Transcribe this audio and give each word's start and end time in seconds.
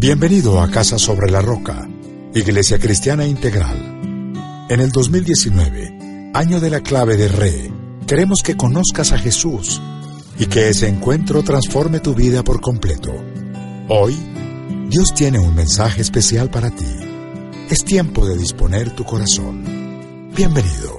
Bienvenido 0.00 0.62
a 0.62 0.70
Casa 0.70 0.98
sobre 0.98 1.30
la 1.30 1.42
Roca, 1.42 1.86
Iglesia 2.34 2.78
Cristiana 2.78 3.26
Integral. 3.26 4.00
En 4.70 4.80
el 4.80 4.90
2019, 4.92 6.30
año 6.32 6.58
de 6.58 6.70
la 6.70 6.80
clave 6.80 7.18
de 7.18 7.28
Re, 7.28 7.70
queremos 8.06 8.42
que 8.42 8.56
conozcas 8.56 9.12
a 9.12 9.18
Jesús 9.18 9.78
y 10.38 10.46
que 10.46 10.70
ese 10.70 10.88
encuentro 10.88 11.42
transforme 11.42 12.00
tu 12.00 12.14
vida 12.14 12.42
por 12.42 12.62
completo. 12.62 13.12
Hoy, 13.90 14.16
Dios 14.88 15.12
tiene 15.12 15.38
un 15.38 15.54
mensaje 15.54 16.00
especial 16.00 16.48
para 16.48 16.70
ti. 16.70 16.96
Es 17.68 17.84
tiempo 17.84 18.24
de 18.24 18.38
disponer 18.38 18.94
tu 18.94 19.04
corazón. 19.04 20.30
Bienvenido. 20.34 20.98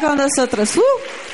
Con 0.00 0.16
nosotros. 0.16 0.78
Uh. 0.78 1.31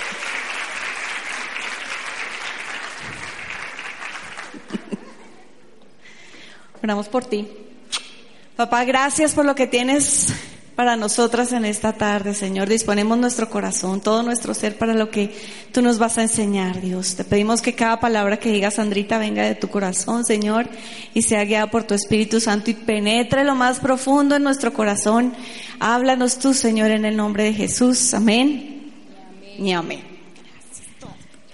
Oramos 6.83 7.09
por 7.09 7.25
ti. 7.25 7.47
Papá, 8.57 8.85
gracias 8.85 9.35
por 9.35 9.45
lo 9.45 9.55
que 9.55 9.67
tienes 9.67 10.33
para 10.79 10.95
nosotras 10.95 11.53
en 11.53 11.65
esta 11.65 11.93
tarde, 11.93 12.35
Señor. 12.35 12.69
Disponemos 12.69 13.19
nuestro 13.19 13.51
corazón, 13.51 14.01
todo 14.01 14.23
nuestro 14.23 14.55
ser 14.55 14.79
para 14.79 14.95
lo 14.95 15.11
que 15.11 15.35
tú 15.73 15.83
nos 15.83 15.99
vas 15.99 16.19
a 16.19 16.23
enseñar, 16.23 16.81
Dios. 16.81 17.17
Te 17.17 17.25
pedimos 17.25 17.63
que 17.63 17.75
cada 17.75 17.99
palabra 17.99 18.37
que 18.37 18.53
diga 18.53 18.71
Sandrita 18.71 19.19
venga 19.19 19.43
de 19.43 19.57
tu 19.57 19.67
corazón, 19.69 20.25
Señor, 20.25 20.69
y 21.15 21.23
sea 21.23 21.45
guiada 21.45 21.69
por 21.69 21.83
tu 21.83 21.95
Espíritu 21.95 22.41
Santo 22.41 22.71
y 22.71 22.75
penetre 22.75 23.43
lo 23.43 23.57
más 23.57 23.81
profundo 23.81 24.37
en 24.37 24.45
nuestro 24.45 24.73
corazón. 24.73 25.35
Háblanos 25.81 26.39
tú, 26.39 26.55
Señor, 26.55 26.93
en 26.93 27.05
el 27.05 27.17
nombre 27.17 27.43
de 27.43 27.55
Jesús. 27.55 28.15
Amén. 28.15 28.93
Y 29.59 29.73
amén. 29.73 30.05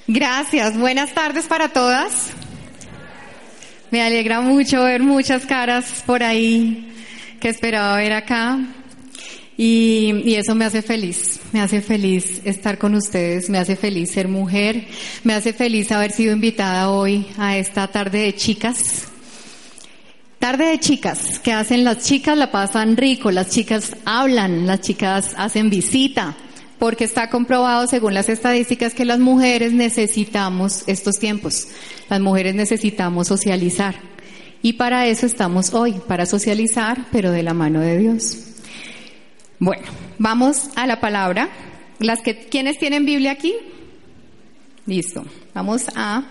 Gracias. 0.07 0.79
Buenas 0.79 1.15
tardes 1.15 1.47
para 1.47 1.71
todas. 1.71 2.31
Me 3.95 4.03
alegra 4.03 4.41
mucho 4.41 4.83
ver 4.83 5.05
muchas 5.05 5.47
caras 5.47 6.03
por 6.05 6.25
ahí 6.25 6.89
que 7.39 7.49
esperaba 7.49 7.97
ver 7.97 8.13
acá. 8.13 8.59
Y, 9.57 10.35
eso 10.35 10.57
me 10.57 10.65
hace 10.65 10.83
feliz, 10.83 11.39
me 11.53 11.61
hace 11.61 11.81
feliz 11.81 12.43
estar 12.45 12.77
con 12.77 12.97
ustedes, 12.97 13.49
me 13.49 13.59
hace 13.59 13.77
feliz 13.77 14.11
ser 14.11 14.27
mujer, 14.27 14.85
me 15.23 15.33
hace 15.33 15.53
feliz 15.53 15.93
haber 15.93 16.11
sido 16.11 16.33
invitada 16.33 16.91
hoy 16.91 17.25
a 17.39 17.57
esta 17.57 17.87
tarde 17.87 18.23
de 18.23 18.35
chicas. 18.35 19.05
Tarde 20.41 20.71
de 20.71 20.81
chicas, 20.81 21.39
¿qué 21.39 21.53
hacen 21.53 21.85
las 21.85 22.05
chicas? 22.05 22.37
La 22.37 22.51
pasan 22.51 22.97
rico, 22.97 23.31
las 23.31 23.51
chicas 23.51 23.95
hablan, 24.05 24.67
las 24.67 24.81
chicas 24.81 25.35
hacen 25.37 25.71
visita, 25.71 26.35
porque 26.85 27.05
está 27.05 27.31
comprobado 27.31 27.87
según 27.87 28.13
las 28.13 28.29
estadísticas 28.29 28.93
que 28.93 29.07
las 29.07 29.19
mujeres 29.19 29.73
necesitamos 29.73 30.85
estos 30.87 31.19
tiempos, 31.19 31.69
las 32.11 32.21
mujeres 32.21 32.55
necesitamos 32.55 33.29
socializar. 33.29 33.95
Y 34.61 34.75
para 34.75 35.07
eso 35.07 35.25
estamos 35.25 35.73
hoy, 35.73 35.93
para 36.07 36.27
socializar, 36.27 37.07
pero 37.11 37.31
de 37.31 37.43
la 37.43 37.55
mano 37.55 37.81
de 37.81 37.97
Dios. 37.97 38.37
Bueno, 39.59 39.87
vamos 40.19 40.69
a 40.77 40.87
la 40.87 41.01
palabra. 41.01 41.49
Las 42.01 42.21
que, 42.21 42.49
¿Quiénes 42.49 42.77
tienen 42.77 43.07
Biblia 43.07 43.31
aquí? 43.31 43.55
Listo. 44.85 45.25
Vamos 45.55 45.87
a 45.97 46.23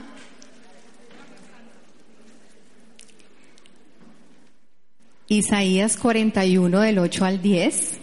Isaías 5.29 5.97
41 5.97 6.79
del 6.79 6.99
8 6.99 7.25
al 7.25 7.41
10. 7.41 8.02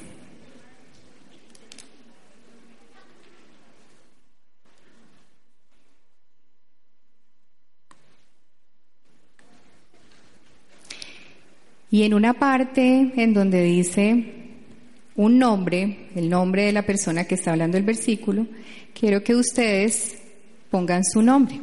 Y 11.91 12.05
en 12.05 12.14
una 12.14 12.34
parte 12.34 13.12
en 13.16 13.34
donde 13.34 13.62
dice, 13.62 14.41
un 15.16 15.38
nombre, 15.38 16.08
el 16.14 16.30
nombre 16.30 16.64
de 16.64 16.72
la 16.72 16.83
persona 16.83 17.24
que 17.24 17.34
está 17.34 17.52
hablando 17.52 17.77
el 17.77 17.83
versículo, 17.83 18.46
quiero 18.98 19.23
que 19.23 19.34
ustedes 19.34 20.18
pongan 20.70 21.05
su 21.05 21.20
nombre. 21.20 21.61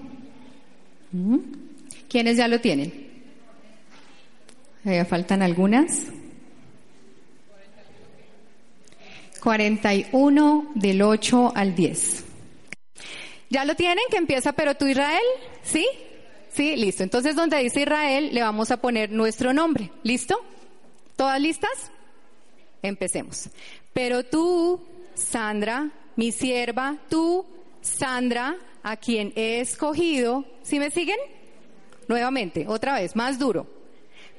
¿Mm? 1.12 1.38
¿Quiénes 2.10 2.38
ya 2.38 2.48
lo 2.48 2.60
tienen? 2.60 3.08
¿Ya 4.84 5.06
faltan 5.06 5.42
algunas. 5.42 6.08
41 9.42 10.72
del 10.76 11.02
8 11.02 11.54
al 11.56 11.74
10. 11.76 12.26
¿Ya 13.50 13.66
lo 13.66 13.76
tienen? 13.76 14.04
Que 14.10 14.18
empieza, 14.18 14.52
pero 14.54 14.76
tú 14.76 14.88
Israel, 14.88 15.24
¿sí? 15.64 15.88
Sí, 16.58 16.76
listo. 16.76 17.04
Entonces 17.04 17.36
donde 17.36 17.62
dice 17.62 17.82
Israel 17.82 18.32
le 18.34 18.42
vamos 18.42 18.72
a 18.72 18.78
poner 18.78 19.12
nuestro 19.12 19.54
nombre. 19.54 19.92
¿Listo? 20.02 20.44
¿Todas 21.16 21.40
listas? 21.40 21.92
Empecemos. 22.82 23.52
Pero 23.94 24.26
tú, 24.26 24.82
Sandra, 25.14 25.92
mi 26.16 26.32
sierva, 26.32 26.98
tú, 27.10 27.46
Sandra, 27.82 28.58
a 28.82 28.98
quien 28.98 29.34
he 29.36 29.60
escogido, 29.60 30.46
¿sí 30.64 30.80
me 30.80 30.90
siguen? 30.90 31.20
Nuevamente, 32.08 32.66
otra 32.68 32.96
vez, 32.96 33.16
más 33.16 33.38
duro. 33.38 33.68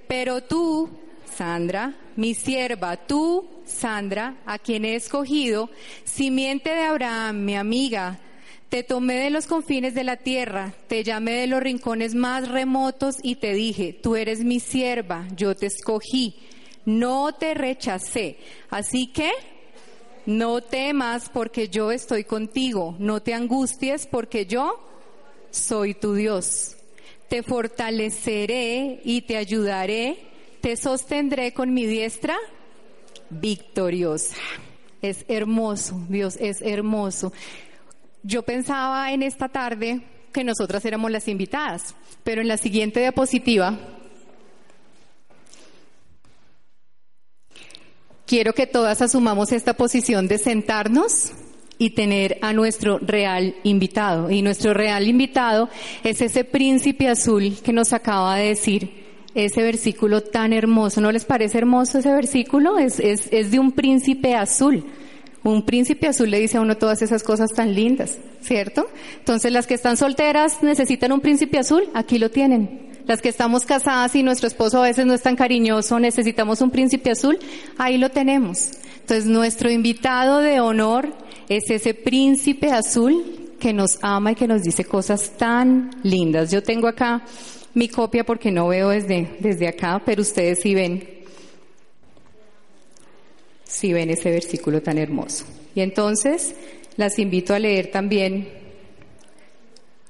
Pero 0.09 0.43
tú, 0.43 0.91
Sandra, 1.37 1.95
mi 2.17 2.35
sierva, 2.35 2.97
tú, 2.97 3.49
Sandra, 3.65 4.39
a 4.45 4.59
quien 4.59 4.85
he 4.85 4.97
escogido, 4.97 5.71
simiente 6.03 6.71
de 6.71 6.83
Abraham, 6.83 7.45
mi 7.45 7.55
amiga, 7.55 8.19
te 8.69 8.83
tomé 8.83 9.15
de 9.15 9.31
los 9.31 9.47
confines 9.47 9.95
de 9.95 10.05
la 10.05 10.17
tierra, 10.17 10.75
te 10.89 11.03
llamé 11.05 11.33
de 11.33 11.47
los 11.47 11.62
rincones 11.62 12.15
más 12.15 12.49
remotos 12.49 13.17
y 13.23 13.37
te 13.37 13.55
dije, 13.55 13.93
tú 13.93 14.17
eres 14.17 14.45
mi 14.45 14.61
sierva, 14.61 15.27
yo 15.37 15.55
te 15.55 15.67
escogí 15.67 16.34
no 16.89 17.34
te 17.34 17.53
rechacé. 17.53 18.39
Así 18.71 19.09
que 19.09 19.31
no 20.25 20.62
temas 20.62 21.29
porque 21.29 21.69
yo 21.69 21.93
estoy 21.93 22.25
contigo, 22.25 22.97
no 22.99 23.21
te 23.21 23.34
angusties 23.34 24.06
porque 24.06 24.47
yo 24.47 24.81
soy 25.50 25.93
tu 25.93 26.15
Dios. 26.15 26.77
Te 27.29 27.43
fortaleceré 27.43 29.03
y 29.05 29.21
te 29.21 29.37
ayudaré, 29.37 30.17
te 30.62 30.77
sostendré 30.79 31.53
con 31.53 31.75
mi 31.75 31.85
diestra 31.85 32.39
victoriosa. 33.29 34.37
Es 35.03 35.27
hermoso, 35.29 36.00
Dios 36.09 36.37
es 36.41 36.62
hermoso. 36.62 37.35
Yo 38.28 38.43
pensaba 38.43 39.11
en 39.11 39.22
esta 39.22 39.49
tarde 39.49 40.03
que 40.34 40.44
nosotras 40.44 40.84
éramos 40.84 41.11
las 41.11 41.28
invitadas, 41.28 41.94
pero 42.25 42.43
en 42.43 42.49
la 42.49 42.59
siguiente 42.59 43.00
diapositiva 43.00 43.78
Quiero 48.27 48.53
que 48.53 48.67
todas 48.67 49.00
asumamos 49.00 49.53
esta 49.53 49.72
posición 49.72 50.28
de 50.28 50.37
sentarnos 50.37 51.33
y 51.78 51.94
tener 51.94 52.37
a 52.43 52.53
nuestro 52.53 52.99
real 52.99 53.55
invitado. 53.62 54.31
Y 54.31 54.43
nuestro 54.43 54.75
real 54.75 55.09
invitado 55.09 55.71
es 56.05 56.21
ese 56.21 56.44
príncipe 56.44 57.09
azul 57.09 57.56
que 57.65 57.72
nos 57.72 57.94
acaba 57.94 58.37
de 58.37 58.49
decir 58.49 58.91
ese 59.34 59.62
versículo 59.62 60.22
tan 60.22 60.53
hermoso. 60.53 61.00
¿No 61.00 61.11
les 61.11 61.25
parece 61.25 61.56
hermoso 61.56 62.00
ese 62.00 62.12
versículo? 62.12 62.77
Es, 62.77 63.00
es, 63.00 63.33
es 63.33 63.50
de 63.50 63.59
un 63.59 63.72
príncipe 63.72 64.34
azul. 64.34 64.84
Un 65.48 65.62
príncipe 65.62 66.06
azul 66.06 66.31
le 66.31 66.38
dice 66.41 66.59
a 66.59 66.60
uno 66.60 66.76
todas 66.76 67.00
esas 67.00 67.22
cosas 67.22 67.50
tan 67.54 67.75
lindas, 67.75 68.19
¿cierto? 68.42 68.86
Entonces 69.19 69.50
las 69.50 69.66
que 69.66 69.72
están 69.72 69.97
solteras 69.97 70.62
necesitan 70.62 71.10
un 71.10 71.20
príncipe 71.20 71.59
azul, 71.59 71.88
aquí 71.94 72.19
lo 72.19 72.31
tienen. 72.31 72.88
Las 73.06 73.22
que 73.22 73.31
estamos 73.31 73.64
casadas 73.64 74.14
y 74.14 74.22
nuestro 74.22 74.47
esposo 74.47 74.78
a 74.78 74.87
veces 74.87 75.06
no 75.06 75.14
es 75.14 75.22
tan 75.22 75.37
cariñoso, 75.37 75.98
necesitamos 75.98 76.60
un 76.60 76.70
príncipe 76.70 77.10
azul, 77.10 77.38
ahí 77.78 77.97
lo 77.97 78.10
tenemos. 78.10 78.72
Entonces 79.00 79.25
nuestro 79.25 79.70
invitado 79.70 80.41
de 80.41 80.60
honor 80.60 81.14
es 81.48 81.70
ese 81.70 81.94
príncipe 81.94 82.70
azul 82.70 83.54
que 83.58 83.72
nos 83.72 83.98
ama 84.03 84.32
y 84.32 84.34
que 84.34 84.47
nos 84.47 84.62
dice 84.62 84.84
cosas 84.84 85.31
tan 85.38 85.91
lindas. 86.03 86.50
Yo 86.50 86.62
tengo 86.62 86.88
acá 86.88 87.22
mi 87.72 87.88
copia 87.88 88.25
porque 88.25 88.50
no 88.50 88.69
veo 88.69 88.91
desde, 88.91 89.38
desde 89.41 89.66
acá, 89.66 90.02
pero 90.05 90.20
ustedes 90.20 90.61
sí 90.61 90.75
ven, 90.75 91.08
sí 93.69 93.93
ven 93.93 94.11
ese 94.11 94.31
versículo 94.31 94.82
tan 94.82 94.99
hermoso. 94.99 95.44
Y 95.75 95.82
entonces 95.82 96.56
las 96.97 97.19
invito 97.20 97.55
a 97.55 97.61
leer 97.61 97.93
también, 97.93 98.49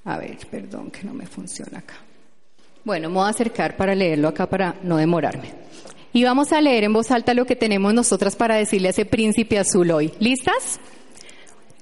a 0.05 0.16
ver, 0.16 0.38
perdón 0.50 0.90
que 0.90 1.02
no 1.02 1.12
me 1.12 1.26
funciona 1.26 1.81
acá. 1.81 1.96
Bueno, 2.84 3.10
me 3.10 3.16
voy 3.16 3.26
a 3.26 3.31
acercar 3.31 3.76
para 3.76 3.94
leerlo 3.94 4.28
acá 4.28 4.49
para 4.49 4.76
no 4.82 4.96
demorarme. 4.96 5.52
Y 6.14 6.25
vamos 6.25 6.52
a 6.52 6.60
leer 6.62 6.84
en 6.84 6.94
voz 6.94 7.10
alta 7.10 7.34
lo 7.34 7.44
que 7.44 7.56
tenemos 7.56 7.93
nosotras 7.93 8.34
para 8.34 8.56
decirle 8.56 8.88
a 8.88 8.90
ese 8.93 9.05
príncipe 9.05 9.58
azul 9.58 9.90
hoy. 9.90 10.12
¿Listas? 10.20 10.81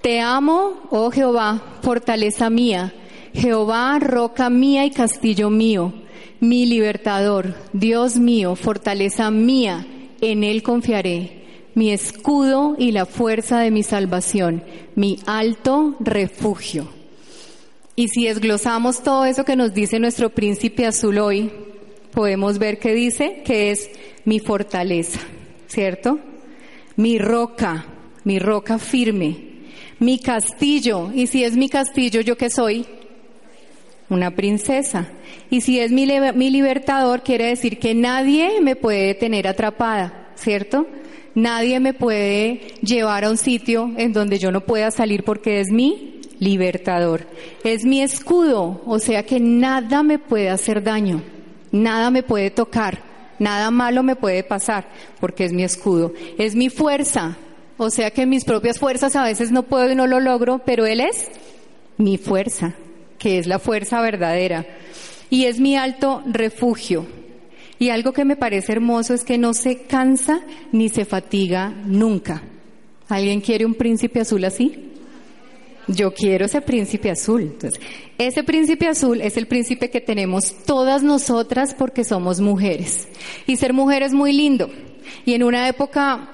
Te 0.01 0.21
amo, 0.21 0.89
oh 0.91 1.11
Jehová, 1.11 1.79
fortaleza 1.83 2.51
mía, 2.51 2.93
Jehová, 3.33 3.99
roca 4.01 4.51
mía 4.51 4.85
y 4.85 4.91
castillo 4.91 5.51
mío, 5.51 5.93
mi 6.41 6.67
libertador, 6.67 7.55
Dios 7.73 8.17
mío, 8.17 8.57
fortaleza 8.57 9.31
mía, 9.31 9.87
en 10.21 10.45
Él 10.45 10.63
confiaré, 10.63 11.46
mi 11.77 11.93
escudo 11.93 12.75
y 12.79 12.91
la 12.93 13.05
fuerza 13.05 13.61
de 13.61 13.71
mi 13.71 13.83
salvación, 13.83 14.65
mi 14.95 15.19
alto 15.27 15.95
refugio. 16.01 16.89
Y 17.95 18.09
si 18.09 18.25
desglosamos 18.25 19.03
todo 19.03 19.27
eso 19.27 19.45
que 19.45 19.57
nos 19.57 19.75
dice 19.75 19.99
nuestro 19.99 20.31
príncipe 20.31 20.87
azul 20.87 21.19
hoy, 21.19 21.53
podemos 22.13 22.59
ver 22.59 22.79
que 22.79 22.95
dice 22.95 23.43
que 23.45 23.73
es 23.73 23.91
mi 24.25 24.41
fortaleza, 24.41 25.21
¿cierto? 25.69 26.19
Mi 26.97 27.19
roca, 27.19 27.85
mi 28.25 28.39
roca 28.39 28.79
firme, 28.79 29.37
mi 29.99 30.19
castillo. 30.19 31.11
Y 31.15 31.27
si 31.27 31.45
es 31.45 31.59
mi 31.59 31.69
castillo, 31.69 32.23
¿yo 32.23 32.39
qué 32.39 32.49
soy? 32.49 32.87
Una 34.09 34.31
princesa. 34.31 35.09
Y 35.51 35.61
si 35.61 35.79
es 35.79 35.93
mi, 35.93 36.09
mi 36.35 36.49
libertador, 36.49 37.23
quiere 37.23 37.49
decir 37.49 37.79
que 37.79 37.95
nadie 37.95 38.63
me 38.63 38.77
puede 38.77 39.13
tener 39.13 39.47
atrapada, 39.47 40.33
¿cierto? 40.37 40.87
Nadie 41.37 41.81
me 41.81 41.93
puede 41.93 42.63
llevar 42.81 43.27
a 43.27 43.31
un 43.31 43.37
sitio 43.37 43.93
en 43.99 44.15
donde 44.15 44.39
yo 44.39 44.51
no 44.51 44.63
pueda 44.63 44.91
salir 44.91 45.23
porque 45.23 45.61
es 45.61 45.71
mi 45.71 46.23
libertador. 46.39 47.27
Es 47.63 47.85
mi 47.85 48.01
escudo, 48.01 48.81
o 48.87 48.99
sea 48.99 49.23
que 49.23 49.39
nada 49.39 50.03
me 50.03 50.19
puede 50.19 50.49
hacer 50.49 50.83
daño, 50.83 51.23
nada 51.73 52.11
me 52.11 52.23
puede 52.23 52.51
tocar, 52.51 53.03
nada 53.39 53.71
malo 53.71 54.03
me 54.03 54.17
puede 54.17 54.45
pasar 54.45 54.89
porque 55.21 55.45
es 55.45 55.53
mi 55.53 55.63
escudo. 55.63 56.15
Es 56.39 56.55
mi 56.55 56.71
fuerza, 56.71 57.37
o 57.77 57.91
sea 57.91 58.11
que 58.13 58.25
mis 58.25 58.47
propias 58.47 58.79
fuerzas 58.79 59.15
a 59.15 59.25
veces 59.25 59.53
no 59.53 59.65
puedo 59.65 59.91
y 59.91 59.95
no 59.95 60.07
lo 60.07 60.21
logro, 60.21 60.63
pero 60.65 60.87
Él 60.87 61.01
es 61.01 61.29
mi 61.99 62.17
fuerza, 62.17 62.77
que 63.19 63.37
es 63.37 63.47
la 63.47 63.59
fuerza 63.59 64.01
verdadera. 64.01 64.65
Y 65.29 65.45
es 65.45 65.61
mi 65.61 65.77
alto 65.77 66.23
refugio, 66.25 67.05
y 67.79 67.91
algo 67.91 68.13
que 68.13 68.25
me 68.25 68.37
parece 68.37 68.73
hermoso 68.73 69.15
es 69.15 69.25
que 69.25 69.39
no 69.39 69.55
se 69.55 69.83
cansa 69.83 70.41
ni 70.73 70.89
se 70.89 71.05
fatiga 71.05 71.75
nunca. 71.85 72.43
¿Alguien 73.09 73.41
quiere 73.41 73.65
un 73.65 73.75
príncipe 73.75 74.21
azul 74.21 74.45
así? 74.45 74.93
Yo 75.89 76.13
quiero 76.13 76.47
ese 76.47 76.61
príncipe 76.61 77.11
azul. 77.11 77.57
Ese 78.19 78.43
príncipe 78.43 78.89
azul 78.89 79.21
es 79.21 79.37
el 79.37 79.47
príncipe 79.47 79.91
que 79.91 80.01
tenemos 80.01 80.65
todas 80.65 81.03
nosotras 81.03 81.75
porque 81.75 82.03
somos 82.03 82.41
mujeres. 82.41 83.07
Y 83.47 83.57
ser 83.57 83.73
mujer 83.73 84.03
es 84.03 84.13
muy 84.13 84.33
lindo. 84.33 84.69
Y 85.25 85.35
en 85.35 85.45
una 85.45 85.69
época 85.69 86.29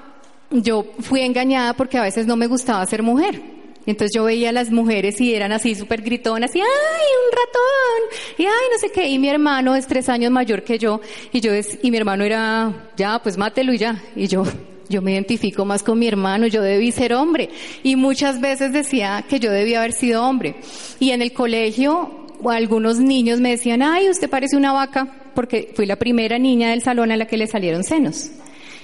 yo 0.49 0.85
fui 0.99 1.21
engañada 1.21 1.75
porque 1.75 1.97
a 1.97 2.03
veces 2.03 2.25
no 2.25 2.35
me 2.35 2.47
gustaba 2.47 2.85
ser 2.87 3.03
mujer. 3.03 3.52
Entonces 3.85 4.15
yo 4.15 4.23
veía 4.23 4.49
a 4.49 4.51
las 4.53 4.71
mujeres 4.71 5.19
y 5.19 5.33
eran 5.33 5.51
así 5.51 5.75
súper 5.75 6.01
gritonas 6.01 6.55
y 6.55 6.59
¡ay, 6.59 6.65
un 6.65 7.31
ratón! 7.31 8.35
Y 8.37 8.43
¡ay, 8.43 8.67
no 8.71 8.79
sé 8.79 8.89
qué! 8.91 9.07
Y 9.09 9.19
mi 9.19 9.27
hermano 9.29 9.75
es 9.75 9.87
tres 9.87 10.07
años 10.09 10.31
mayor 10.31 10.63
que 10.63 10.79
yo 10.79 11.01
y 11.31 11.41
yo 11.41 11.51
es, 11.53 11.77
y 11.81 11.91
mi 11.91 11.97
hermano 11.97 12.23
era, 12.23 12.89
ya, 12.95 13.19
pues 13.21 13.37
mátelo 13.37 13.73
y 13.73 13.77
ya. 13.77 14.01
Y 14.15 14.27
yo, 14.27 14.43
yo 14.87 15.01
me 15.01 15.11
identifico 15.11 15.65
más 15.65 15.83
con 15.83 15.99
mi 15.99 16.07
hermano, 16.07 16.47
yo 16.47 16.61
debí 16.61 16.91
ser 16.91 17.13
hombre. 17.13 17.49
Y 17.83 17.95
muchas 17.95 18.39
veces 18.39 18.71
decía 18.71 19.25
que 19.27 19.39
yo 19.39 19.51
debía 19.51 19.79
haber 19.79 19.93
sido 19.93 20.23
hombre. 20.23 20.55
Y 20.99 21.11
en 21.11 21.21
el 21.21 21.33
colegio 21.33 22.23
algunos 22.49 22.99
niños 22.99 23.39
me 23.39 23.51
decían, 23.51 23.81
¡ay, 23.81 24.09
usted 24.09 24.29
parece 24.29 24.55
una 24.55 24.73
vaca! 24.73 25.31
Porque 25.33 25.71
fui 25.75 25.85
la 25.85 25.95
primera 25.97 26.37
niña 26.37 26.69
del 26.69 26.81
salón 26.81 27.11
a 27.11 27.17
la 27.17 27.25
que 27.25 27.37
le 27.37 27.47
salieron 27.47 27.83
senos. 27.83 28.31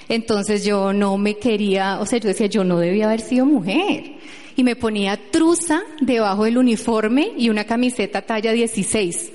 Entonces 0.08 0.64
yo 0.64 0.92
no 0.92 1.16
me 1.16 1.36
quería, 1.36 2.00
o 2.00 2.06
sea, 2.06 2.18
yo 2.18 2.28
decía, 2.28 2.46
yo 2.46 2.64
no 2.64 2.78
debía 2.78 3.06
haber 3.06 3.20
sido 3.20 3.46
mujer 3.46 4.14
y 4.60 4.62
me 4.62 4.76
ponía 4.76 5.18
truza 5.30 5.80
debajo 6.02 6.44
del 6.44 6.58
uniforme 6.58 7.32
y 7.34 7.48
una 7.48 7.64
camiseta 7.64 8.20
talla 8.20 8.52
16 8.52 9.32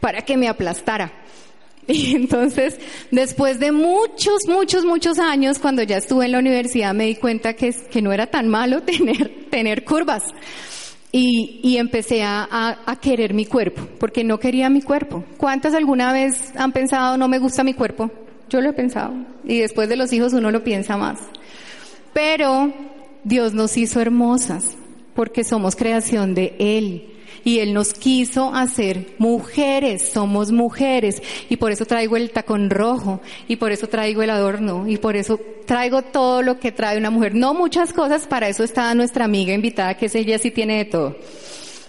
para 0.00 0.22
que 0.22 0.36
me 0.36 0.48
aplastara. 0.48 1.12
Y 1.88 2.14
entonces, 2.14 2.78
después 3.10 3.58
de 3.58 3.72
muchos, 3.72 4.46
muchos, 4.46 4.84
muchos 4.84 5.18
años, 5.18 5.58
cuando 5.58 5.82
ya 5.82 5.96
estuve 5.96 6.26
en 6.26 6.32
la 6.32 6.38
universidad, 6.38 6.94
me 6.94 7.06
di 7.06 7.16
cuenta 7.16 7.54
que, 7.54 7.74
que 7.90 8.00
no 8.00 8.12
era 8.12 8.28
tan 8.28 8.48
malo 8.48 8.82
tener, 8.84 9.46
tener 9.50 9.84
curvas. 9.84 10.22
Y, 11.10 11.60
y 11.64 11.78
empecé 11.78 12.22
a, 12.22 12.48
a, 12.86 12.96
querer 13.00 13.34
mi 13.34 13.46
cuerpo, 13.46 13.82
porque 13.98 14.22
no 14.22 14.38
quería 14.38 14.70
mi 14.70 14.80
cuerpo. 14.80 15.24
¿Cuántas 15.36 15.74
alguna 15.74 16.12
vez 16.12 16.52
han 16.56 16.70
pensado, 16.70 17.18
no 17.18 17.26
me 17.26 17.40
gusta 17.40 17.64
mi 17.64 17.74
cuerpo? 17.74 18.10
Yo 18.48 18.60
lo 18.60 18.70
he 18.70 18.72
pensado. 18.72 19.12
Y 19.44 19.58
después 19.58 19.88
de 19.88 19.96
los 19.96 20.12
hijos 20.12 20.32
uno 20.32 20.52
lo 20.52 20.62
piensa 20.62 20.96
más. 20.96 21.18
Pero 22.14 22.72
Dios 23.24 23.54
nos 23.54 23.76
hizo 23.76 24.00
hermosas 24.00 24.76
porque 25.14 25.44
somos 25.44 25.76
creación 25.76 26.34
de 26.34 26.54
Él. 26.58 27.08
Y 27.44 27.58
Él 27.58 27.74
nos 27.74 27.92
quiso 27.92 28.54
hacer 28.54 29.14
mujeres, 29.18 30.10
somos 30.12 30.52
mujeres. 30.52 31.20
Y 31.48 31.56
por 31.56 31.72
eso 31.72 31.84
traigo 31.86 32.16
el 32.16 32.30
tacón 32.30 32.70
rojo, 32.70 33.20
y 33.48 33.56
por 33.56 33.72
eso 33.72 33.88
traigo 33.88 34.22
el 34.22 34.30
adorno, 34.30 34.86
y 34.86 34.96
por 34.96 35.16
eso 35.16 35.40
traigo 35.66 36.02
todo 36.02 36.42
lo 36.42 36.60
que 36.60 36.70
trae 36.70 36.98
una 36.98 37.10
mujer. 37.10 37.34
No 37.34 37.52
muchas 37.52 37.92
cosas, 37.92 38.28
para 38.28 38.48
eso 38.48 38.62
está 38.62 38.94
nuestra 38.94 39.24
amiga 39.24 39.52
invitada, 39.52 39.96
que 39.96 40.06
es 40.06 40.14
ella 40.14 40.38
sí 40.38 40.52
tiene 40.52 40.78
de 40.78 40.84
todo. 40.84 41.16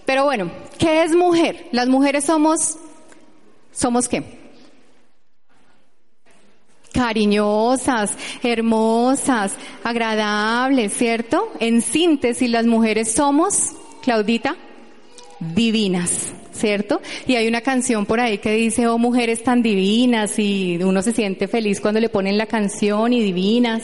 Pero 0.06 0.24
bueno, 0.24 0.52
¿qué 0.80 1.04
es 1.04 1.16
mujer? 1.16 1.68
Las 1.72 1.88
mujeres 1.88 2.24
somos, 2.24 2.78
¿somos 3.72 4.10
qué? 4.10 4.43
Cariñosas, 6.94 8.16
hermosas, 8.42 9.56
agradables, 9.84 10.94
¿cierto? 10.94 11.52
En 11.60 11.82
síntesis, 11.82 12.50
las 12.50 12.66
mujeres 12.66 13.12
somos, 13.12 13.74
Claudita, 14.02 14.56
divinas, 15.40 16.32
¿cierto? 16.54 17.02
Y 17.28 17.36
hay 17.36 17.48
una 17.48 17.62
canción 17.62 18.06
por 18.06 18.20
ahí 18.20 18.38
que 18.38 18.54
dice, 18.54 18.88
oh 18.88 18.98
mujeres 18.98 19.44
tan 19.44 19.62
divinas, 19.62 20.38
y 20.40 20.78
uno 20.82 21.02
se 21.02 21.14
siente 21.14 21.48
feliz 21.48 21.82
cuando 21.82 22.00
le 22.00 22.10
ponen 22.10 22.38
la 22.38 22.46
canción 22.46 23.12
y 23.12 23.22
divinas. 23.22 23.84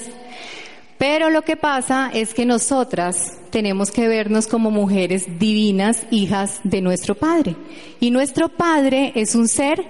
Pero 0.97 1.29
lo 1.29 1.43
que 1.43 1.55
pasa 1.55 2.11
es 2.13 2.33
que 2.33 2.45
nosotras 2.45 3.37
tenemos 3.51 3.89
que 3.89 4.07
vernos 4.07 4.47
como 4.47 4.69
mujeres 4.69 5.39
divinas, 5.39 6.05
hijas 6.11 6.59
de 6.63 6.81
nuestro 6.81 7.15
Padre. 7.15 7.55
Y 8.01 8.11
nuestro 8.11 8.49
Padre 8.49 9.13
es 9.15 9.33
un 9.33 9.47
ser 9.47 9.83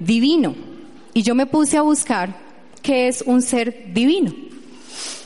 divino. 0.00 0.56
Y 1.14 1.22
yo 1.22 1.36
me 1.36 1.46
puse 1.46 1.76
a 1.76 1.82
buscar 1.82 2.45
que 2.86 3.08
es 3.08 3.22
un 3.26 3.42
ser 3.42 3.92
divino. 3.92 4.32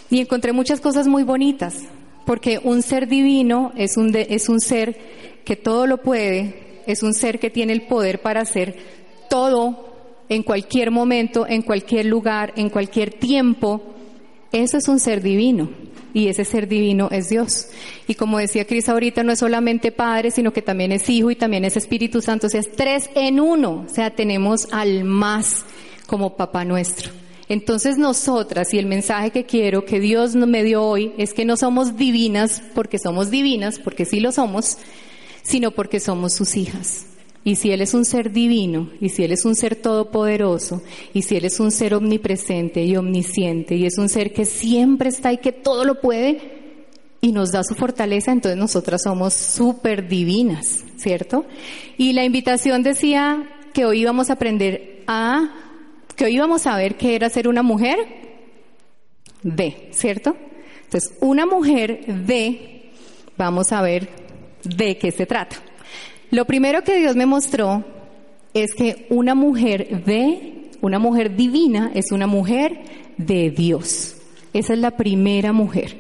Y 0.09 0.19
encontré 0.19 0.55
muchas 0.55 0.81
cosas 0.81 1.07
muy 1.07 1.25
bonitas, 1.25 1.75
porque 2.25 2.59
un 2.65 2.81
ser 2.81 3.07
divino 3.07 3.73
es 3.77 3.99
un, 3.99 4.17
es 4.17 4.49
un 4.49 4.61
ser 4.61 4.99
que 5.45 5.57
todo 5.57 5.87
lo 5.87 5.99
puede, 5.99 6.83
es 6.87 7.03
un 7.03 7.13
ser 7.13 7.39
que 7.39 7.51
tiene 7.51 7.75
el 7.75 7.83
poder 7.83 8.23
para 8.23 8.41
hacer 8.41 8.77
todo 9.29 9.91
en 10.31 10.43
cualquier 10.43 10.91
momento, 10.91 11.47
en 11.47 11.61
cualquier 11.61 12.07
lugar, 12.07 12.55
en 12.57 12.71
cualquier 12.71 13.13
tiempo. 13.13 13.83
Eso 14.53 14.79
es 14.79 14.89
un 14.89 14.99
ser 14.99 15.21
divino. 15.21 15.69
Y 16.15 16.29
ese 16.29 16.47
ser 16.47 16.67
divino 16.67 17.09
es 17.13 17.29
Dios. 17.29 17.69
Y 18.09 18.15
como 18.15 18.39
decía 18.39 18.67
Cris 18.67 18.89
ahorita, 18.89 19.23
no 19.23 19.33
es 19.33 19.39
solamente 19.39 19.93
Padre, 19.93 20.31
sino 20.31 20.53
que 20.53 20.63
también 20.63 20.93
es 20.93 21.11
Hijo 21.11 21.31
y 21.31 21.37
también 21.37 21.67
es 21.67 21.77
Espíritu 21.77 22.23
Santo. 22.23 22.47
O 22.47 22.51
sea, 22.51 22.61
es 22.61 22.73
tres 22.73 23.11
en 23.15 23.39
uno. 23.39 23.85
O 23.87 23.95
sea, 23.95 24.11
tenemos 24.11 24.67
al 24.73 25.05
más 25.05 25.67
como 26.07 26.37
Papá 26.37 26.65
nuestro. 26.65 27.20
Entonces 27.51 27.99
nosotras, 27.99 28.73
y 28.73 28.79
el 28.79 28.87
mensaje 28.87 29.33
que 29.33 29.45
quiero 29.45 29.85
que 29.85 29.99
Dios 29.99 30.37
me 30.37 30.63
dio 30.63 30.85
hoy, 30.85 31.13
es 31.19 31.35
que 31.35 31.45
no 31.45 31.57
somos 31.57 31.97
divinas 31.97 32.63
porque 32.77 32.97
somos 32.97 33.29
divinas, 33.29 33.81
porque 33.81 34.05
sí 34.05 34.21
lo 34.21 34.31
somos, 34.31 34.79
sino 35.43 35.73
porque 35.73 35.99
somos 35.99 36.33
sus 36.33 36.57
hijas. 36.57 37.07
Y 37.43 37.57
si 37.57 37.73
Él 37.73 37.81
es 37.81 37.93
un 37.93 38.05
ser 38.05 38.31
divino, 38.31 38.91
y 39.01 39.09
si 39.09 39.25
Él 39.25 39.33
es 39.33 39.45
un 39.45 39.57
ser 39.57 39.75
todopoderoso, 39.75 40.81
y 41.13 41.23
si 41.23 41.35
Él 41.35 41.45
es 41.45 41.59
un 41.59 41.73
ser 41.73 41.95
omnipresente 41.95 42.85
y 42.85 42.97
omnisciente, 42.97 43.75
y 43.75 43.85
es 43.85 43.99
un 43.99 44.09
ser 44.09 44.33
que 44.33 44.45
siempre 44.45 45.09
está 45.09 45.33
y 45.33 45.39
que 45.39 45.51
todo 45.51 45.85
lo 45.85 46.01
puede, 46.01 46.77
y 47.21 47.33
nos 47.33 47.51
da 47.51 47.65
su 47.65 47.75
fortaleza, 47.75 48.31
entonces 48.31 48.61
nosotras 48.61 49.03
somos 49.03 49.35
súper 49.35 50.07
divinas, 50.07 50.85
¿cierto? 50.99 51.45
Y 51.99 52.13
la 52.13 52.25
invitación 52.25 52.85
decía 52.85 53.43
que 53.75 53.87
hoy 53.87 54.03
íbamos 54.03 54.31
a 54.31 54.35
aprender 54.35 55.03
a 55.09 55.70
que 56.15 56.25
hoy 56.25 56.39
vamos 56.39 56.67
a 56.67 56.77
ver 56.77 56.97
qué 56.97 57.15
era 57.15 57.29
ser 57.29 57.49
una 57.49 57.63
mujer 57.63 57.99
de, 59.43 59.89
¿cierto? 59.93 60.37
Entonces, 60.85 61.17
una 61.21 61.47
mujer 61.47 62.05
de, 62.07 62.91
vamos 63.37 63.73
a 63.73 63.83
ver 63.83 64.09
de 64.65 64.99
qué 64.99 65.11
se 65.13 65.27
trata. 65.27 65.57
Lo 66.31 66.45
primero 66.45 66.83
que 66.83 66.99
Dios 66.99 67.17
me 67.17 67.27
mostró 67.27 67.85
es 68.55 68.75
que 68.75 69.07
una 69.11 69.35
mujer 69.35 70.05
de, 70.05 70.71
una 70.81 70.99
mujer 70.99 71.37
divina 71.37 71.91
es 71.95 72.13
una 72.13 72.27
mujer 72.27 72.81
de 73.17 73.51
Dios. 73.51 74.17
Esa 74.53 74.73
es 74.73 74.79
la 74.79 74.97
primera 74.97 75.53
mujer. 75.53 75.97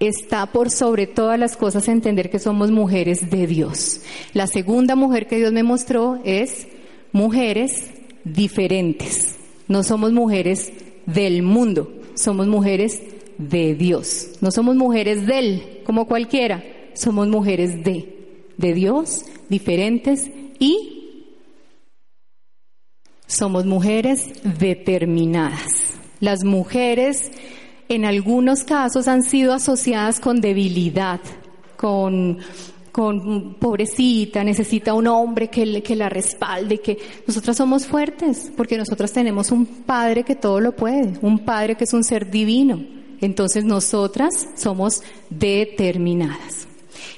Está 0.00 0.46
por 0.46 0.70
sobre 0.70 1.06
todas 1.06 1.38
las 1.38 1.56
cosas 1.56 1.88
entender 1.88 2.30
que 2.30 2.38
somos 2.38 2.70
mujeres 2.70 3.30
de 3.30 3.46
Dios. 3.46 4.00
La 4.32 4.46
segunda 4.46 4.94
mujer 4.94 5.26
que 5.26 5.38
Dios 5.38 5.52
me 5.52 5.64
mostró 5.64 6.20
es 6.24 6.68
mujeres 7.12 7.90
diferentes. 8.24 9.36
No 9.68 9.82
somos 9.82 10.12
mujeres 10.12 10.72
del 11.06 11.42
mundo, 11.42 11.92
somos 12.14 12.46
mujeres 12.46 13.00
de 13.38 13.74
Dios. 13.74 14.30
No 14.40 14.50
somos 14.50 14.76
mujeres 14.76 15.26
del, 15.26 15.82
como 15.84 16.06
cualquiera, 16.06 16.62
somos 16.94 17.28
mujeres 17.28 17.84
de, 17.84 18.52
de 18.56 18.74
Dios, 18.74 19.24
diferentes 19.48 20.30
y 20.58 20.98
somos 23.26 23.66
mujeres 23.66 24.26
determinadas. 24.58 25.98
Las 26.20 26.44
mujeres 26.44 27.30
en 27.88 28.04
algunos 28.04 28.64
casos 28.64 29.08
han 29.08 29.22
sido 29.22 29.54
asociadas 29.54 30.20
con 30.20 30.40
debilidad, 30.40 31.20
con 31.76 32.38
con 32.92 33.54
pobrecita, 33.54 34.42
necesita 34.44 34.94
un 34.94 35.06
hombre 35.06 35.48
que, 35.48 35.82
que 35.82 35.96
la 35.96 36.08
respalde, 36.08 36.78
que 36.78 36.98
nosotras 37.26 37.56
somos 37.56 37.86
fuertes, 37.86 38.50
porque 38.56 38.76
nosotras 38.76 39.12
tenemos 39.12 39.50
un 39.50 39.66
Padre 39.66 40.24
que 40.24 40.34
todo 40.34 40.60
lo 40.60 40.74
puede, 40.74 41.18
un 41.22 41.40
Padre 41.40 41.76
que 41.76 41.84
es 41.84 41.92
un 41.92 42.04
ser 42.04 42.30
divino. 42.30 42.84
Entonces 43.20 43.64
nosotras 43.64 44.48
somos 44.56 45.02
determinadas. 45.30 46.68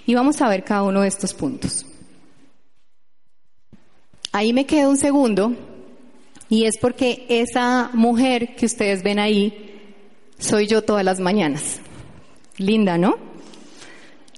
Y 0.06 0.14
vamos 0.14 0.40
a 0.40 0.48
ver 0.48 0.64
cada 0.64 0.82
uno 0.82 1.02
de 1.02 1.08
estos 1.08 1.34
puntos. 1.34 1.86
Ahí 4.32 4.52
me 4.52 4.66
quedo 4.66 4.90
un 4.90 4.96
segundo 4.96 5.54
y 6.48 6.64
es 6.64 6.78
porque 6.78 7.26
esa 7.28 7.90
mujer 7.92 8.54
que 8.54 8.66
ustedes 8.66 9.02
ven 9.02 9.18
ahí 9.18 9.70
soy 10.38 10.66
yo 10.66 10.82
todas 10.82 11.04
las 11.04 11.20
mañanas. 11.20 11.80
Linda, 12.56 12.96
¿no? 12.96 13.16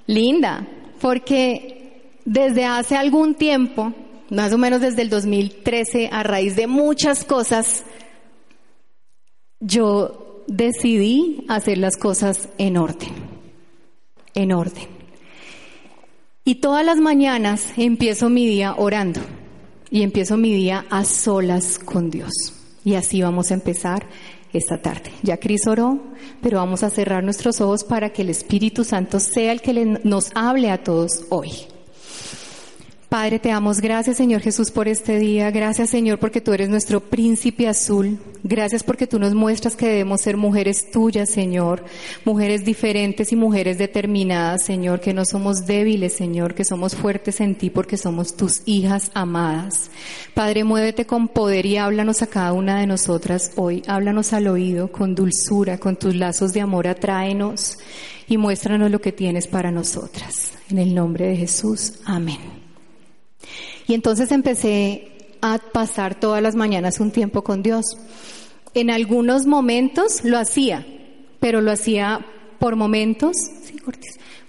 Linda, 0.05 0.67
porque 1.03 2.21
desde 2.23 2.63
hace 2.63 2.95
algún 2.95 3.35
tiempo, 3.35 3.93
más 4.29 4.53
o 4.53 4.57
menos 4.57 4.79
desde 4.79 5.01
el 5.01 5.09
2013, 5.09 6.07
a 6.09 6.23
raíz 6.23 6.55
de 6.55 6.65
muchas 6.65 7.25
cosas, 7.25 7.83
yo 9.59 10.45
decidí 10.47 11.43
hacer 11.49 11.77
las 11.77 11.97
cosas 11.97 12.47
en 12.57 12.77
orden, 12.77 13.09
en 14.33 14.53
orden. 14.53 14.87
Y 16.45 16.55
todas 16.55 16.85
las 16.85 16.99
mañanas 16.99 17.73
empiezo 17.75 18.29
mi 18.29 18.47
día 18.47 18.73
orando 18.77 19.19
y 19.91 20.03
empiezo 20.03 20.37
mi 20.37 20.53
día 20.53 20.85
a 20.89 21.03
solas 21.03 21.79
con 21.79 22.11
Dios. 22.11 22.31
Y 22.85 22.95
así 22.95 23.21
vamos 23.21 23.51
a 23.51 23.55
empezar 23.55 24.07
esta 24.53 24.81
tarde. 24.81 25.11
Ya 25.23 25.37
Cris 25.37 25.67
oró, 25.67 25.99
pero 26.41 26.57
vamos 26.59 26.83
a 26.83 26.89
cerrar 26.89 27.23
nuestros 27.23 27.59
ojos 27.59 27.83
para 27.83 28.11
que 28.11 28.21
el 28.21 28.29
Espíritu 28.29 28.83
Santo 28.83 29.19
sea 29.19 29.51
el 29.51 29.61
que 29.61 29.99
nos 30.03 30.31
hable 30.35 30.69
a 30.69 30.83
todos 30.83 31.25
hoy. 31.29 31.72
Padre, 33.13 33.37
te 33.37 33.49
damos 33.49 33.79
gracias, 33.79 34.17
Señor 34.17 34.41
Jesús, 34.41 34.71
por 34.71 34.87
este 34.87 35.19
día. 35.19 35.51
Gracias, 35.51 35.91
Señor, 35.91 36.17
porque 36.17 36.41
tú 36.41 36.51
eres 36.51 36.67
nuestro 36.67 36.99
príncipe 36.99 37.67
azul. 37.67 38.17
Gracias 38.41 38.81
porque 38.81 39.05
tú 39.05 39.19
nos 39.19 39.35
muestras 39.35 39.75
que 39.75 39.85
debemos 39.85 40.21
ser 40.21 40.35
mujeres 40.35 40.89
tuyas, 40.89 41.29
Señor. 41.29 41.85
Mujeres 42.25 42.65
diferentes 42.65 43.31
y 43.31 43.35
mujeres 43.35 43.77
determinadas, 43.77 44.63
Señor. 44.63 44.99
Que 44.99 45.13
no 45.13 45.25
somos 45.25 45.67
débiles, 45.67 46.13
Señor. 46.13 46.55
Que 46.55 46.65
somos 46.65 46.95
fuertes 46.95 47.39
en 47.39 47.53
ti 47.53 47.69
porque 47.69 47.97
somos 47.97 48.35
tus 48.35 48.63
hijas 48.65 49.11
amadas. 49.13 49.91
Padre, 50.33 50.63
muévete 50.63 51.05
con 51.05 51.27
poder 51.27 51.67
y 51.67 51.77
háblanos 51.77 52.23
a 52.23 52.27
cada 52.27 52.51
una 52.51 52.79
de 52.79 52.87
nosotras 52.87 53.51
hoy. 53.57 53.83
Háblanos 53.85 54.33
al 54.33 54.47
oído 54.47 54.91
con 54.91 55.13
dulzura, 55.13 55.77
con 55.77 55.97
tus 55.97 56.15
lazos 56.15 56.51
de 56.51 56.61
amor. 56.61 56.87
Atráenos 56.87 57.77
y 58.27 58.37
muéstranos 58.37 58.89
lo 58.89 59.01
que 59.01 59.11
tienes 59.11 59.45
para 59.45 59.69
nosotras. 59.69 60.53
En 60.71 60.79
el 60.79 60.95
nombre 60.95 61.27
de 61.27 61.35
Jesús. 61.35 61.99
Amén. 62.05 62.62
Y 63.87 63.93
entonces 63.93 64.31
empecé 64.31 65.35
a 65.41 65.57
pasar 65.57 66.19
todas 66.19 66.41
las 66.41 66.55
mañanas 66.55 66.99
un 66.99 67.11
tiempo 67.11 67.43
con 67.43 67.63
Dios. 67.63 67.85
En 68.73 68.89
algunos 68.89 69.45
momentos 69.45 70.23
lo 70.23 70.37
hacía, 70.37 70.85
pero 71.39 71.61
lo 71.61 71.71
hacía 71.71 72.25
por 72.59 72.75
momentos, 72.75 73.35
sí, 73.63 73.75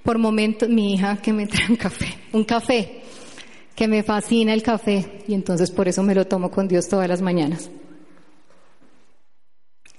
por 0.05 0.19
momentos, 0.19 0.69
mi 0.69 0.95
hija 0.95 1.17
que 1.17 1.33
me 1.33 1.47
trae 1.47 1.69
un 1.69 1.77
café, 1.77 2.15
un 2.33 2.45
café, 2.45 3.03
que 3.75 3.89
me 3.89 4.03
fascina 4.03 4.55
el 4.55 4.63
café, 4.63 5.25
y 5.27 5.35
entonces 5.35 5.71
por 5.71 5.89
eso 5.89 6.03
me 6.03 6.15
lo 6.15 6.27
tomo 6.27 6.51
con 6.51 6.69
Dios 6.69 6.89
todas 6.89 7.09
las 7.09 7.23
mañanas. 7.23 7.71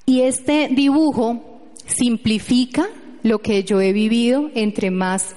Y 0.06 0.22
este 0.22 0.70
dibujo 0.70 1.62
simplifica 1.88 2.88
lo 3.24 3.40
que 3.40 3.64
yo 3.64 3.82
he 3.82 3.92
vivido 3.92 4.52
entre 4.54 4.92
más 4.92 5.36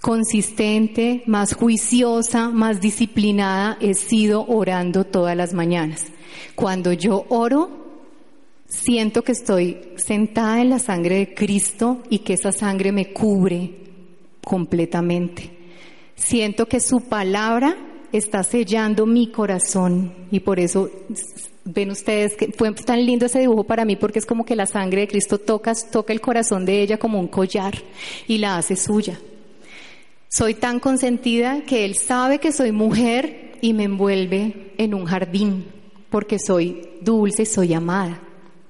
consistente, 0.00 1.22
más 1.26 1.54
juiciosa, 1.54 2.50
más 2.50 2.80
disciplinada 2.80 3.76
he 3.80 3.94
sido 3.94 4.46
orando 4.46 5.04
todas 5.04 5.36
las 5.36 5.54
mañanas. 5.54 6.06
Cuando 6.54 6.92
yo 6.92 7.26
oro, 7.28 7.70
siento 8.68 9.22
que 9.22 9.32
estoy 9.32 9.78
sentada 9.96 10.60
en 10.60 10.70
la 10.70 10.78
sangre 10.78 11.16
de 11.16 11.34
Cristo 11.34 12.02
y 12.10 12.20
que 12.20 12.34
esa 12.34 12.52
sangre 12.52 12.92
me 12.92 13.12
cubre 13.12 13.74
completamente. 14.44 15.50
Siento 16.14 16.66
que 16.66 16.80
su 16.80 17.02
palabra 17.02 17.76
está 18.12 18.42
sellando 18.42 19.06
mi 19.06 19.30
corazón 19.30 20.14
y 20.30 20.40
por 20.40 20.58
eso 20.58 20.90
ven 21.64 21.90
ustedes 21.90 22.36
que 22.36 22.52
fue 22.56 22.72
tan 22.72 23.04
lindo 23.04 23.26
ese 23.26 23.40
dibujo 23.40 23.64
para 23.64 23.84
mí 23.84 23.96
porque 23.96 24.18
es 24.18 24.26
como 24.26 24.44
que 24.44 24.56
la 24.56 24.66
sangre 24.66 25.02
de 25.02 25.08
Cristo 25.08 25.38
toca, 25.38 25.74
toca 25.74 26.12
el 26.12 26.20
corazón 26.20 26.64
de 26.64 26.80
ella 26.80 26.98
como 26.98 27.20
un 27.20 27.28
collar 27.28 27.74
y 28.26 28.38
la 28.38 28.56
hace 28.56 28.76
suya. 28.76 29.18
Soy 30.30 30.52
tan 30.52 30.78
consentida 30.78 31.62
que 31.62 31.86
Él 31.86 31.94
sabe 31.94 32.38
que 32.38 32.52
soy 32.52 32.70
mujer 32.70 33.52
y 33.62 33.72
me 33.72 33.84
envuelve 33.84 34.72
en 34.76 34.92
un 34.92 35.06
jardín, 35.06 35.64
porque 36.10 36.38
soy 36.38 36.86
dulce, 37.00 37.46
soy 37.46 37.72
amada, 37.72 38.20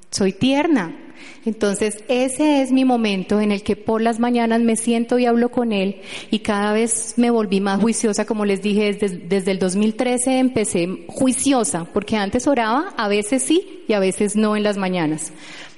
soy 0.09 0.33
tierna. 0.33 0.97
Entonces 1.45 2.05
ese 2.07 2.63
es 2.63 2.71
mi 2.71 2.85
momento 2.85 3.41
en 3.41 3.51
el 3.51 3.65
que 3.65 3.75
por 3.75 4.01
las 4.01 4.21
mañanas 4.21 4.61
me 4.61 4.77
siento 4.77 5.19
y 5.19 5.27
hablo 5.27 5.51
con 5.51 5.73
Él 5.73 6.01
y 6.31 6.39
cada 6.39 6.73
vez 6.73 7.15
me 7.17 7.31
volví 7.31 7.61
más 7.61 7.81
juiciosa, 7.81 8.25
como 8.25 8.45
les 8.45 8.63
dije, 8.63 8.93
desde, 8.93 9.19
desde 9.19 9.51
el 9.51 9.59
2013 9.59 10.39
empecé 10.39 11.07
juiciosa, 11.09 11.87
porque 11.93 12.17
antes 12.17 12.47
oraba, 12.47 12.95
a 12.97 13.09
veces 13.09 13.43
sí 13.43 13.83
y 13.89 13.95
a 13.95 13.99
veces 13.99 14.37
no 14.37 14.55
en 14.55 14.63
las 14.63 14.77
mañanas. 14.77 15.33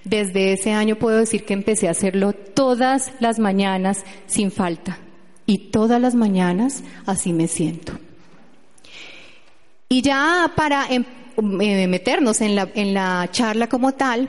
Desde 0.05 0.53
ese 0.53 0.73
año 0.73 0.97
puedo 0.97 1.17
decir 1.17 1.47
que 1.47 1.55
empecé 1.55 1.89
a 1.89 1.93
hacerlo 1.93 2.35
todas 2.35 3.13
las 3.19 3.39
mañanas 3.39 4.05
sin 4.27 4.51
falta 4.51 4.99
y 5.51 5.59
todas 5.59 6.01
las 6.01 6.15
mañanas 6.15 6.85
así 7.07 7.33
me 7.33 7.49
siento. 7.49 7.95
Y 9.89 10.01
ya 10.01 10.53
para 10.55 10.87
em, 10.89 11.05
meternos 11.43 12.41
en 12.41 12.55
la, 12.55 12.69
en 12.77 12.95
la 12.95 13.29
charla 13.33 13.69
como 13.69 13.91
tal, 13.91 14.29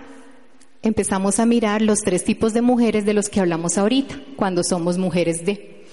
empezamos 0.81 1.39
a 1.39 1.45
mirar 1.45 1.83
los 1.83 1.99
tres 1.99 2.23
tipos 2.23 2.53
de 2.53 2.63
mujeres 2.63 3.05
de 3.05 3.13
los 3.13 3.29
que 3.29 3.39
hablamos 3.39 3.77
ahorita, 3.77 4.19
cuando 4.35 4.63
somos 4.63 4.97
mujeres 4.97 5.45
de. 5.45 5.85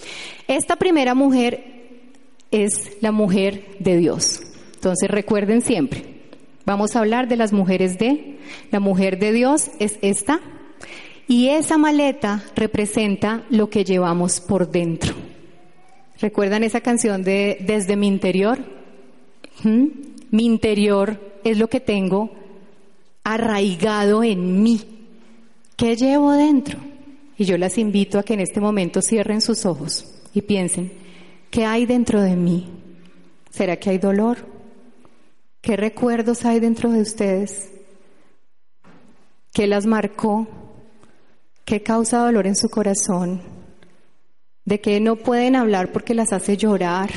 Esta 0.46 0.76
primera 0.76 1.14
mujer 1.14 1.62
es 2.50 2.96
la 3.02 3.12
mujer 3.12 3.76
de 3.80 3.98
Dios. 3.98 4.40
Entonces 4.76 5.10
recuerden 5.10 5.60
siempre, 5.60 6.22
vamos 6.64 6.96
a 6.96 7.00
hablar 7.00 7.28
de 7.28 7.36
las 7.36 7.52
mujeres 7.52 7.98
de. 7.98 8.38
La 8.70 8.80
mujer 8.80 9.18
de 9.18 9.32
Dios 9.32 9.72
es 9.78 9.98
esta 10.00 10.40
y 11.28 11.50
esa 11.50 11.76
maleta 11.76 12.42
representa 12.56 13.44
lo 13.50 13.68
que 13.68 13.84
llevamos 13.84 14.40
por 14.40 14.70
dentro. 14.70 15.14
¿Recuerdan 16.20 16.64
esa 16.64 16.80
canción 16.80 17.22
de 17.22 17.58
Desde 17.60 17.96
mi 17.96 18.08
interior? 18.08 18.58
¿Mm? 19.62 19.86
Mi 20.30 20.46
interior 20.46 21.20
es 21.44 21.58
lo 21.58 21.68
que 21.68 21.80
tengo 21.80 22.30
arraigado 23.22 24.24
en 24.24 24.62
mí. 24.62 24.80
¿Qué 25.76 25.96
llevo 25.96 26.32
dentro? 26.32 26.78
Y 27.36 27.44
yo 27.44 27.58
las 27.58 27.78
invito 27.78 28.18
a 28.18 28.22
que 28.22 28.34
en 28.34 28.40
este 28.40 28.60
momento 28.60 29.02
cierren 29.02 29.42
sus 29.42 29.66
ojos 29.66 30.22
y 30.34 30.42
piensen, 30.42 30.92
¿qué 31.50 31.66
hay 31.66 31.84
dentro 31.86 32.20
de 32.22 32.36
mí? 32.36 32.68
¿Será 33.50 33.76
que 33.76 33.90
hay 33.90 33.98
dolor? 33.98 34.38
¿Qué 35.60 35.76
recuerdos 35.76 36.44
hay 36.44 36.58
dentro 36.58 36.90
de 36.90 37.02
ustedes? 37.02 37.70
¿Qué 39.52 39.66
las 39.66 39.86
marcó? 39.86 40.48
¿Qué 41.68 41.82
causa 41.82 42.20
dolor 42.20 42.46
en 42.46 42.56
su 42.56 42.70
corazón? 42.70 43.42
¿De 44.64 44.80
qué 44.80 45.00
no 45.00 45.16
pueden 45.16 45.54
hablar 45.54 45.92
porque 45.92 46.14
las 46.14 46.32
hace 46.32 46.56
llorar? 46.56 47.10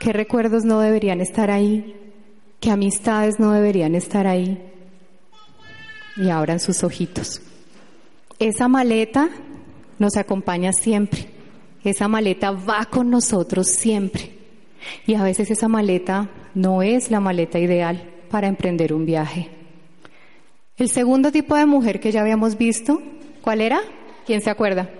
¿Qué 0.00 0.12
recuerdos 0.12 0.64
no 0.64 0.80
deberían 0.80 1.20
estar 1.20 1.52
ahí? 1.52 1.94
¿Qué 2.58 2.72
amistades 2.72 3.38
no 3.38 3.52
deberían 3.52 3.94
estar 3.94 4.26
ahí? 4.26 4.60
Y 6.16 6.30
abran 6.30 6.58
sus 6.58 6.82
ojitos. 6.82 7.42
Esa 8.40 8.66
maleta 8.66 9.30
nos 10.00 10.16
acompaña 10.16 10.72
siempre. 10.72 11.28
Esa 11.84 12.08
maleta 12.08 12.50
va 12.50 12.86
con 12.86 13.08
nosotros 13.08 13.68
siempre. 13.68 14.32
Y 15.06 15.14
a 15.14 15.22
veces 15.22 15.48
esa 15.48 15.68
maleta 15.68 16.28
no 16.56 16.82
es 16.82 17.12
la 17.12 17.20
maleta 17.20 17.60
ideal 17.60 18.02
para 18.32 18.48
emprender 18.48 18.92
un 18.92 19.06
viaje. 19.06 19.48
El 20.76 20.88
segundo 20.88 21.30
tipo 21.30 21.54
de 21.54 21.66
mujer 21.66 22.00
que 22.00 22.10
ya 22.10 22.22
habíamos 22.22 22.58
visto 22.58 23.00
¿Cuál 23.42 23.60
era? 23.60 23.80
¿Quién 24.26 24.40
se 24.40 24.50
acuerda? 24.50 24.90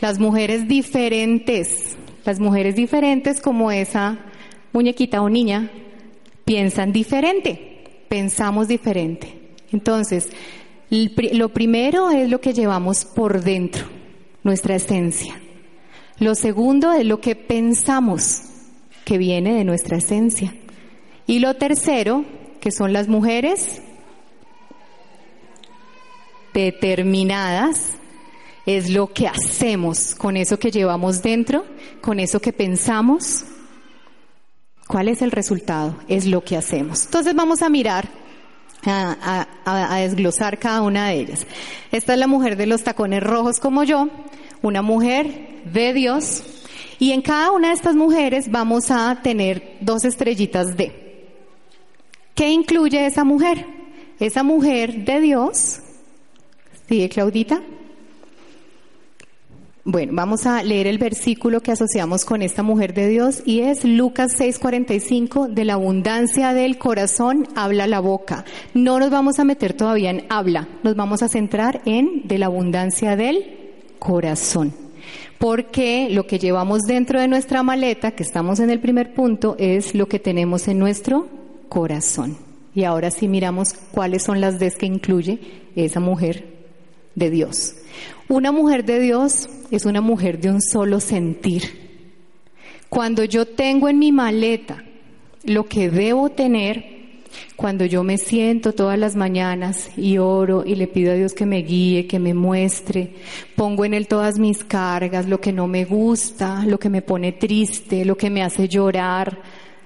Las 0.00 0.18
mujeres 0.18 0.68
diferentes. 0.68 1.96
Las 2.24 2.40
mujeres 2.40 2.76
diferentes 2.76 3.40
como 3.40 3.70
esa 3.70 4.18
muñequita 4.72 5.22
o 5.22 5.28
niña 5.28 5.70
piensan 6.44 6.92
diferente, 6.92 8.04
pensamos 8.08 8.68
diferente. 8.68 9.54
Entonces, 9.72 10.30
lo 10.90 11.48
primero 11.50 12.10
es 12.10 12.30
lo 12.30 12.40
que 12.40 12.52
llevamos 12.52 13.04
por 13.04 13.42
dentro, 13.42 13.84
nuestra 14.42 14.76
esencia. 14.76 15.40
Lo 16.18 16.34
segundo 16.34 16.92
es 16.92 17.04
lo 17.04 17.20
que 17.20 17.34
pensamos, 17.34 18.42
que 19.04 19.18
viene 19.18 19.54
de 19.54 19.64
nuestra 19.64 19.96
esencia. 19.96 20.54
Y 21.26 21.40
lo 21.40 21.54
tercero, 21.54 22.24
que 22.60 22.70
son 22.70 22.92
las 22.92 23.08
mujeres 23.08 23.82
determinadas 26.54 27.98
es 28.66 28.88
lo 28.88 29.12
que 29.12 29.28
hacemos 29.28 30.14
con 30.14 30.36
eso 30.36 30.58
que 30.58 30.70
llevamos 30.70 31.22
dentro, 31.22 31.66
con 32.00 32.18
eso 32.18 32.40
que 32.40 32.52
pensamos. 32.52 33.44
¿Cuál 34.86 35.08
es 35.08 35.20
el 35.22 35.30
resultado? 35.30 35.96
Es 36.08 36.26
lo 36.26 36.42
que 36.42 36.56
hacemos. 36.56 37.04
Entonces 37.04 37.34
vamos 37.34 37.62
a 37.62 37.68
mirar, 37.68 38.08
a, 38.86 39.96
desglosar 39.98 40.58
cada 40.58 40.82
una 40.82 41.08
de 41.08 41.20
ellas. 41.20 41.46
Esta 41.92 42.14
es 42.14 42.18
la 42.18 42.26
mujer 42.26 42.56
de 42.56 42.66
los 42.66 42.82
tacones 42.84 43.22
rojos 43.22 43.60
como 43.60 43.84
yo, 43.84 44.08
una 44.62 44.82
mujer 44.82 45.62
de 45.66 45.92
Dios, 45.92 46.42
y 46.98 47.12
en 47.12 47.22
cada 47.22 47.50
una 47.50 47.68
de 47.68 47.74
estas 47.74 47.96
mujeres 47.96 48.50
vamos 48.50 48.90
a 48.90 49.20
tener 49.22 49.76
dos 49.80 50.04
estrellitas 50.04 50.76
de. 50.76 51.04
¿Qué 52.34 52.48
incluye 52.48 53.04
esa 53.04 53.24
mujer? 53.24 53.66
Esa 54.18 54.42
mujer 54.42 55.04
de 55.04 55.20
Dios. 55.20 55.80
¿Sigue 56.88 57.08
Claudita? 57.08 57.62
Bueno, 59.86 60.12
vamos 60.14 60.46
a 60.46 60.62
leer 60.62 60.86
el 60.86 60.98
versículo 60.98 61.60
que 61.60 61.72
asociamos 61.72 62.24
con 62.24 62.40
esta 62.40 62.62
mujer 62.62 62.94
de 62.94 63.08
Dios 63.08 63.42
y 63.44 63.60
es 63.60 63.84
Lucas 63.84 64.32
6:45, 64.38 65.48
de 65.48 65.64
la 65.64 65.74
abundancia 65.74 66.54
del 66.54 66.78
corazón 66.78 67.46
habla 67.54 67.86
la 67.86 68.00
boca. 68.00 68.44
No 68.72 68.98
nos 68.98 69.10
vamos 69.10 69.38
a 69.38 69.44
meter 69.44 69.74
todavía 69.74 70.10
en 70.10 70.24
habla, 70.28 70.68
nos 70.82 70.94
vamos 70.94 71.22
a 71.22 71.28
centrar 71.28 71.82
en 71.84 72.22
de 72.24 72.38
la 72.38 72.46
abundancia 72.46 73.16
del 73.16 73.44
corazón. 73.98 74.72
Porque 75.38 76.08
lo 76.10 76.26
que 76.26 76.38
llevamos 76.38 76.80
dentro 76.86 77.20
de 77.20 77.28
nuestra 77.28 77.62
maleta, 77.62 78.12
que 78.12 78.22
estamos 78.22 78.60
en 78.60 78.70
el 78.70 78.80
primer 78.80 79.12
punto, 79.12 79.56
es 79.58 79.94
lo 79.94 80.06
que 80.06 80.18
tenemos 80.18 80.68
en 80.68 80.78
nuestro 80.78 81.28
corazón. 81.68 82.38
Y 82.74 82.84
ahora 82.84 83.10
sí 83.10 83.28
miramos 83.28 83.74
cuáles 83.92 84.22
son 84.22 84.40
las 84.40 84.58
des 84.58 84.76
que 84.76 84.86
incluye 84.86 85.38
esa 85.76 86.00
mujer 86.00 86.53
de 87.14 87.30
Dios. 87.30 87.74
Una 88.28 88.52
mujer 88.52 88.84
de 88.84 89.00
Dios 89.00 89.48
es 89.70 89.84
una 89.84 90.00
mujer 90.00 90.40
de 90.40 90.50
un 90.50 90.62
solo 90.62 91.00
sentir. 91.00 91.84
Cuando 92.88 93.24
yo 93.24 93.46
tengo 93.46 93.88
en 93.88 93.98
mi 93.98 94.12
maleta 94.12 94.82
lo 95.44 95.66
que 95.66 95.90
debo 95.90 96.30
tener, 96.30 96.94
cuando 97.56 97.84
yo 97.84 98.02
me 98.02 98.18
siento 98.18 98.72
todas 98.72 98.98
las 98.98 99.16
mañanas 99.16 99.90
y 99.96 100.18
oro 100.18 100.64
y 100.64 100.74
le 100.74 100.86
pido 100.86 101.12
a 101.12 101.16
Dios 101.16 101.34
que 101.34 101.46
me 101.46 101.62
guíe, 101.62 102.06
que 102.06 102.18
me 102.18 102.34
muestre, 102.34 103.14
pongo 103.56 103.84
en 103.84 103.94
Él 103.94 104.06
todas 104.08 104.38
mis 104.38 104.64
cargas, 104.64 105.28
lo 105.28 105.40
que 105.40 105.52
no 105.52 105.66
me 105.66 105.84
gusta, 105.84 106.64
lo 106.66 106.78
que 106.78 106.88
me 106.88 107.02
pone 107.02 107.32
triste, 107.32 108.04
lo 108.04 108.16
que 108.16 108.30
me 108.30 108.42
hace 108.42 108.68
llorar, 108.68 109.38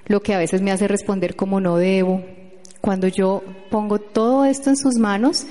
lo 0.06 0.22
que 0.22 0.34
a 0.34 0.38
veces 0.38 0.62
me 0.62 0.70
hace 0.70 0.88
responder 0.88 1.36
como 1.36 1.60
no 1.60 1.76
debo. 1.76 2.22
Cuando 2.80 3.08
yo 3.08 3.42
pongo 3.70 3.98
todo 3.98 4.44
esto 4.44 4.70
en 4.70 4.76
sus 4.76 4.96
manos, 4.96 5.46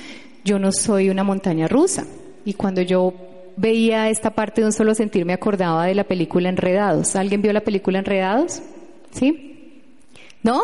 yo 0.48 0.58
no 0.58 0.72
soy 0.72 1.10
una 1.10 1.24
montaña 1.24 1.68
rusa. 1.68 2.08
Y 2.46 2.54
cuando 2.54 2.82
yo 2.82 3.14
veía 3.58 4.10
esta 4.10 4.32
parte 4.32 4.62
de 4.62 4.68
un 4.68 4.74
solo 4.74 4.96
sentir, 4.96 5.26
me 5.26 5.34
acordaba 5.34 5.86
de 5.86 5.94
la 5.94 6.06
película 6.06 6.48
Enredados. 6.48 7.16
¿Alguien 7.16 7.42
vio 7.42 7.52
la 7.52 7.62
película 7.62 8.00
Enredados? 8.00 8.62
¿Sí? 9.12 9.84
¿No? 10.42 10.62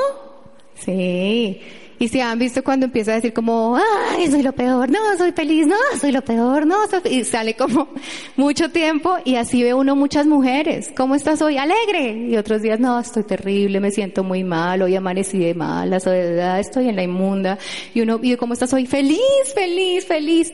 Sí. 0.75 1.59
Y 2.03 2.09
si 2.09 2.19
han 2.19 2.37
visto 2.37 2.65
cuando 2.65 2.87
empieza 2.87 3.13
a 3.13 3.15
decir 3.15 3.31
como, 3.31 3.77
ay, 4.11 4.29
soy 4.29 4.43
lo 4.43 4.51
peor, 4.51 4.89
no, 4.89 4.99
soy 5.17 5.31
feliz, 5.31 5.65
no, 5.67 5.77
soy 6.01 6.11
lo 6.11 6.21
peor, 6.21 6.67
no, 6.67 6.75
y 7.09 7.23
sale 7.23 7.53
como 7.53 7.87
mucho 8.35 8.69
tiempo 8.71 9.15
y 9.23 9.35
así 9.35 9.63
ve 9.63 9.73
uno 9.73 9.95
muchas 9.95 10.27
mujeres. 10.27 10.91
¿Cómo 10.97 11.15
estás 11.15 11.41
hoy? 11.41 11.57
Alegre. 11.57 12.27
Y 12.29 12.35
otros 12.35 12.61
días, 12.61 12.77
no, 12.77 12.99
estoy 12.99 13.23
terrible, 13.23 13.79
me 13.79 13.89
siento 13.89 14.21
muy 14.21 14.43
mal, 14.43 14.81
hoy 14.81 14.97
amanecí 14.97 15.39
de 15.39 15.53
mal, 15.53 15.91
la 15.91 16.01
soledad, 16.01 16.59
estoy 16.59 16.89
en 16.89 16.97
la 16.97 17.03
inmunda. 17.03 17.57
Y 17.93 18.01
uno, 18.01 18.19
y 18.21 18.35
¿cómo 18.35 18.51
estás 18.51 18.73
hoy? 18.73 18.85
Feliz, 18.85 19.21
feliz, 19.55 20.05
feliz. 20.05 20.51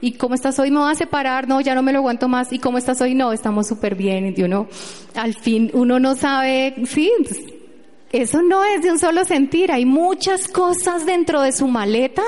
¿Y 0.00 0.12
cómo 0.12 0.34
estás 0.34 0.58
hoy? 0.58 0.70
Me 0.70 0.78
va 0.78 0.92
a 0.92 0.94
separar, 0.94 1.46
no, 1.46 1.60
ya 1.60 1.74
no 1.74 1.82
me 1.82 1.92
lo 1.92 1.98
aguanto 1.98 2.26
más. 2.26 2.54
¿Y 2.54 2.58
cómo 2.58 2.78
estás 2.78 3.02
hoy? 3.02 3.14
No, 3.14 3.34
estamos 3.34 3.66
súper 3.66 3.96
bien. 3.96 4.32
Y 4.34 4.42
uno, 4.42 4.66
al 5.14 5.34
fin, 5.34 5.70
uno 5.74 6.00
no 6.00 6.14
sabe, 6.14 6.74
sí, 6.86 7.12
pues, 7.18 7.38
eso 8.12 8.40
no 8.42 8.64
es 8.64 8.82
de 8.82 8.92
un 8.92 8.98
solo 8.98 9.24
sentir. 9.24 9.72
Hay 9.72 9.84
muchas 9.84 10.48
cosas 10.48 11.04
dentro 11.06 11.42
de 11.42 11.52
su 11.52 11.66
maleta 11.66 12.22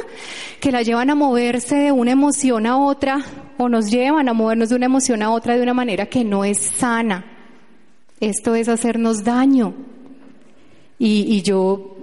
que 0.61 0.73
la 0.73 0.83
llevan 0.83 1.11
a 1.11 1.15
moverse 1.15 1.77
de 1.77 1.93
una 1.93 2.13
emoción 2.13 2.67
a 2.67 2.77
otra 2.79 3.25
o 3.59 3.69
nos 3.69 3.91
llevan 3.91 4.29
a 4.29 4.33
movernos 4.33 4.71
de 4.71 4.77
una 4.77 4.87
emoción 4.87 5.23
a 5.23 5.31
otra 5.31 5.57
de 5.57 5.63
una 5.63 5.75
manera 5.75 6.07
que 6.07 6.25
no 6.25 6.45
es 6.45 6.59
sana. 6.59 7.25
Esto 8.21 8.55
es 8.55 8.69
hacernos 8.69 9.23
daño. 9.23 9.75
Y, 10.99 11.43
yo 11.43 11.97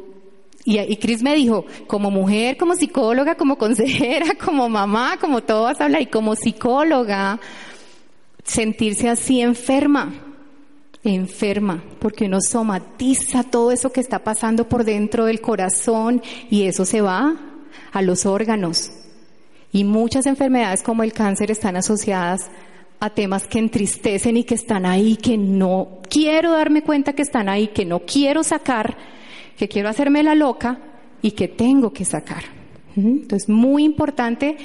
y, 0.63 0.79
y 0.79 0.95
Cris 0.95 1.21
me 1.21 1.35
dijo, 1.35 1.65
como 1.85 2.09
mujer, 2.09 2.55
como 2.55 2.75
psicóloga, 2.75 3.35
como 3.35 3.57
consejera, 3.57 4.35
como 4.43 4.69
mamá, 4.69 5.17
como 5.19 5.43
todo 5.43 5.63
vas 5.63 5.81
a 5.81 5.85
hablar, 5.85 6.01
y 6.01 6.05
como 6.05 6.35
psicóloga, 6.35 7.41
sentirse 8.45 9.09
así 9.09 9.41
enferma, 9.41 10.13
enferma, 11.13 11.83
porque 11.99 12.25
uno 12.25 12.39
somatiza 12.41 13.43
todo 13.43 13.71
eso 13.71 13.91
que 13.91 14.01
está 14.01 14.23
pasando 14.23 14.67
por 14.67 14.83
dentro 14.83 15.25
del 15.25 15.41
corazón 15.41 16.21
y 16.49 16.63
eso 16.63 16.85
se 16.85 17.01
va 17.01 17.35
a 17.91 18.01
los 18.01 18.25
órganos. 18.25 18.91
Y 19.71 19.83
muchas 19.83 20.25
enfermedades 20.25 20.83
como 20.83 21.03
el 21.03 21.13
cáncer 21.13 21.51
están 21.51 21.75
asociadas 21.75 22.49
a 22.99 23.09
temas 23.09 23.45
que 23.45 23.59
entristecen 23.59 24.37
y 24.37 24.43
que 24.43 24.55
están 24.55 24.85
ahí, 24.85 25.17
que 25.17 25.37
no 25.37 25.99
quiero 26.09 26.53
darme 26.53 26.81
cuenta 26.81 27.13
que 27.13 27.21
están 27.21 27.49
ahí, 27.49 27.67
que 27.67 27.85
no 27.85 27.99
quiero 27.99 28.43
sacar 28.43 28.95
que 29.57 29.67
quiero 29.67 29.89
hacerme 29.89 30.23
la 30.23 30.35
loca 30.35 30.79
y 31.21 31.31
que 31.31 31.47
tengo 31.47 31.93
que 31.93 32.05
sacar. 32.05 32.43
Entonces, 32.95 33.49
muy 33.49 33.83
importante 33.83 34.55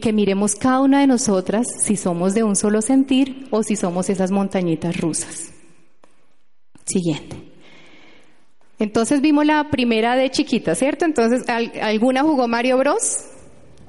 que 0.00 0.12
miremos 0.12 0.54
cada 0.54 0.80
una 0.80 1.00
de 1.00 1.08
nosotras 1.08 1.66
si 1.82 1.96
somos 1.96 2.34
de 2.34 2.44
un 2.44 2.54
solo 2.54 2.82
sentir 2.82 3.48
o 3.50 3.64
si 3.64 3.74
somos 3.74 4.08
esas 4.10 4.30
montañitas 4.30 5.00
rusas. 5.00 5.52
Siguiente. 6.84 7.36
Entonces 8.78 9.20
vimos 9.20 9.44
la 9.44 9.68
primera 9.70 10.16
de 10.16 10.30
chiquita, 10.30 10.74
¿cierto? 10.74 11.04
Entonces, 11.04 11.44
¿alguna 11.82 12.22
jugó 12.22 12.48
Mario 12.48 12.78
Bros? 12.78 13.26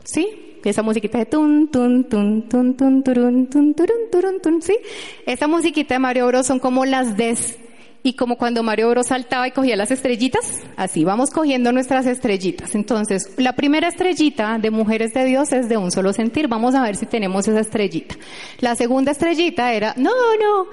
¿Sí? 0.04 0.60
Esa 0.64 0.84
musiquita 0.84 1.18
de 1.18 1.26
tun, 1.26 1.70
tun, 1.72 2.08
tun, 2.10 2.48
tun, 2.48 2.76
tun, 2.76 3.04
turun, 3.04 3.50
tun, 3.50 3.74
turun, 3.74 4.12
turun, 4.12 4.42
tun, 4.42 4.62
¿sí? 4.62 4.78
Esa 5.26 5.48
musiquita 5.48 5.96
de 5.96 6.00
Mario 6.00 6.28
Bros 6.28 6.46
son 6.46 6.60
como 6.60 6.86
las 6.86 7.18
des 7.18 7.58
y 8.04 8.14
como 8.14 8.38
cuando 8.38 8.64
Mario 8.64 8.90
Bros 8.90 9.08
saltaba 9.08 9.48
y 9.48 9.52
cogía 9.52 9.76
las 9.76 9.92
estrellitas, 9.92 10.62
así 10.76 11.04
vamos 11.04 11.30
cogiendo 11.30 11.72
nuestras 11.72 12.06
estrellitas. 12.08 12.74
Entonces, 12.76 13.32
la 13.38 13.54
primera 13.54 13.88
estrellita 13.88 14.58
de 14.58 14.72
Mujeres 14.72 15.14
de 15.14 15.26
Dios 15.26 15.52
es 15.54 15.70
de 15.70 15.78
un 15.78 15.92
solo 15.92 16.12
sentir. 16.12 16.48
Vamos 16.48 16.74
a 16.76 16.82
ver 16.82 16.96
si 16.96 17.06
tenemos 17.06 17.48
esa 17.48 17.60
estrellita. 17.60 18.16
La 18.60 18.76
segunda 18.76 19.12
estrellita 19.12 19.74
era, 19.74 19.94
no, 19.98 20.12
no, 20.40 20.68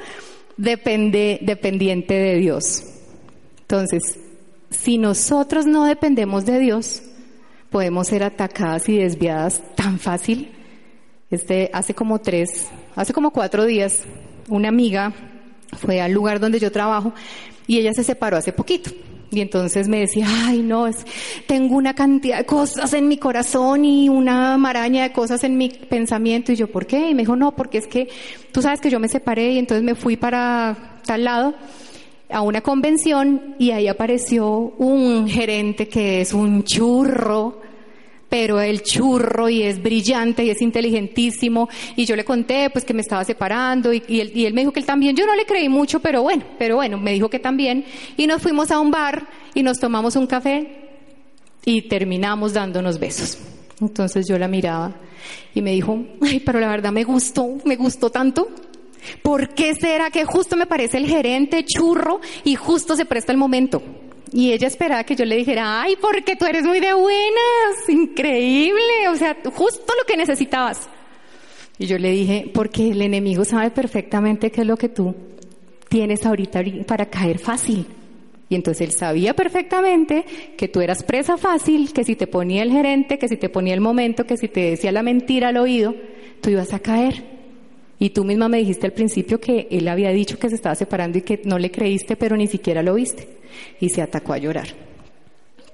depende, 0.59 1.39
dependiente 1.41 2.15
de 2.15 2.35
Dios. 2.37 2.85
Entonces, 3.63 4.19
si 4.69 4.99
nosotros 4.99 5.65
no 5.65 5.87
dependemos 5.87 6.45
de 6.45 6.59
Dios, 6.59 7.03
podemos 7.71 8.09
ser 8.09 8.23
atacadas 8.23 8.89
y 8.89 8.99
desviadas 8.99 9.63
tan 9.75 9.99
fácil. 9.99 10.51
Este, 11.31 11.71
hace 11.73 11.95
como 11.95 12.19
tres, 12.19 12.69
hace 12.95 13.13
como 13.15 13.31
cuatro 13.31 13.65
días, 13.65 14.03
una 14.49 14.69
amiga 14.69 15.13
fue 15.79 16.01
al 16.01 16.13
lugar 16.13 16.41
donde 16.41 16.59
yo 16.59 16.73
trabajo 16.73 17.13
y 17.67 17.79
ella 17.79 17.93
se 17.93 18.05
separó 18.05 18.37
hace 18.37 18.53
poquito. 18.53 18.91
Y 19.31 19.41
entonces 19.41 19.89
me 19.89 20.01
decía, 20.01 20.27
ay 20.47 20.63
no, 20.63 20.87
es, 20.87 21.05
tengo 21.47 21.77
una 21.77 21.95
cantidad 21.95 22.39
de 22.39 22.47
cosas 22.47 22.93
en 22.95 23.09
mi 23.09 23.19
corazón 23.19 23.85
y 23.85 24.09
una 24.09 24.57
maraña 24.57 25.03
de 25.03 25.13
cosas 25.13 25.45
en 25.45 25.59
mi 25.59 25.69
pensamiento. 25.69 26.53
Y 26.53 26.57
yo, 26.57 26.69
¿por 26.69 26.87
qué? 26.87 27.11
Y 27.11 27.15
me 27.15 27.23
dijo, 27.23 27.37
no, 27.37 27.55
porque 27.55 27.79
es 27.79 27.87
que 27.87 28.09
tú 28.53 28.63
sabes 28.63 28.81
que 28.81 28.91
yo 28.91 28.99
me 28.99 29.09
separé 29.09 29.53
y 29.53 29.59
entonces 29.59 29.85
me 29.85 29.95
fui 29.95 30.17
para 30.17 31.01
tal 31.05 31.25
lado 31.25 31.55
a 32.31 32.43
una 32.43 32.61
convención 32.61 33.55
y 33.59 33.71
ahí 33.71 33.89
apareció 33.89 34.49
un 34.79 35.29
gerente 35.29 35.89
que 35.89 36.21
es 36.21 36.33
un 36.33 36.65
churro 36.65 37.68
pero 38.29 38.61
el 38.61 38.83
churro 38.83 39.49
y 39.49 39.63
es 39.63 39.83
brillante 39.83 40.45
y 40.45 40.51
es 40.51 40.61
inteligentísimo 40.61 41.69
y 41.97 42.05
yo 42.05 42.15
le 42.15 42.25
conté 42.25 42.71
pues 42.71 42.85
que 42.85 42.95
me 42.95 43.01
estaba 43.01 43.25
separando 43.25 43.93
y, 43.93 44.03
él, 44.21 44.55
me 44.55 44.61
dijo 44.63 44.73
que 44.73 44.81
él 44.81 44.87
también, 44.87 45.17
yo 45.17 45.27
no 45.27 45.35
le 45.35 45.47
creí 45.47 45.69
mucho, 45.69 46.01
pero 46.01 46.23
bueno, 46.23 46.45
pero 46.59 46.77
bueno, 46.77 46.99
me 46.99 47.13
dijo 47.13 47.31
que 47.31 47.39
también 47.39 47.85
y 48.17 48.27
nos 48.27 48.43
fuimos 48.43 48.71
a 48.71 48.81
un 48.81 48.91
bar 48.91 49.27
y 49.55 49.63
nos 49.63 49.79
tomamos 49.79 50.17
un 50.17 50.27
café 50.27 50.89
y 51.65 51.83
terminamos 51.83 52.53
dándonos 52.53 52.99
besos. 52.99 53.39
Entonces 53.81 54.27
yo 54.29 54.39
la 54.39 54.49
miraba 54.49 54.97
y 55.55 55.63
me 55.63 55.73
dijo, 55.73 56.05
ay, 56.21 56.41
pero 56.41 56.61
la 56.61 56.69
verdad 56.69 56.93
me 56.93 57.05
gustó, 57.05 57.59
me 57.65 57.77
gustó 57.77 58.11
tanto. 58.11 58.49
¿Por 59.23 59.55
qué 59.55 59.75
será 59.75 60.11
que 60.11 60.25
justo 60.25 60.57
me 60.57 60.67
parece 60.67 60.99
el 60.99 61.07
gerente 61.07 61.65
churro 61.65 62.21
y 62.45 62.57
justo 62.57 62.97
se 62.97 63.05
presta 63.05 63.33
el 63.33 63.39
momento? 63.39 63.83
Y 64.33 64.53
ella 64.53 64.69
esperaba 64.69 65.05
que 65.05 65.17
yo 65.17 65.25
le 65.25 65.37
dijera, 65.37 65.83
ay, 65.83 65.97
porque 66.01 66.37
tú 66.37 66.45
eres 66.45 66.65
muy 66.65 66.81
de 66.81 66.93
buenas, 66.93 67.89
increíble, 67.89 69.09
o 69.11 69.17
sea, 69.17 69.37
justo 69.55 69.93
lo 69.99 70.07
que 70.07 70.17
necesitabas. 70.17 70.89
Y 71.79 71.87
yo 71.87 71.99
le 71.99 72.11
dije, 72.11 72.51
porque 72.53 72.91
el 72.91 73.01
enemigo 73.03 73.45
sabe 73.45 73.71
perfectamente 73.71 74.51
qué 74.51 74.63
es 74.63 74.67
lo 74.67 74.77
que 74.77 74.89
tú 74.89 75.15
tienes 75.89 76.27
ahorita 76.27 76.63
para 76.87 77.07
caer 77.07 77.39
fácil. 77.39 77.87
Y 78.51 78.55
entonces 78.55 78.89
él 78.89 78.95
sabía 78.95 79.35
perfectamente 79.35 80.25
que 80.57 80.69
tú 80.69 80.81
eras 80.81 81.03
presa 81.03 81.37
fácil, 81.37 81.93
que 81.93 82.05
si 82.05 82.17
te 82.17 82.27
ponía 82.27 82.63
el 82.63 82.73
gerente, 82.73 83.19
que 83.19 83.29
si 83.29 83.37
te 83.37 83.49
ponía 83.49 83.75
el 83.75 83.81
momento, 83.81 84.25
que 84.25 84.37
si 84.37 84.49
te 84.49 84.71
decía 84.71 84.91
la 84.91 85.03
mentira 85.03 85.49
al 85.49 85.59
oído, 85.59 85.95
tú 86.41 86.51
ibas 86.51 86.73
a 86.73 86.79
caer. 86.79 87.23
Y 87.99 88.11
tú 88.11 88.25
misma 88.25 88.49
me 88.49 88.59
dijiste 88.59 88.87
al 88.87 88.93
principio 88.93 89.41
que 89.41 89.69
él 89.71 89.87
había 89.89 90.11
dicho 90.11 90.39
que 90.39 90.49
se 90.49 90.55
estaba 90.55 90.75
separando 90.75 91.19
y 91.19 91.23
que 91.23 91.43
no 91.45 91.59
le 91.59 91.71
creíste, 91.71 92.17
pero 92.17 92.37
ni 92.37 92.47
siquiera 92.47 92.83
lo 92.83 92.95
viste. 92.95 93.38
Y 93.81 93.91
se 93.91 94.03
atacó 94.03 94.33
a 94.33 94.39
llorar. 94.39 94.69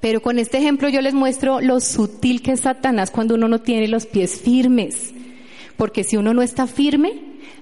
Pero 0.01 0.21
con 0.21 0.39
este 0.39 0.59
ejemplo 0.59 0.89
yo 0.89 1.01
les 1.01 1.15
muestro 1.15 1.61
lo 1.61 1.81
sutil 1.81 2.43
que 2.43 2.53
es 2.53 2.61
Satanás 2.61 3.11
cuando 3.11 3.37
uno 3.37 3.49
no 3.49 3.61
tiene 3.61 3.89
los 3.89 4.07
pies 4.07 4.41
firmes. 4.41 5.15
Porque 5.77 6.05
si 6.05 6.17
uno 6.17 6.35
no 6.35 6.43
está 6.43 6.67
firme, 6.67 7.13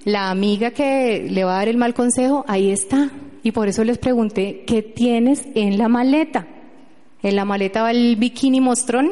la 0.03 0.29
amiga 0.29 0.71
que 0.71 1.27
le 1.29 1.43
va 1.45 1.55
a 1.55 1.57
dar 1.59 1.69
el 1.69 1.77
mal 1.77 1.93
consejo, 1.93 2.43
ahí 2.47 2.69
está. 2.69 3.11
Y 3.43 3.51
por 3.51 3.67
eso 3.67 3.83
les 3.83 3.97
pregunté, 3.97 4.63
¿qué 4.67 4.81
tienes 4.81 5.45
en 5.55 5.77
la 5.77 5.87
maleta? 5.87 6.47
¿En 7.21 7.35
la 7.35 7.45
maleta 7.45 7.83
va 7.83 7.91
el 7.91 8.17
bikini 8.17 8.59
mostrón? 8.59 9.11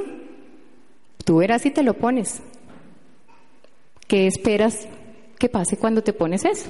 Tú 1.23 1.37
verás 1.37 1.61
si 1.61 1.71
te 1.71 1.83
lo 1.83 1.93
pones. 1.93 2.41
¿Qué 4.07 4.27
esperas 4.27 4.87
que 5.39 5.47
pase 5.47 5.77
cuando 5.77 6.03
te 6.03 6.11
pones 6.11 6.43
eso? 6.43 6.69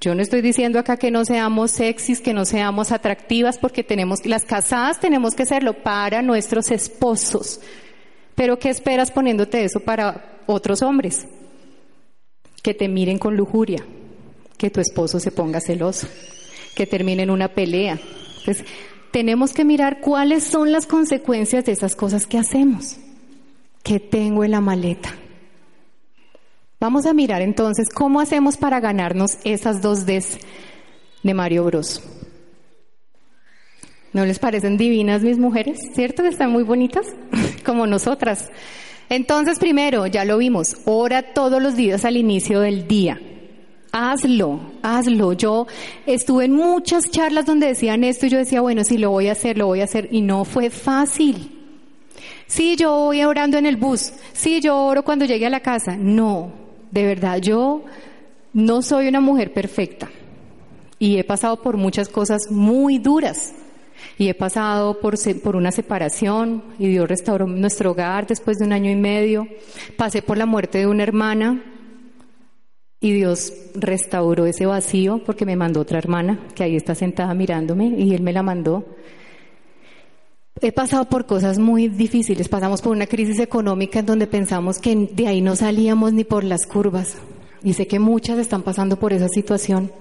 Yo 0.00 0.14
no 0.14 0.22
estoy 0.22 0.42
diciendo 0.42 0.78
acá 0.78 0.96
que 0.96 1.10
no 1.10 1.24
seamos 1.24 1.70
sexys, 1.70 2.20
que 2.20 2.34
no 2.34 2.44
seamos 2.44 2.92
atractivas, 2.92 3.58
porque 3.58 3.82
tenemos, 3.82 4.26
las 4.26 4.44
casadas 4.44 5.00
tenemos 5.00 5.34
que 5.34 5.44
hacerlo 5.44 5.82
para 5.82 6.20
nuestros 6.22 6.70
esposos. 6.70 7.60
Pero 8.34 8.58
¿qué 8.58 8.68
esperas 8.68 9.10
poniéndote 9.10 9.64
eso 9.64 9.80
para 9.80 10.40
otros 10.46 10.82
hombres? 10.82 11.26
Que 12.62 12.74
te 12.74 12.88
miren 12.88 13.18
con 13.18 13.36
lujuria, 13.36 13.84
que 14.58 14.70
tu 14.70 14.80
esposo 14.80 15.20
se 15.20 15.30
ponga 15.30 15.60
celoso, 15.60 16.08
que 16.74 16.86
termine 16.86 17.22
en 17.22 17.30
una 17.30 17.48
pelea. 17.48 17.98
Entonces, 18.38 18.66
tenemos 19.10 19.52
que 19.52 19.64
mirar 19.64 20.00
cuáles 20.00 20.44
son 20.44 20.72
las 20.72 20.86
consecuencias 20.86 21.64
de 21.64 21.72
esas 21.72 21.94
cosas 21.94 22.26
que 22.26 22.36
hacemos. 22.36 22.96
¿Qué 23.82 24.00
tengo 24.00 24.44
en 24.44 24.50
la 24.50 24.60
maleta? 24.60 25.14
Vamos 26.84 27.06
a 27.06 27.14
mirar 27.14 27.40
entonces 27.40 27.88
cómo 27.88 28.20
hacemos 28.20 28.58
para 28.58 28.78
ganarnos 28.78 29.38
esas 29.44 29.80
dos 29.80 30.04
Ds 30.04 30.36
de 31.22 31.32
Mario 31.32 31.64
Bros. 31.64 32.02
¿No 34.12 34.26
les 34.26 34.38
parecen 34.38 34.76
divinas 34.76 35.22
mis 35.22 35.38
mujeres? 35.38 35.78
¿Cierto 35.94 36.22
que 36.22 36.28
están 36.28 36.52
muy 36.52 36.62
bonitas? 36.62 37.06
Como 37.64 37.86
nosotras. 37.86 38.50
Entonces, 39.08 39.58
primero, 39.58 40.06
ya 40.06 40.26
lo 40.26 40.36
vimos, 40.36 40.76
ora 40.84 41.32
todos 41.32 41.62
los 41.62 41.74
días 41.74 42.04
al 42.04 42.18
inicio 42.18 42.60
del 42.60 42.86
día. 42.86 43.18
Hazlo, 43.90 44.60
hazlo. 44.82 45.32
Yo 45.32 45.66
estuve 46.04 46.44
en 46.44 46.52
muchas 46.52 47.10
charlas 47.10 47.46
donde 47.46 47.68
decían 47.68 48.04
esto 48.04 48.26
y 48.26 48.28
yo 48.28 48.36
decía, 48.36 48.60
bueno, 48.60 48.84
sí, 48.84 48.98
lo 48.98 49.10
voy 49.10 49.28
a 49.28 49.32
hacer, 49.32 49.56
lo 49.56 49.68
voy 49.68 49.80
a 49.80 49.84
hacer. 49.84 50.10
Y 50.10 50.20
no 50.20 50.44
fue 50.44 50.68
fácil. 50.68 51.50
Sí, 52.46 52.76
yo 52.76 52.90
voy 53.06 53.24
orando 53.24 53.56
en 53.56 53.64
el 53.64 53.78
bus. 53.78 54.12
Sí, 54.34 54.60
yo 54.60 54.78
oro 54.84 55.02
cuando 55.02 55.24
llegue 55.24 55.46
a 55.46 55.50
la 55.50 55.60
casa. 55.60 55.96
No, 55.96 56.63
de 56.94 57.04
verdad, 57.04 57.38
yo 57.38 57.82
no 58.52 58.80
soy 58.80 59.08
una 59.08 59.20
mujer 59.20 59.52
perfecta. 59.52 60.08
Y 61.00 61.18
he 61.18 61.24
pasado 61.24 61.60
por 61.60 61.76
muchas 61.76 62.08
cosas 62.08 62.52
muy 62.52 62.98
duras. 62.98 63.52
Y 64.16 64.28
he 64.28 64.34
pasado 64.34 65.00
por, 65.00 65.16
por 65.42 65.56
una 65.56 65.72
separación 65.72 66.62
y 66.78 66.88
Dios 66.88 67.08
restauró 67.08 67.48
nuestro 67.48 67.90
hogar 67.90 68.28
después 68.28 68.58
de 68.58 68.64
un 68.64 68.72
año 68.72 68.92
y 68.92 68.96
medio. 68.96 69.48
Pasé 69.96 70.22
por 70.22 70.38
la 70.38 70.46
muerte 70.46 70.78
de 70.78 70.86
una 70.86 71.02
hermana 71.02 71.64
y 73.00 73.12
Dios 73.12 73.52
restauró 73.74 74.46
ese 74.46 74.66
vacío 74.66 75.20
porque 75.26 75.44
me 75.44 75.56
mandó 75.56 75.80
otra 75.80 75.98
hermana 75.98 76.38
que 76.54 76.62
ahí 76.62 76.76
está 76.76 76.94
sentada 76.94 77.34
mirándome 77.34 77.86
y 77.86 78.14
Él 78.14 78.22
me 78.22 78.32
la 78.32 78.44
mandó. 78.44 78.84
He 80.64 80.72
pasado 80.72 81.04
por 81.04 81.26
cosas 81.26 81.58
muy 81.58 81.88
difíciles. 81.88 82.48
Pasamos 82.48 82.80
por 82.80 82.92
una 82.92 83.06
crisis 83.06 83.38
económica 83.38 83.98
en 83.98 84.06
donde 84.06 84.26
pensamos 84.26 84.78
que 84.78 84.96
de 84.96 85.28
ahí 85.28 85.42
no 85.42 85.56
salíamos 85.56 86.14
ni 86.14 86.24
por 86.24 86.42
las 86.42 86.64
curvas. 86.64 87.18
Y 87.62 87.74
sé 87.74 87.86
que 87.86 87.98
muchas 87.98 88.38
están 88.38 88.62
pasando 88.62 88.98
por 88.98 89.12
esa 89.12 89.28
situación. 89.28 89.92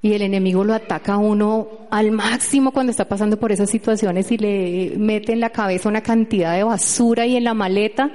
Y 0.00 0.12
el 0.12 0.22
enemigo 0.22 0.62
lo 0.62 0.72
ataca 0.72 1.14
a 1.14 1.18
uno 1.18 1.66
al 1.90 2.12
máximo 2.12 2.70
cuando 2.70 2.92
está 2.92 3.08
pasando 3.08 3.40
por 3.40 3.50
esas 3.50 3.70
situaciones 3.70 4.30
y 4.30 4.38
le 4.38 4.92
mete 4.96 5.32
en 5.32 5.40
la 5.40 5.50
cabeza 5.50 5.88
una 5.88 6.00
cantidad 6.00 6.54
de 6.54 6.62
basura 6.62 7.26
y 7.26 7.34
en 7.34 7.42
la 7.42 7.52
maleta. 7.52 8.12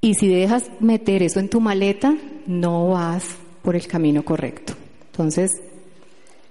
Y 0.00 0.14
si 0.14 0.28
dejas 0.28 0.70
meter 0.78 1.24
eso 1.24 1.40
en 1.40 1.48
tu 1.48 1.60
maleta, 1.60 2.14
no 2.46 2.90
vas 2.90 3.24
por 3.62 3.74
el 3.74 3.88
camino 3.88 4.24
correcto. 4.24 4.74
Entonces, 5.10 5.50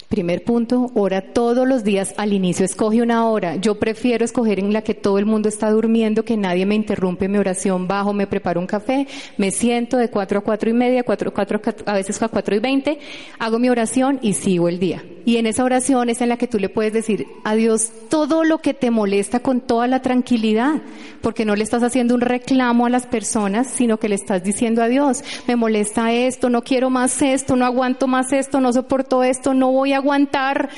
Primer 0.09 0.43
punto, 0.43 0.91
ora 0.93 1.33
todos 1.33 1.67
los 1.67 1.83
días 1.83 2.13
al 2.17 2.31
inicio. 2.31 2.63
Escoge 2.63 3.01
una 3.01 3.27
hora. 3.27 3.55
Yo 3.55 3.79
prefiero 3.79 4.23
escoger 4.23 4.59
en 4.59 4.71
la 4.71 4.83
que 4.83 4.93
todo 4.93 5.17
el 5.17 5.25
mundo 5.25 5.49
está 5.49 5.71
durmiendo, 5.71 6.23
que 6.23 6.37
nadie 6.37 6.65
me 6.65 6.75
interrumpe 6.75 7.27
mi 7.27 7.37
oración. 7.37 7.87
Bajo, 7.87 8.13
me 8.13 8.27
preparo 8.27 8.59
un 8.59 8.67
café, 8.67 9.07
me 9.37 9.51
siento 9.51 9.97
de 9.97 10.09
cuatro 10.09 10.39
a 10.39 10.41
cuatro 10.41 10.69
y 10.69 10.73
media, 10.73 11.03
cuatro, 11.03 11.33
cuatro, 11.33 11.59
a 11.85 11.93
veces 11.93 12.21
a 12.21 12.29
cuatro 12.29 12.55
y 12.55 12.59
veinte, 12.59 12.99
hago 13.39 13.59
mi 13.59 13.69
oración 13.69 14.19
y 14.21 14.33
sigo 14.33 14.69
el 14.69 14.79
día. 14.79 15.03
Y 15.25 15.37
en 15.37 15.47
esa 15.47 15.63
oración 15.63 16.09
es 16.09 16.21
en 16.21 16.29
la 16.29 16.37
que 16.37 16.47
tú 16.47 16.59
le 16.59 16.69
puedes 16.69 16.93
decir 16.93 17.25
a 17.43 17.55
Dios 17.55 17.91
todo 18.09 18.43
lo 18.43 18.59
que 18.59 18.75
te 18.75 18.91
molesta 18.91 19.39
con 19.39 19.59
toda 19.59 19.87
la 19.87 20.03
tranquilidad, 20.03 20.83
porque 21.21 21.45
no 21.45 21.55
le 21.55 21.63
estás 21.63 21.81
haciendo 21.81 22.13
un 22.13 22.21
reclamo 22.21 22.85
a 22.85 22.91
las 22.91 23.07
personas, 23.07 23.67
sino 23.67 23.97
que 23.97 24.07
le 24.07 24.15
estás 24.15 24.43
diciendo 24.43 24.83
a 24.83 24.87
Dios, 24.87 25.23
me 25.47 25.55
molesta 25.55 26.13
esto, 26.13 26.51
no 26.51 26.61
quiero 26.61 26.91
más 26.91 27.23
esto, 27.23 27.55
no 27.55 27.65
aguanto 27.65 28.05
más 28.05 28.31
esto, 28.33 28.61
no 28.61 28.71
soporto 28.71 29.23
esto, 29.23 29.55
no 29.55 29.71
voy 29.71 29.93
a 29.93 29.94
aguantar. 29.95 30.69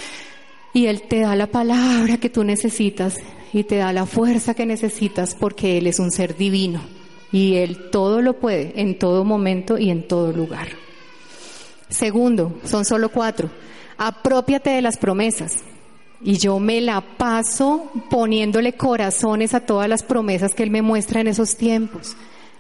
Y 0.74 0.88
Él 0.88 1.04
te 1.04 1.22
da 1.22 1.36
la 1.36 1.48
palabra 1.48 2.18
que 2.18 2.30
tú 2.30 2.44
necesitas 2.44 3.16
y 3.54 3.64
te 3.64 3.78
da 3.78 3.94
la 3.94 4.06
fuerza 4.06 4.54
que 4.54 4.66
necesitas 4.66 5.36
porque 5.36 5.78
Él 5.78 5.88
es 5.88 6.00
un 6.00 6.12
ser 6.12 6.36
divino 6.38 6.82
y 7.32 7.56
Él 7.56 7.90
todo 7.92 8.22
lo 8.22 8.34
puede 8.40 8.74
en 8.80 8.98
todo 8.98 9.24
momento 9.24 9.78
y 9.78 9.90
en 9.90 10.08
todo 10.08 10.32
lugar. 10.32 10.68
Segundo, 11.90 12.60
son 12.64 12.86
solo 12.86 13.10
cuatro, 13.10 13.50
apropiate 13.98 14.72
de 14.72 14.82
las 14.82 14.98
promesas. 14.98 15.64
Y 16.22 16.38
yo 16.38 16.60
me 16.60 16.82
la 16.82 17.02
paso 17.02 17.92
poniéndole 18.10 18.74
corazones 18.74 19.54
a 19.54 19.60
todas 19.60 19.88
las 19.88 20.02
promesas 20.04 20.54
que 20.54 20.64
Él 20.64 20.72
me 20.72 20.82
muestra 20.82 21.22
en 21.22 21.28
esos 21.28 21.56
tiempos. 21.56 22.16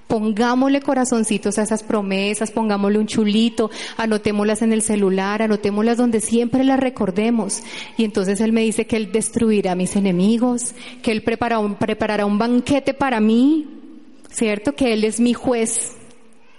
Pongámosle 0.07 0.81
corazoncitos 0.81 1.57
a 1.57 1.63
esas 1.63 1.83
promesas, 1.83 2.51
pongámosle 2.51 2.97
un 2.97 3.07
chulito, 3.07 3.69
anotémoslas 3.97 4.61
en 4.61 4.71
el 4.71 4.81
celular, 4.81 5.41
anotémoslas 5.41 5.97
donde 5.97 6.21
siempre 6.21 6.63
las 6.63 6.79
recordemos. 6.79 7.61
Y 7.97 8.05
entonces 8.05 8.39
Él 8.39 8.53
me 8.53 8.61
dice 8.61 8.87
que 8.87 8.95
Él 8.95 9.11
destruirá 9.11 9.73
a 9.73 9.75
mis 9.75 9.97
enemigos, 9.97 10.73
que 11.01 11.11
Él 11.11 11.23
preparará 11.23 12.25
un, 12.25 12.37
banquete 12.37 12.93
para 12.93 13.19
mí, 13.19 13.67
¿cierto? 14.29 14.73
Que 14.73 14.93
Él 14.93 15.03
es 15.03 15.19
mi 15.19 15.33
juez 15.33 15.97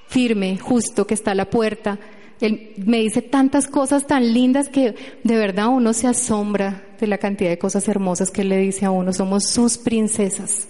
firme, 0.08 0.58
justo, 0.58 1.06
que 1.06 1.14
está 1.14 1.30
a 1.30 1.34
la 1.34 1.48
puerta. 1.48 1.98
Él 2.42 2.74
me 2.84 2.98
dice 2.98 3.22
tantas 3.22 3.66
cosas 3.66 4.06
tan 4.06 4.32
lindas 4.34 4.68
que 4.68 4.94
de 5.24 5.36
verdad 5.36 5.68
uno 5.68 5.94
se 5.94 6.06
asombra 6.06 6.84
de 7.00 7.06
la 7.06 7.16
cantidad 7.16 7.48
de 7.48 7.58
cosas 7.58 7.88
hermosas 7.88 8.30
que 8.30 8.42
Él 8.42 8.50
le 8.50 8.58
dice 8.58 8.84
a 8.84 8.90
uno. 8.90 9.14
Somos 9.14 9.48
sus 9.48 9.78
princesas. 9.78 10.68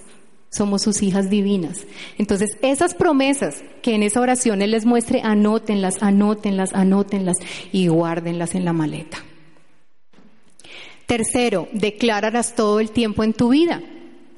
Somos 0.50 0.82
sus 0.82 1.02
hijas 1.02 1.28
divinas. 1.28 1.86
Entonces, 2.16 2.56
esas 2.62 2.94
promesas 2.94 3.62
que 3.82 3.94
en 3.94 4.02
esa 4.02 4.20
oración 4.20 4.62
Él 4.62 4.70
les 4.70 4.86
muestre, 4.86 5.20
anótenlas, 5.22 6.02
anótenlas, 6.02 6.72
anótenlas 6.72 7.36
y 7.72 7.88
guárdenlas 7.88 8.54
en 8.54 8.64
la 8.64 8.72
maleta. 8.72 9.18
Tercero, 11.06 11.68
declárarlas 11.72 12.54
todo 12.54 12.80
el 12.80 12.90
tiempo 12.90 13.24
en 13.24 13.32
tu 13.32 13.50
vida. 13.50 13.82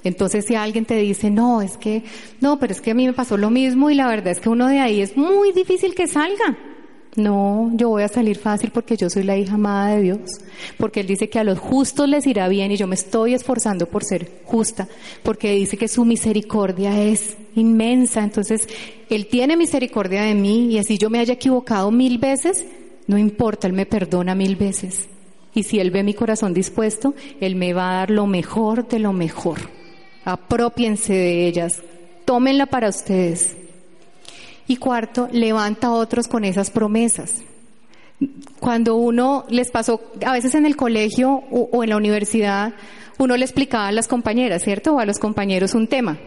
Entonces, 0.03 0.47
si 0.47 0.55
alguien 0.55 0.85
te 0.85 0.97
dice, 0.97 1.31
no, 1.31 1.63
es 1.63 1.77
que, 1.77 2.05
no, 2.41 2.59
pero 2.59 2.73
es 2.73 2.81
que 2.81 2.93
a 2.93 2.95
mí 2.95 3.07
me 3.07 3.13
pasó 3.13 3.37
lo 3.37 3.51
mismo 3.51 3.91
y 3.91 3.95
la 3.95 4.09
verdad 4.09 4.29
es 4.29 4.41
que 4.41 4.49
uno 4.49 4.67
de 4.67 4.79
ahí 4.79 5.01
es 5.01 5.17
muy 5.17 5.53
difícil 5.53 5.95
que 5.95 6.07
salga. 6.07 6.57
No, 7.17 7.73
yo 7.75 7.89
voy 7.89 8.05
a 8.05 8.09
salir 8.09 8.39
fácil 8.39 8.71
porque 8.71 8.97
yo 8.97 9.11
soy 9.11 9.25
la 9.25 9.37
hija 9.37 9.55
amada 9.55 9.97
de 9.97 10.03
Dios, 10.03 10.41
porque 10.79 11.01
Él 11.01 11.09
dice 11.09 11.29
que 11.29 11.41
a 11.41 11.45
los 11.45 11.59
justos 11.59 12.09
les 12.09 12.25
irá 12.27 12.47
bien 12.47 12.71
y 12.71 12.77
yo 12.77 12.87
me 12.87 12.95
estoy 12.95 13.35
esforzando 13.35 13.87
por 13.87 14.05
ser 14.05 14.31
justa, 14.45 14.87
porque 15.25 15.53
dice 15.53 15.77
que 15.77 15.89
su 15.89 16.05
misericordia 16.05 17.03
es 17.03 17.37
inmensa, 17.57 18.23
entonces 18.23 18.69
Él 19.09 19.27
tiene 19.27 19.57
misericordia 19.57 20.23
de 20.23 20.35
mí 20.35 20.73
y 20.73 20.79
así 20.79 20.99
yo 20.99 21.11
me 21.11 21.19
haya 21.19 21.35
equivocado 21.35 21.91
mil 21.91 22.19
veces, 22.19 22.65
no 23.09 23.19
importa, 23.19 23.67
Él 23.67 23.73
me 23.73 23.87
perdona 23.87 24.37
mil 24.37 24.55
veces. 24.55 25.09
Y 25.53 25.65
si 25.65 25.81
Él 25.81 25.91
ve 25.91 26.05
mi 26.05 26.15
corazón 26.15 26.55
dispuesto, 26.55 27.15
Él 27.41 27.57
me 27.57 27.73
va 27.73 27.91
a 27.91 27.95
dar 27.97 28.11
lo 28.13 28.29
mejor 28.29 28.87
de 28.87 29.01
lo 29.01 29.13
mejor. 29.13 29.59
Apropiense 30.25 31.13
de 31.13 31.49
ellas, 31.49 31.83
tómenla 32.25 32.67
para 32.67 32.89
ustedes. 32.89 33.57
Y 34.71 34.77
cuarto, 34.77 35.29
levanta 35.33 35.89
a 35.89 35.95
otros 35.95 36.29
con 36.29 36.45
esas 36.45 36.71
promesas. 36.71 37.43
Cuando 38.61 38.95
uno 38.95 39.45
les 39.49 39.73
pasó, 39.73 40.01
a 40.25 40.33
veces 40.33 40.55
en 40.55 40.65
el 40.65 40.77
colegio 40.77 41.43
o, 41.51 41.83
en 41.83 41.91
la 41.91 41.97
universidad, 41.97 42.75
uno 43.19 43.37
le 43.37 43.45
explicaba 43.45 43.89
a 43.89 43.93
las 43.93 44.07
compañeras, 44.07 44.63
¿cierto? 44.63 44.95
O 44.95 45.01
a 45.01 45.07
los 45.07 45.19
compañeros 45.19 45.75
un 45.75 45.89
tema. 45.89 46.21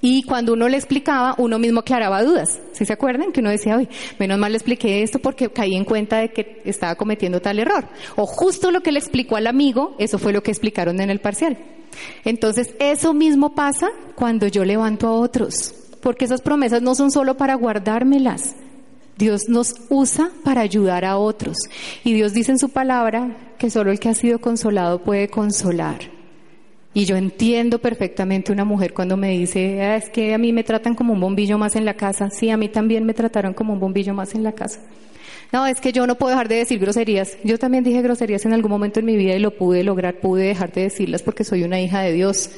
Y 0.00 0.22
cuando 0.22 0.52
uno 0.52 0.68
le 0.68 0.76
explicaba, 0.76 1.34
uno 1.38 1.58
mismo 1.58 1.80
aclaraba 1.80 2.22
dudas. 2.22 2.60
¿Sí 2.70 2.86
se 2.86 2.92
acuerdan? 2.92 3.32
Que 3.32 3.40
uno 3.40 3.50
decía, 3.50 3.76
oye, 3.76 3.88
menos 4.16 4.38
mal 4.38 4.52
le 4.52 4.58
expliqué 4.58 5.02
esto 5.02 5.18
porque 5.18 5.50
caí 5.50 5.74
en 5.74 5.84
cuenta 5.84 6.18
de 6.18 6.32
que 6.32 6.62
estaba 6.64 6.94
cometiendo 6.94 7.42
tal 7.42 7.58
error. 7.58 7.88
O 8.14 8.26
justo 8.26 8.70
lo 8.70 8.82
que 8.82 8.92
le 8.92 9.00
explicó 9.00 9.34
al 9.34 9.48
amigo, 9.48 9.96
eso 9.98 10.20
fue 10.20 10.32
lo 10.32 10.44
que 10.44 10.52
explicaron 10.52 11.00
en 11.00 11.10
el 11.10 11.18
parcial. 11.18 11.58
Entonces, 12.24 12.76
eso 12.78 13.12
mismo 13.12 13.56
pasa 13.56 13.88
cuando 14.14 14.46
yo 14.46 14.64
levanto 14.64 15.08
a 15.08 15.14
otros 15.14 15.81
porque 16.02 16.24
esas 16.26 16.42
promesas 16.42 16.82
no 16.82 16.94
son 16.94 17.10
solo 17.10 17.36
para 17.36 17.54
guardármelas, 17.54 18.54
Dios 19.16 19.48
nos 19.48 19.74
usa 19.88 20.30
para 20.44 20.62
ayudar 20.62 21.04
a 21.04 21.16
otros. 21.16 21.56
Y 22.04 22.12
Dios 22.12 22.32
dice 22.32 22.52
en 22.52 22.58
su 22.58 22.70
palabra 22.70 23.54
que 23.58 23.70
solo 23.70 23.90
el 23.90 24.00
que 24.00 24.08
ha 24.08 24.14
sido 24.14 24.40
consolado 24.40 25.02
puede 25.02 25.28
consolar. 25.28 26.00
Y 26.94 27.04
yo 27.06 27.16
entiendo 27.16 27.78
perfectamente 27.78 28.52
una 28.52 28.64
mujer 28.64 28.92
cuando 28.92 29.16
me 29.16 29.30
dice, 29.30 29.80
ah, 29.80 29.96
es 29.96 30.10
que 30.10 30.34
a 30.34 30.38
mí 30.38 30.52
me 30.52 30.64
tratan 30.64 30.94
como 30.94 31.14
un 31.14 31.20
bombillo 31.20 31.56
más 31.56 31.76
en 31.76 31.84
la 31.84 31.94
casa. 31.94 32.30
Sí, 32.30 32.50
a 32.50 32.56
mí 32.56 32.68
también 32.68 33.04
me 33.04 33.14
trataron 33.14 33.54
como 33.54 33.72
un 33.72 33.80
bombillo 33.80 34.12
más 34.12 34.34
en 34.34 34.42
la 34.42 34.52
casa. 34.52 34.80
No, 35.52 35.66
es 35.66 35.80
que 35.80 35.92
yo 35.92 36.06
no 36.06 36.16
puedo 36.16 36.30
dejar 36.30 36.48
de 36.48 36.56
decir 36.56 36.78
groserías. 36.78 37.38
Yo 37.44 37.58
también 37.58 37.84
dije 37.84 38.02
groserías 38.02 38.44
en 38.44 38.52
algún 38.52 38.70
momento 38.70 39.00
en 39.00 39.06
mi 39.06 39.16
vida 39.16 39.34
y 39.34 39.38
lo 39.38 39.56
pude 39.56 39.84
lograr, 39.84 40.16
pude 40.16 40.44
dejar 40.44 40.72
de 40.72 40.82
decirlas 40.82 41.22
porque 41.22 41.44
soy 41.44 41.62
una 41.62 41.80
hija 41.80 42.00
de 42.00 42.12
Dios. 42.12 42.50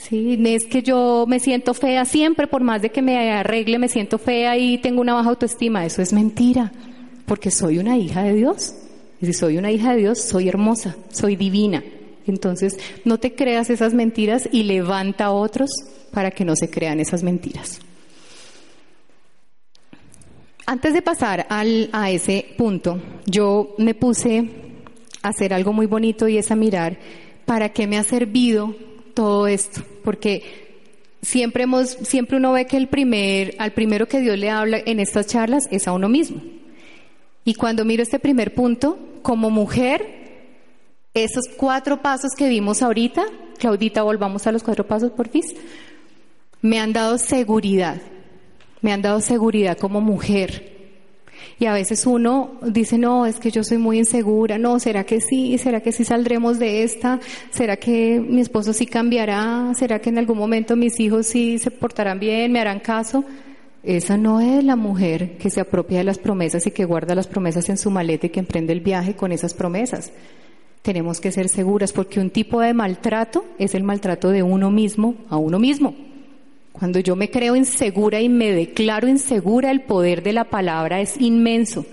Sí, 0.00 0.40
es 0.46 0.64
que 0.64 0.82
yo 0.82 1.26
me 1.28 1.40
siento 1.40 1.74
fea 1.74 2.06
siempre, 2.06 2.46
por 2.46 2.62
más 2.62 2.80
de 2.80 2.90
que 2.90 3.02
me 3.02 3.32
arregle, 3.32 3.78
me 3.78 3.88
siento 3.88 4.16
fea 4.16 4.56
y 4.56 4.78
tengo 4.78 5.02
una 5.02 5.12
baja 5.12 5.28
autoestima. 5.28 5.84
Eso 5.84 6.00
es 6.00 6.14
mentira, 6.14 6.72
porque 7.26 7.50
soy 7.50 7.78
una 7.78 7.98
hija 7.98 8.22
de 8.22 8.32
Dios. 8.32 8.74
Y 9.20 9.26
si 9.26 9.34
soy 9.34 9.58
una 9.58 9.70
hija 9.70 9.92
de 9.92 9.98
Dios, 9.98 10.18
soy 10.22 10.48
hermosa, 10.48 10.96
soy 11.10 11.36
divina. 11.36 11.84
Entonces, 12.26 12.78
no 13.04 13.18
te 13.18 13.34
creas 13.34 13.68
esas 13.68 13.92
mentiras 13.92 14.48
y 14.50 14.62
levanta 14.62 15.26
a 15.26 15.32
otros 15.32 15.70
para 16.12 16.30
que 16.30 16.46
no 16.46 16.56
se 16.56 16.70
crean 16.70 16.98
esas 16.98 17.22
mentiras. 17.22 17.78
Antes 20.64 20.94
de 20.94 21.02
pasar 21.02 21.46
al, 21.50 21.90
a 21.92 22.10
ese 22.10 22.46
punto, 22.56 23.02
yo 23.26 23.74
me 23.76 23.94
puse 23.94 24.48
a 25.20 25.28
hacer 25.28 25.52
algo 25.52 25.74
muy 25.74 25.84
bonito 25.84 26.26
y 26.26 26.38
es 26.38 26.50
a 26.50 26.56
mirar 26.56 26.98
para 27.44 27.68
qué 27.68 27.86
me 27.86 27.98
ha 27.98 28.02
servido 28.02 28.74
todo 29.14 29.46
esto, 29.46 29.82
porque 30.04 30.42
siempre 31.22 31.64
hemos, 31.64 31.90
siempre 31.90 32.36
uno 32.36 32.52
ve 32.52 32.66
que 32.66 32.76
el 32.76 32.88
primer, 32.88 33.54
al 33.58 33.72
primero 33.72 34.08
que 34.08 34.20
Dios 34.20 34.38
le 34.38 34.50
habla 34.50 34.78
en 34.84 35.00
estas 35.00 35.26
charlas 35.26 35.68
es 35.70 35.86
a 35.86 35.92
uno 35.92 36.08
mismo. 36.08 36.40
Y 37.44 37.54
cuando 37.54 37.84
miro 37.84 38.02
este 38.02 38.18
primer 38.18 38.54
punto, 38.54 38.98
como 39.22 39.50
mujer, 39.50 40.20
esos 41.14 41.44
cuatro 41.56 42.02
pasos 42.02 42.32
que 42.36 42.48
vimos 42.48 42.82
ahorita, 42.82 43.24
Claudita, 43.58 44.02
volvamos 44.02 44.46
a 44.46 44.52
los 44.52 44.62
cuatro 44.62 44.86
pasos 44.86 45.10
por 45.10 45.28
fin, 45.28 45.42
me 46.62 46.78
han 46.78 46.92
dado 46.92 47.18
seguridad, 47.18 48.00
me 48.80 48.92
han 48.92 49.02
dado 49.02 49.20
seguridad 49.20 49.76
como 49.78 50.00
mujer. 50.00 50.79
Y 51.58 51.66
a 51.66 51.72
veces 51.72 52.06
uno 52.06 52.52
dice, 52.62 52.98
no, 52.98 53.26
es 53.26 53.38
que 53.38 53.50
yo 53.50 53.64
soy 53.64 53.78
muy 53.78 53.98
insegura, 53.98 54.58
no, 54.58 54.78
¿será 54.78 55.04
que 55.04 55.20
sí? 55.20 55.58
¿Será 55.58 55.80
que 55.80 55.92
sí 55.92 56.04
saldremos 56.04 56.58
de 56.58 56.82
esta? 56.82 57.20
¿Será 57.50 57.76
que 57.76 58.20
mi 58.20 58.40
esposo 58.40 58.72
sí 58.72 58.86
cambiará? 58.86 59.72
¿Será 59.76 59.98
que 59.98 60.10
en 60.10 60.18
algún 60.18 60.38
momento 60.38 60.76
mis 60.76 60.98
hijos 61.00 61.26
sí 61.26 61.58
se 61.58 61.70
portarán 61.70 62.18
bien, 62.18 62.52
me 62.52 62.60
harán 62.60 62.80
caso? 62.80 63.24
Esa 63.82 64.16
no 64.16 64.40
es 64.40 64.62
la 64.62 64.76
mujer 64.76 65.38
que 65.38 65.50
se 65.50 65.60
apropia 65.60 65.98
de 65.98 66.04
las 66.04 66.18
promesas 66.18 66.66
y 66.66 66.70
que 66.70 66.84
guarda 66.84 67.14
las 67.14 67.26
promesas 67.26 67.68
en 67.68 67.78
su 67.78 67.90
maleta 67.90 68.26
y 68.26 68.30
que 68.30 68.40
emprende 68.40 68.72
el 68.72 68.80
viaje 68.80 69.14
con 69.14 69.32
esas 69.32 69.54
promesas 69.54 70.12
tenemos 70.82 71.20
que 71.20 71.32
ser 71.32 71.48
seguras 71.48 71.92
porque 71.92 72.20
un 72.20 72.30
tipo 72.30 72.60
de 72.60 72.74
maltrato 72.74 73.44
es 73.58 73.74
el 73.74 73.82
maltrato 73.82 74.30
de 74.30 74.42
uno 74.42 74.70
mismo 74.70 75.14
a 75.28 75.36
uno 75.36 75.58
mismo. 75.58 75.94
Cuando 76.80 76.98
yo 76.98 77.14
me 77.14 77.30
creo 77.30 77.56
insegura 77.56 78.22
y 78.22 78.30
me 78.30 78.52
declaro 78.52 79.06
insegura, 79.06 79.70
el 79.70 79.82
poder 79.82 80.22
de 80.22 80.32
la 80.32 80.44
palabra 80.44 81.02
es 81.02 81.20
inmenso. 81.20 81.84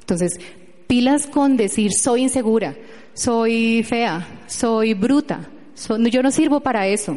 Entonces, 0.00 0.40
pilas 0.88 1.28
con 1.28 1.56
decir 1.56 1.92
soy 1.92 2.22
insegura, 2.22 2.76
soy 3.14 3.84
fea, 3.84 4.42
soy 4.48 4.94
bruta, 4.94 5.48
yo 6.10 6.22
no 6.24 6.32
sirvo 6.32 6.58
para 6.58 6.88
eso. 6.88 7.16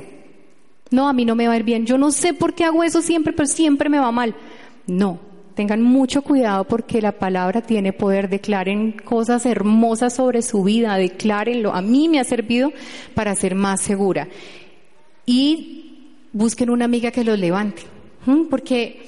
No, 0.92 1.10
a 1.10 1.14
mí 1.14 1.26
no 1.26 1.34
me 1.36 1.48
va 1.48 1.56
a 1.56 1.58
ir 1.58 1.64
bien. 1.64 1.88
Yo 1.88 1.98
no 1.98 2.12
sé 2.12 2.36
por 2.36 2.54
qué 2.54 2.64
hago 2.64 2.84
eso 2.84 3.02
siempre, 3.02 3.34
pero 3.34 3.48
siempre 3.48 3.90
me 3.90 3.98
va 3.98 4.12
mal. 4.12 4.36
No, 4.86 5.20
Tengan 5.56 5.82
mucho 5.82 6.22
cuidado 6.22 6.66
porque 6.66 7.02
la 7.02 7.14
palabra 7.14 7.62
tiene 7.62 7.94
poder. 7.94 8.30
Declaren 8.30 8.92
cosas 8.92 9.46
hermosas 9.46 10.14
sobre 10.14 10.42
su 10.42 10.64
vida, 10.64 10.98
declárenlo. 10.98 11.74
A 11.74 11.82
mí 11.82 12.10
me 12.10 12.20
ha 12.20 12.26
servido 12.26 12.74
para 13.14 13.34
ser 13.36 13.56
más 13.56 13.82
segura. 13.82 14.28
Y 15.26 15.85
busquen 16.36 16.69
una 16.69 16.86
amiga 16.86 17.12
que 17.12 17.24
los 17.24 17.39
levante. 17.39 17.82
Porque 18.50 19.08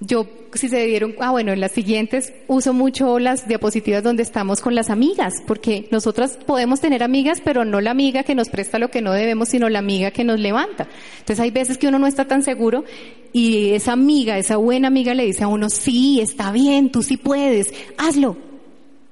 yo, 0.00 0.26
si 0.54 0.68
se 0.68 0.84
dieron, 0.86 1.14
ah, 1.20 1.30
bueno, 1.30 1.52
en 1.52 1.60
las 1.60 1.72
siguientes 1.72 2.32
uso 2.48 2.72
mucho 2.72 3.18
las 3.18 3.46
diapositivas 3.46 4.02
donde 4.02 4.22
estamos 4.22 4.60
con 4.60 4.74
las 4.74 4.90
amigas, 4.90 5.34
porque 5.46 5.86
nosotras 5.92 6.36
podemos 6.46 6.80
tener 6.80 7.02
amigas, 7.02 7.40
pero 7.44 7.64
no 7.64 7.80
la 7.80 7.92
amiga 7.92 8.24
que 8.24 8.34
nos 8.34 8.48
presta 8.48 8.78
lo 8.78 8.90
que 8.90 9.02
no 9.02 9.12
debemos, 9.12 9.50
sino 9.50 9.68
la 9.68 9.78
amiga 9.78 10.10
que 10.10 10.24
nos 10.24 10.40
levanta. 10.40 10.88
Entonces 11.20 11.40
hay 11.40 11.50
veces 11.50 11.78
que 11.78 11.86
uno 11.86 11.98
no 11.98 12.06
está 12.06 12.26
tan 12.26 12.42
seguro 12.42 12.84
y 13.32 13.70
esa 13.70 13.92
amiga, 13.92 14.36
esa 14.36 14.56
buena 14.56 14.88
amiga 14.88 15.14
le 15.14 15.26
dice 15.26 15.44
a 15.44 15.48
uno, 15.48 15.70
sí, 15.70 16.20
está 16.20 16.50
bien, 16.50 16.90
tú 16.90 17.02
sí 17.02 17.16
puedes, 17.16 17.72
hazlo. 17.98 18.36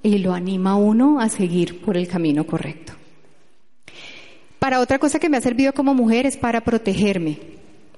Y 0.02 0.18
lo 0.18 0.34
anima 0.34 0.72
a 0.72 0.76
uno 0.76 1.20
a 1.20 1.28
seguir 1.28 1.80
por 1.80 1.96
el 1.96 2.08
camino 2.08 2.44
correcto. 2.44 2.94
Para 4.62 4.78
otra 4.78 5.00
cosa 5.00 5.18
que 5.18 5.28
me 5.28 5.38
ha 5.38 5.40
servido 5.40 5.72
como 5.72 5.92
mujer 5.92 6.24
es 6.24 6.36
para 6.36 6.60
protegerme 6.60 7.36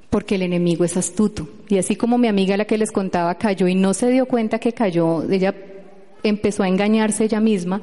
porque 0.08 0.36
el 0.36 0.40
enemigo 0.40 0.82
es 0.82 0.96
astuto. 0.96 1.46
Y 1.68 1.76
así 1.76 1.94
como 1.94 2.16
mi 2.16 2.26
amiga 2.26 2.56
la 2.56 2.64
que 2.64 2.78
les 2.78 2.90
contaba 2.90 3.34
cayó 3.34 3.68
y 3.68 3.74
no 3.74 3.92
se 3.92 4.08
dio 4.08 4.24
cuenta 4.24 4.58
que 4.58 4.72
cayó, 4.72 5.30
ella 5.30 5.54
empezó 6.22 6.62
a 6.62 6.68
engañarse 6.68 7.24
ella 7.24 7.38
misma, 7.38 7.82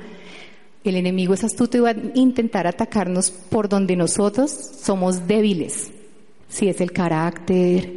el 0.84 0.96
enemigo 0.96 1.36
es 1.36 1.44
astuto 1.44 1.78
y 1.78 1.82
va 1.82 1.92
a 1.92 1.96
intentar 2.16 2.66
atacarnos 2.66 3.30
por 3.30 3.70
donde 3.70 3.96
nosotros 3.96 4.50
somos 4.50 5.28
débiles. 5.28 5.92
Si 6.50 6.68
es 6.68 6.82
el 6.82 6.92
carácter, 6.92 7.88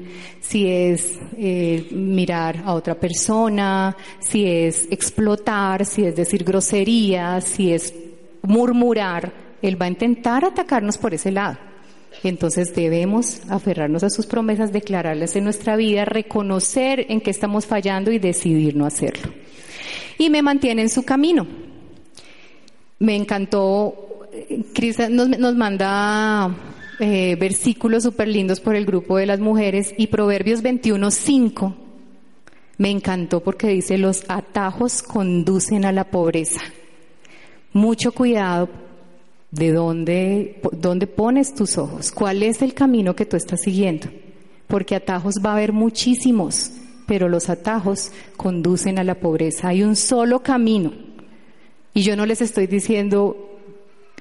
si 0.43 0.69
es 0.69 1.19
eh, 1.39 1.89
mirar 1.93 2.63
a 2.63 2.75
otra 2.75 2.95
persona, 2.95 3.97
si 4.21 4.47
es 4.47 4.87
explotar, 4.91 5.87
si 5.87 6.05
es 6.05 6.15
decir 6.15 6.45
groserías, 6.45 7.43
si 7.45 7.73
es 7.73 7.95
murmurar, 8.43 9.44
él 9.63 9.81
va 9.81 9.87
a 9.87 9.91
intentar 9.91 10.45
atacarnos 10.45 10.99
por 10.99 11.15
ese 11.15 11.31
lado. 11.31 11.59
Entonces 12.23 12.75
debemos 12.75 13.41
aferrarnos 13.49 14.05
a 14.05 14.11
sus 14.11 14.27
promesas, 14.27 14.73
declararlas 14.73 15.37
en 15.37 15.45
nuestra 15.45 15.77
vida, 15.77 16.05
reconocer 16.05 17.07
en 17.09 17.21
qué 17.21 17.31
estamos 17.31 17.67
fallando 17.67 18.13
y 18.13 18.19
decidir 18.19 18.77
no 18.77 18.87
hacerlo. 18.87 19.33
Y 20.17 20.31
me 20.31 20.43
mantiene 20.43 20.83
en 20.83 20.89
su 20.89 21.05
camino. 21.05 21.47
Me 23.01 23.17
encantó, 23.17 24.29
Cris 24.73 24.99
nos, 25.11 25.55
manda 25.55 26.55
eh, 27.01 27.37
versículos 27.37 28.05
súper 28.05 28.29
lindos 28.29 28.61
por 28.61 28.77
el 28.77 28.87
grupo 28.87 29.17
de 29.17 29.27
las 29.27 29.41
mujeres 29.41 29.93
y 29.99 30.07
Proverbios 30.07 30.63
21.5 30.63 31.75
me 32.77 32.91
encantó 32.91 33.41
porque 33.41 33.69
dice 33.69 33.99
los 33.99 34.25
atajos 34.29 35.03
conducen 35.03 35.85
a 35.85 35.93
la 35.93 36.05
pobreza. 36.05 36.61
Mucho 37.73 38.13
cuidado 38.13 38.69
de 39.55 39.73
dónde, 39.73 40.61
dónde 40.73 41.07
pones 41.07 41.55
tus 41.55 41.79
ojos, 41.79 42.11
cuál 42.11 42.43
es 42.43 42.61
el 42.61 42.75
camino 42.75 43.15
que 43.15 43.25
tú 43.25 43.37
estás 43.37 43.63
siguiendo, 43.63 44.09
porque 44.67 44.97
atajos 44.97 45.37
va 45.45 45.51
a 45.51 45.55
haber 45.55 45.73
muchísimos, 45.73 46.73
pero 47.07 47.29
los 47.29 47.49
atajos 47.49 48.11
conducen 48.37 48.99
a 48.99 49.05
la 49.05 49.15
pobreza. 49.15 49.69
Hay 49.69 49.83
un 49.83 49.95
solo 49.95 50.41
camino. 50.41 50.93
Y 51.93 52.03
yo 52.03 52.17
no 52.17 52.27
les 52.27 52.41
estoy 52.41 52.67
diciendo 52.67 53.37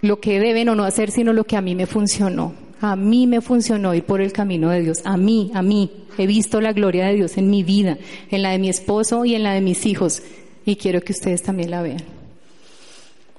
lo 0.01 0.19
que 0.19 0.39
deben 0.39 0.69
o 0.69 0.75
no 0.75 0.83
hacer, 0.83 1.09
sino 1.09 1.33
lo 1.33 1.45
que 1.45 1.55
a 1.55 1.61
mí 1.61 1.73
me 1.75 1.87
funcionó. 1.87 2.53
A 2.81 2.95
mí 2.95 3.25
me 3.25 3.39
funcionó 3.39 3.93
ir 3.95 4.03
por 4.03 4.19
el 4.19 4.33
camino 4.33 4.69
de 4.69 4.81
Dios. 4.81 4.97
A 5.05 5.15
mí, 5.17 5.49
a 5.53 5.61
mí. 5.61 5.89
He 6.17 6.27
visto 6.27 6.61
la 6.61 6.73
gloria 6.73 7.07
de 7.07 7.15
Dios 7.15 7.37
en 7.37 7.49
mi 7.49 7.63
vida, 7.63 7.97
en 8.29 8.43
la 8.43 8.51
de 8.51 8.59
mi 8.59 8.69
esposo 8.69 9.25
y 9.25 9.33
en 9.33 9.43
la 9.43 9.53
de 9.53 9.61
mis 9.61 9.85
hijos. 9.85 10.21
Y 10.65 10.75
quiero 10.75 11.01
que 11.01 11.13
ustedes 11.13 11.41
también 11.41 11.71
la 11.71 11.81
vean. 11.81 12.12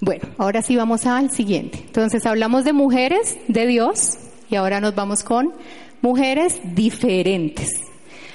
Bueno, 0.04 0.28
ahora 0.36 0.60
sí 0.60 0.76
vamos 0.76 1.06
al 1.06 1.30
siguiente. 1.30 1.78
Entonces 1.86 2.26
hablamos 2.26 2.66
de 2.66 2.74
mujeres 2.74 3.38
de 3.48 3.66
Dios 3.66 4.18
y 4.50 4.54
ahora 4.54 4.78
nos 4.78 4.94
vamos 4.94 5.24
con 5.24 5.54
mujeres 6.02 6.60
diferentes. 6.74 7.70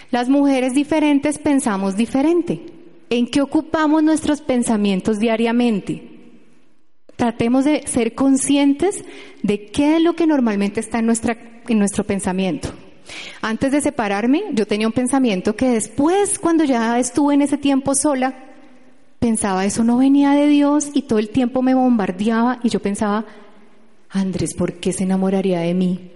Las 0.09 0.29
mujeres 0.29 0.73
diferentes 0.73 1.37
pensamos 1.37 1.95
diferente. 1.95 2.59
¿En 3.11 3.27
qué 3.27 3.41
ocupamos 3.41 4.01
nuestros 4.01 4.41
pensamientos 4.41 5.19
diariamente? 5.19 6.09
Tratemos 7.15 7.65
de 7.65 7.85
ser 7.85 8.15
conscientes 8.15 9.05
de 9.43 9.67
qué 9.67 9.97
es 9.97 10.01
lo 10.01 10.15
que 10.15 10.25
normalmente 10.25 10.79
está 10.79 10.97
en, 10.97 11.05
nuestra, 11.05 11.37
en 11.67 11.77
nuestro 11.77 12.03
pensamiento. 12.03 12.69
Antes 13.43 13.71
de 13.71 13.81
separarme, 13.81 14.41
yo 14.53 14.65
tenía 14.65 14.87
un 14.87 14.93
pensamiento 14.93 15.55
que 15.55 15.67
después, 15.67 16.39
cuando 16.39 16.63
ya 16.63 16.97
estuve 16.97 17.35
en 17.35 17.43
ese 17.43 17.59
tiempo 17.59 17.93
sola, 17.93 18.48
pensaba, 19.19 19.65
eso 19.65 19.83
no 19.83 19.97
venía 19.97 20.31
de 20.31 20.47
Dios 20.47 20.89
y 20.93 21.03
todo 21.03 21.19
el 21.19 21.29
tiempo 21.29 21.61
me 21.61 21.75
bombardeaba 21.75 22.59
y 22.63 22.69
yo 22.69 22.81
pensaba, 22.81 23.25
Andrés, 24.09 24.55
¿por 24.55 24.73
qué 24.73 24.93
se 24.93 25.03
enamoraría 25.03 25.59
de 25.59 25.73
mí? 25.73 26.11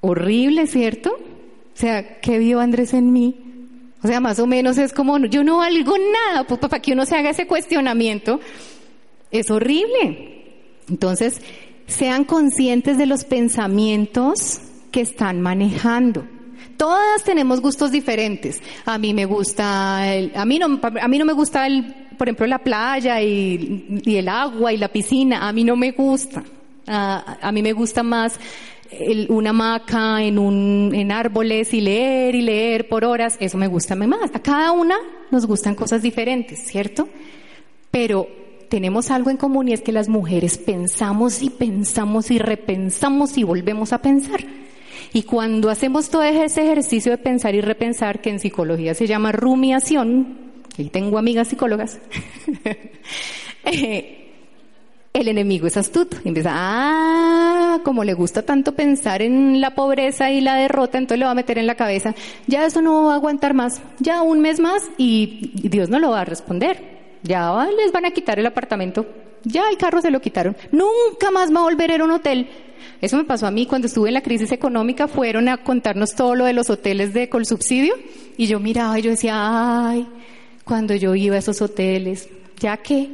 Horrible, 0.00 0.66
¿cierto? 0.66 1.10
O 1.10 1.76
sea, 1.76 2.20
¿qué 2.20 2.38
vio 2.38 2.60
Andrés 2.60 2.94
en 2.94 3.12
mí? 3.12 3.36
O 4.02 4.08
sea, 4.08 4.20
más 4.20 4.38
o 4.38 4.46
menos 4.46 4.78
es 4.78 4.92
como, 4.92 5.18
yo 5.18 5.44
no 5.44 5.58
valgo 5.58 5.94
nada, 5.98 6.44
pues 6.44 6.58
para 6.58 6.80
que 6.80 6.92
uno 6.92 7.04
se 7.04 7.16
haga 7.16 7.30
ese 7.30 7.46
cuestionamiento, 7.46 8.40
es 9.30 9.50
horrible. 9.50 10.44
Entonces, 10.88 11.42
sean 11.86 12.24
conscientes 12.24 12.96
de 12.96 13.06
los 13.06 13.24
pensamientos 13.24 14.60
que 14.90 15.02
están 15.02 15.40
manejando. 15.40 16.26
Todas 16.80 17.22
tenemos 17.24 17.60
gustos 17.60 17.92
diferentes. 17.92 18.62
A 18.86 18.96
mí 18.96 19.12
me 19.12 19.26
gusta, 19.26 19.98
a 20.02 20.44
mí 20.46 20.58
no, 20.58 20.80
a 20.82 21.08
mí 21.08 21.18
no 21.18 21.26
me 21.26 21.34
gusta 21.34 21.66
el, 21.66 21.84
por 22.16 22.26
ejemplo, 22.26 22.46
la 22.46 22.60
playa 22.60 23.20
y, 23.20 24.00
el 24.06 24.26
agua 24.30 24.72
y 24.72 24.78
la 24.78 24.88
piscina. 24.88 25.46
A 25.46 25.52
mí 25.52 25.62
no 25.62 25.76
me 25.76 25.90
gusta. 25.90 26.42
A, 26.86 27.36
a 27.42 27.52
mí 27.52 27.60
me 27.60 27.74
gusta 27.74 28.02
más 28.02 28.40
una 29.28 29.50
hamaca 29.50 30.22
en, 30.22 30.38
un, 30.38 30.92
en 30.94 31.12
árboles 31.12 31.74
y 31.74 31.82
leer 31.82 32.34
y 32.34 32.40
leer 32.40 32.88
por 32.88 33.04
horas. 33.04 33.36
Eso 33.40 33.58
me 33.58 33.66
gusta 33.66 33.94
más. 33.94 34.34
A 34.34 34.40
cada 34.40 34.72
una 34.72 34.96
nos 35.30 35.44
gustan 35.44 35.74
cosas 35.74 36.00
diferentes, 36.00 36.60
¿cierto? 36.66 37.10
Pero 37.90 38.26
tenemos 38.70 39.10
algo 39.10 39.28
en 39.28 39.36
común 39.36 39.68
y 39.68 39.74
es 39.74 39.82
que 39.82 39.92
las 39.92 40.08
mujeres 40.08 40.56
pensamos 40.56 41.42
y 41.42 41.50
pensamos 41.50 42.30
y 42.30 42.38
repensamos 42.38 43.36
y 43.36 43.44
volvemos 43.44 43.92
a 43.92 44.00
pensar. 44.00 44.40
Y 45.12 45.22
cuando 45.24 45.70
hacemos 45.70 46.08
todo 46.08 46.22
ese 46.22 46.62
ejercicio 46.62 47.12
de 47.12 47.18
pensar 47.18 47.54
y 47.54 47.60
repensar, 47.60 48.20
que 48.20 48.30
en 48.30 48.38
psicología 48.38 48.94
se 48.94 49.06
llama 49.06 49.32
rumiación, 49.32 50.38
y 50.76 50.84
tengo 50.84 51.18
amigas 51.18 51.48
psicólogas, 51.48 51.98
eh, 53.64 54.20
el 55.12 55.28
enemigo 55.28 55.66
es 55.66 55.76
astuto. 55.76 56.16
Y 56.24 56.28
empieza, 56.28 56.50
ah, 56.52 57.80
como 57.82 58.04
le 58.04 58.14
gusta 58.14 58.42
tanto 58.42 58.74
pensar 58.74 59.22
en 59.22 59.60
la 59.60 59.74
pobreza 59.74 60.30
y 60.30 60.40
la 60.40 60.54
derrota, 60.56 60.98
entonces 60.98 61.18
le 61.18 61.24
va 61.24 61.32
a 61.32 61.34
meter 61.34 61.58
en 61.58 61.66
la 61.66 61.74
cabeza, 61.74 62.14
ya 62.46 62.64
eso 62.64 62.80
no 62.80 63.04
va 63.04 63.12
a 63.12 63.16
aguantar 63.16 63.54
más, 63.54 63.82
ya 63.98 64.22
un 64.22 64.40
mes 64.40 64.60
más 64.60 64.88
y 64.96 65.52
Dios 65.54 65.88
no 65.88 65.98
lo 65.98 66.10
va 66.10 66.20
a 66.20 66.24
responder. 66.24 67.00
Ya 67.22 67.68
les 67.76 67.92
van 67.92 68.06
a 68.06 68.12
quitar 68.12 68.38
el 68.38 68.46
apartamento, 68.46 69.06
ya 69.44 69.68
el 69.68 69.76
carro 69.76 70.00
se 70.00 70.10
lo 70.10 70.20
quitaron, 70.20 70.56
nunca 70.72 71.30
más 71.30 71.54
va 71.54 71.60
a 71.60 71.64
volver 71.64 72.00
a 72.00 72.04
un 72.04 72.12
hotel. 72.12 72.48
Eso 73.00 73.16
me 73.16 73.24
pasó 73.24 73.46
a 73.46 73.50
mí 73.50 73.66
cuando 73.66 73.86
estuve 73.86 74.08
en 74.08 74.14
la 74.14 74.22
crisis 74.22 74.52
económica, 74.52 75.08
fueron 75.08 75.48
a 75.48 75.58
contarnos 75.58 76.14
todo 76.14 76.34
lo 76.34 76.44
de 76.44 76.52
los 76.52 76.68
hoteles 76.68 77.14
de 77.14 77.30
subsidio 77.44 77.94
y 78.36 78.46
yo 78.46 78.60
miraba 78.60 78.98
y 78.98 79.02
yo 79.02 79.10
decía, 79.10 79.88
ay, 79.88 80.06
cuando 80.64 80.94
yo 80.94 81.14
iba 81.14 81.36
a 81.36 81.38
esos 81.38 81.62
hoteles, 81.62 82.28
¿ya 82.58 82.76
qué? 82.76 83.10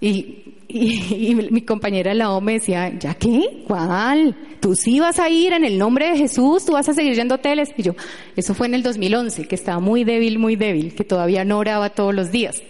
Y, 0.00 0.54
y, 0.68 1.34
mi 1.34 1.62
compañera 1.62 2.14
la 2.14 2.30
O 2.30 2.40
me 2.40 2.54
decía, 2.54 2.96
¿ya 2.98 3.14
qué? 3.14 3.64
¿Cuál? 3.66 4.36
Tú 4.60 4.74
sí 4.74 5.00
vas 5.00 5.18
a 5.18 5.28
ir 5.28 5.52
en 5.52 5.64
el 5.64 5.76
nombre 5.76 6.10
de 6.10 6.16
Jesús, 6.16 6.64
tú 6.64 6.72
vas 6.72 6.88
a 6.88 6.94
seguir 6.94 7.14
yendo 7.14 7.34
hoteles. 7.34 7.70
Y 7.76 7.82
yo, 7.82 7.94
eso 8.36 8.54
fue 8.54 8.68
en 8.68 8.74
el 8.74 8.82
2011, 8.82 9.46
que 9.46 9.54
estaba 9.56 9.80
muy 9.80 10.04
débil, 10.04 10.38
muy 10.38 10.56
débil, 10.56 10.94
que 10.94 11.04
todavía 11.04 11.44
no 11.44 11.58
oraba 11.58 11.90
todos 11.90 12.14
los 12.14 12.30
días. 12.30 12.62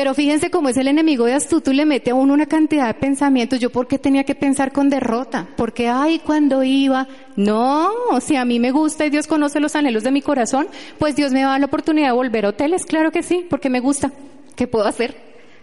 Pero 0.00 0.14
fíjense 0.14 0.50
cómo 0.50 0.70
es 0.70 0.78
el 0.78 0.88
enemigo 0.88 1.26
de 1.26 1.34
astuto 1.34 1.70
y 1.70 1.74
le 1.74 1.84
mete 1.84 2.12
a 2.12 2.14
uno 2.14 2.32
una 2.32 2.46
cantidad 2.46 2.86
de 2.86 2.94
pensamientos. 2.94 3.60
Yo, 3.60 3.68
¿por 3.68 3.86
qué 3.86 3.98
tenía 3.98 4.24
que 4.24 4.34
pensar 4.34 4.72
con 4.72 4.88
derrota? 4.88 5.46
Porque, 5.58 5.88
ay, 5.88 6.20
cuando 6.20 6.64
iba. 6.64 7.06
No, 7.36 7.90
si 8.22 8.34
a 8.34 8.46
mí 8.46 8.58
me 8.58 8.70
gusta 8.70 9.04
y 9.04 9.10
Dios 9.10 9.26
conoce 9.26 9.60
los 9.60 9.76
anhelos 9.76 10.02
de 10.02 10.10
mi 10.10 10.22
corazón, 10.22 10.68
pues 10.98 11.16
Dios 11.16 11.32
me 11.32 11.42
va 11.42 11.48
a 11.48 11.50
dar 11.50 11.60
la 11.60 11.66
oportunidad 11.66 12.06
de 12.06 12.12
volver 12.14 12.46
a 12.46 12.48
hoteles. 12.48 12.86
Claro 12.86 13.12
que 13.12 13.22
sí, 13.22 13.44
porque 13.50 13.68
me 13.68 13.80
gusta. 13.80 14.10
¿Qué 14.56 14.66
puedo 14.66 14.86
hacer? 14.86 15.14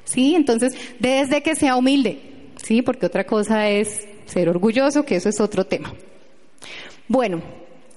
Sí, 0.03 0.35
entonces, 0.35 0.75
desde 0.99 1.41
que 1.41 1.55
sea 1.55 1.75
humilde. 1.75 2.19
Sí, 2.61 2.83
porque 2.83 3.07
otra 3.07 3.23
cosa 3.23 3.67
es 3.69 4.07
ser 4.27 4.49
orgulloso, 4.49 5.03
que 5.03 5.15
eso 5.15 5.29
es 5.29 5.41
otro 5.41 5.65
tema. 5.65 5.91
Bueno, 7.07 7.41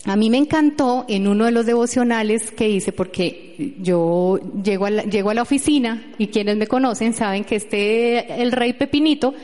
a 0.05 0.17
mí 0.17 0.31
me 0.31 0.39
encantó 0.39 1.05
en 1.09 1.29
uno 1.29 1.45
de 1.45 1.51
los 1.51 1.67
devocionales 1.67 2.51
que 2.53 2.69
hice 2.69 2.91
porque 2.91 3.75
yo 3.81 4.41
llego 4.63 4.87
a 4.87 4.91
la, 4.91 5.03
llego 5.03 5.31
a 5.31 5.35
la 5.35 5.43
oficina 5.43 6.13
y 6.17 6.29
quienes 6.29 6.57
me 6.57 6.67
conocen 6.67 7.13
saben 7.13 7.45
que 7.45 7.57
este, 7.57 8.41
el 8.43 8.53
rey 8.53 8.73
Pepinito, 8.73 9.35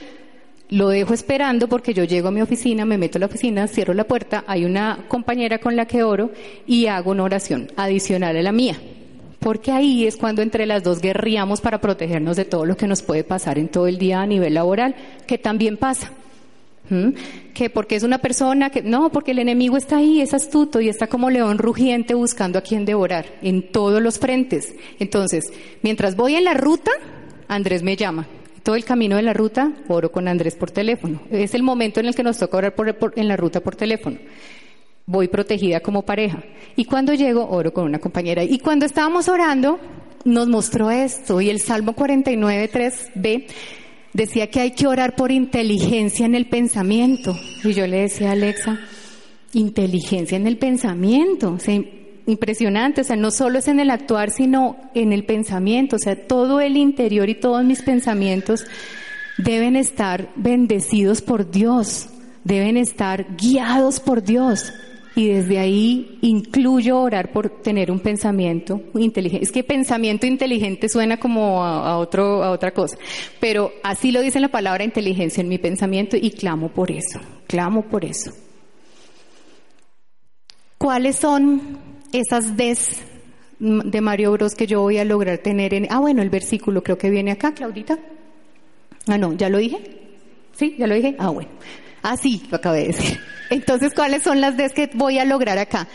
lo 0.69 0.89
dejo 0.89 1.15
esperando 1.15 1.69
porque 1.69 1.95
yo 1.95 2.05
llego 2.05 2.29
a 2.29 2.33
mi 2.33 2.41
oficina, 2.41 2.85
me 2.85 2.99
meto 2.99 3.19
a 3.19 3.21
la 3.21 3.27
oficina, 3.27 3.69
cierro 3.69 3.95
la 3.95 4.05
puerta, 4.05 4.45
hay 4.47 4.65
una 4.65 5.05
compañera 5.09 5.59
con 5.59 5.77
la 5.77 5.87
que 5.87 6.03
oro 6.03 6.33
y 6.67 6.87
hago 6.87 7.13
una 7.13 7.25
oración 7.25 7.71
adicional 7.77 8.37
a 8.37 8.43
la 8.43 8.53
mía. 8.53 8.77
Porque 9.39 9.71
ahí 9.71 10.07
es 10.07 10.17
cuando 10.17 10.43
entre 10.43 10.67
las 10.67 10.83
dos 10.83 11.01
guerríamos 11.01 11.61
para 11.61 11.81
protegernos 11.81 12.37
de 12.37 12.47
todo 12.47 12.65
lo 12.65 12.77
que 12.77 12.89
nos 12.89 13.03
puede 13.03 13.23
pasar 13.23 13.59
en 13.59 13.69
todo 13.69 13.87
el 13.87 13.99
día 13.99 14.23
a 14.23 14.27
nivel 14.27 14.55
laboral, 14.55 14.97
que 15.27 15.39
también 15.39 15.77
pasa. 15.77 16.11
¿Mm? 16.89 17.09
Que 17.53 17.71
porque 17.71 17.97
es 17.97 18.03
una 18.03 18.19
persona 18.19 18.71
que, 18.71 18.83
no, 18.83 19.11
porque 19.11 19.33
el 19.33 19.39
enemigo 19.39 19.77
está 19.77 19.99
ahí, 19.99 20.21
es 20.21 20.35
astuto 20.35 20.81
y 20.81 20.89
está 20.89 21.07
como 21.09 21.31
león 21.31 21.59
rugiente 21.59 22.15
buscando 22.15 22.59
a 22.59 22.63
quien 22.63 22.85
devorar 22.85 23.27
en 23.43 23.71
todos 23.73 24.01
los 24.01 24.19
frentes. 24.19 24.75
Entonces, 24.99 25.45
mientras 25.83 26.17
voy 26.17 26.37
en 26.37 26.45
la 26.45 26.55
ruta, 26.55 26.91
Andrés 27.49 27.83
me 27.83 27.97
llama. 27.97 28.27
Todo 28.63 28.75
el 28.77 28.85
camino 28.85 29.17
de 29.17 29.23
la 29.23 29.33
ruta, 29.33 29.73
oro 29.89 30.11
con 30.11 30.27
Andrés 30.27 30.57
por 30.57 30.71
teléfono. 30.71 31.21
Es 31.31 31.55
el 31.55 31.63
momento 31.63 32.01
en 32.01 32.07
el 32.07 32.15
que 32.15 32.25
nos 32.25 32.39
toca 32.39 32.57
orar 32.57 32.75
en 33.15 33.29
la 33.29 33.37
ruta 33.37 33.61
por 33.61 33.77
teléfono. 33.77 34.19
Voy 35.07 35.29
protegida 35.29 35.81
como 35.81 36.03
pareja. 36.03 36.43
Y 36.75 36.85
cuando 36.85 37.15
llego, 37.15 37.49
oro 37.49 37.73
con 37.73 37.85
una 37.85 38.01
compañera. 38.01 38.43
Y 38.43 38.59
cuando 38.59 38.85
estábamos 38.85 39.29
orando, 39.29 39.79
nos 40.25 40.49
mostró 40.49 40.91
esto. 40.91 41.41
Y 41.41 41.49
el 41.49 41.61
Salmo 41.61 41.95
49, 41.95 42.71
3b 42.73 43.47
decía 44.17 44.49
que 44.49 44.61
hay 44.61 44.71
que 44.71 44.87
orar 44.87 45.15
por 45.15 45.31
inteligencia 45.31 46.25
en 46.25 46.35
el 46.35 46.47
pensamiento. 46.47 47.39
Y 47.63 47.75
yo 47.75 47.87
le 47.87 48.01
decía 48.01 48.31
a 48.31 48.33
Alexa, 48.33 48.81
inteligencia 49.53 50.37
en 50.37 50.47
el 50.47 50.57
pensamiento. 50.57 51.53
O 51.53 51.59
sea, 51.59 51.79
impresionante, 52.27 53.03
o 53.03 53.05
sea, 53.05 53.17
no 53.17 53.31
solo 53.31 53.59
es 53.59 53.69
en 53.69 53.79
el 53.79 53.91
actuar, 53.91 54.31
sino 54.31 54.77
en 54.95 55.13
el 55.13 55.25
pensamiento. 55.25 55.97
O 55.97 55.99
sea, 55.99 56.27
todo 56.27 56.61
el 56.61 56.79
interior 56.79 57.29
y 57.29 57.35
todos 57.35 57.63
mis 57.65 57.83
pensamientos 57.83 58.65
deben 59.37 59.77
estar 59.77 60.31
bendecidos 60.35 61.21
por 61.21 61.51
Dios, 61.51 62.09
deben 62.43 62.79
estar 62.79 63.37
guiados 63.37 64.01
por 64.01 64.23
Dios. 64.23 64.73
Y 65.17 65.29
desde 65.29 65.59
ahí 65.59 66.19
incluyo 66.21 67.01
orar 67.01 67.33
por 67.33 67.49
tener 67.49 67.91
un 67.91 68.01
pensamiento 68.01 68.83
inteligente. 68.95 69.47
Es 69.47 69.51
que 69.51 69.65
pensamiento 69.65 70.27
inteligente 70.27 70.91
suena 70.91 71.17
como 71.17 71.65
a, 71.65 71.97
otro, 71.97 72.45
a 72.45 72.51
otra 72.51 72.73
cosa. 72.73 72.99
Pero 73.41 73.73
así 73.83 74.13
lo 74.13 74.21
dice 74.21 74.41
la 74.41 74.49
palabra 74.49 74.85
inteligencia 74.85 75.41
en 75.41 75.49
mi 75.49 75.57
pensamiento 75.57 76.19
y 76.19 76.33
clamo 76.33 76.69
por 76.69 76.91
eso. 76.91 77.19
Clamo 77.47 77.83
por 77.87 78.05
eso. 78.05 78.31
¿Cuáles 80.77 81.17
son 81.17 81.79
esas 82.13 82.55
des 82.55 83.01
de 83.59 84.01
Mario 84.03 84.33
Bros 84.33 84.55
que 84.55 84.67
yo 84.67 84.83
voy 84.83 84.99
a 84.99 85.05
lograr 85.07 85.39
tener 85.39 85.73
en... 85.73 85.87
Ah, 85.89 85.99
bueno, 85.99 86.21
el 86.21 86.29
versículo 86.29 86.83
creo 86.83 86.99
que 86.99 87.09
viene 87.09 87.31
acá, 87.31 87.55
Claudita. 87.55 87.99
Ah, 89.07 89.17
no, 89.17 89.33
¿ya 89.33 89.49
lo 89.49 89.57
dije? 89.57 89.79
¿Sí? 90.53 90.77
¿Ya 90.79 90.87
lo 90.87 90.95
dije? 90.95 91.17
Ah, 91.19 91.31
bueno. 91.31 91.49
Ah, 92.09 92.17
sí, 92.17 92.41
lo 92.53 92.59
acabé 92.59 92.83
de 92.83 92.87
decir. 92.87 93.19
Entonces, 93.51 93.93
¿cuáles 93.93 94.23
son 94.23 94.41
las 94.41 94.57
Ds 94.57 94.75
que 94.75 94.91
voy 94.95 95.19
a 95.19 95.25
lograr 95.25 95.59
acá? 95.59 95.89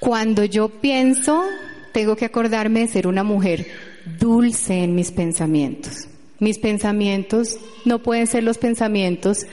Cuando 0.00 0.42
yo 0.44 0.68
pienso, 0.68 1.44
tengo 1.92 2.16
que 2.16 2.24
acordarme 2.24 2.80
de 2.80 2.88
ser 2.88 3.06
una 3.06 3.22
mujer 3.22 3.68
dulce 4.18 4.82
en 4.82 4.96
mis 4.96 5.12
pensamientos. 5.12 6.08
Mis 6.40 6.58
pensamientos 6.58 7.56
no 7.84 8.02
pueden 8.02 8.26
ser 8.26 8.42
los 8.42 8.58
pensamientos 8.58 9.46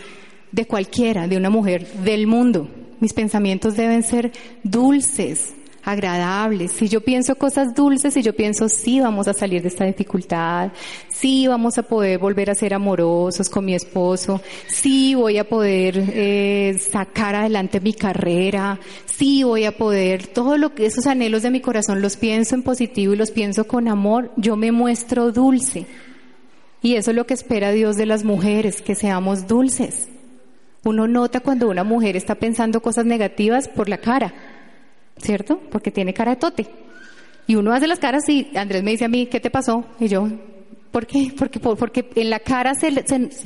de 0.51 0.65
cualquiera, 0.65 1.27
de 1.27 1.37
una 1.37 1.51
mujer 1.51 1.87
del 2.03 2.25
mundo. 2.25 2.67
Mis 2.99 3.13
pensamientos 3.13 3.75
deben 3.75 4.01
ser 4.01 4.31
dulces, 4.63 5.53
agradables. 5.83 6.71
Si 6.71 6.87
yo 6.87 7.01
pienso 7.01 7.35
cosas 7.35 7.75
dulces, 7.75 8.13
si 8.13 8.21
yo 8.21 8.33
pienso, 8.33 8.69
sí, 8.69 8.99
vamos 8.99 9.27
a 9.27 9.33
salir 9.33 9.61
de 9.61 9.67
esta 9.67 9.85
dificultad, 9.85 10.71
sí, 11.09 11.47
vamos 11.47 11.77
a 11.77 11.83
poder 11.83 12.19
volver 12.19 12.49
a 12.49 12.55
ser 12.55 12.73
amorosos 12.73 13.49
con 13.49 13.65
mi 13.65 13.75
esposo, 13.75 14.41
sí, 14.67 15.13
voy 15.15 15.37
a 15.37 15.47
poder 15.47 15.95
eh, 15.97 16.77
sacar 16.79 17.35
adelante 17.35 17.81
mi 17.81 17.93
carrera, 17.93 18.79
sí, 19.05 19.43
voy 19.43 19.65
a 19.65 19.77
poder, 19.77 20.27
todo 20.27 20.57
lo 20.57 20.73
que 20.73 20.85
esos 20.85 21.05
anhelos 21.05 21.43
de 21.43 21.51
mi 21.51 21.59
corazón 21.59 22.01
los 22.01 22.15
pienso 22.15 22.55
en 22.55 22.63
positivo 22.63 23.13
y 23.13 23.17
los 23.17 23.31
pienso 23.31 23.65
con 23.67 23.87
amor, 23.87 24.31
yo 24.37 24.55
me 24.55 24.71
muestro 24.71 25.31
dulce. 25.31 25.85
Y 26.81 26.95
eso 26.95 27.11
es 27.11 27.15
lo 27.15 27.25
que 27.25 27.33
espera 27.33 27.71
Dios 27.71 27.95
de 27.95 28.05
las 28.05 28.25
mujeres, 28.25 28.81
que 28.81 28.93
seamos 28.93 29.47
dulces. 29.47 30.09
Uno 30.83 31.07
nota 31.07 31.39
cuando 31.39 31.69
una 31.69 31.85
mujer 31.85 32.17
está 32.17 32.35
pensando 32.35 32.81
cosas 32.81 33.05
negativas 33.05 33.69
por 33.69 33.87
la 33.87 33.99
cara 33.99 34.33
¿cierto? 35.23 35.59
Porque 35.71 35.91
tiene 35.91 36.13
cara 36.13 36.31
de 36.31 36.37
tote. 36.37 36.67
Y 37.47 37.55
uno 37.55 37.73
hace 37.73 37.87
las 37.87 37.99
caras 37.99 38.27
y 38.29 38.49
Andrés 38.55 38.83
me 38.83 38.91
dice 38.91 39.05
a 39.05 39.09
mí, 39.09 39.25
¿qué 39.25 39.39
te 39.39 39.49
pasó? 39.49 39.85
Y 39.99 40.07
yo, 40.07 40.27
¿por 40.91 41.05
qué? 41.05 41.33
Porque, 41.37 41.59
porque 41.59 42.09
en 42.15 42.29
la 42.29 42.39
cara 42.39 42.73
se, 42.75 42.89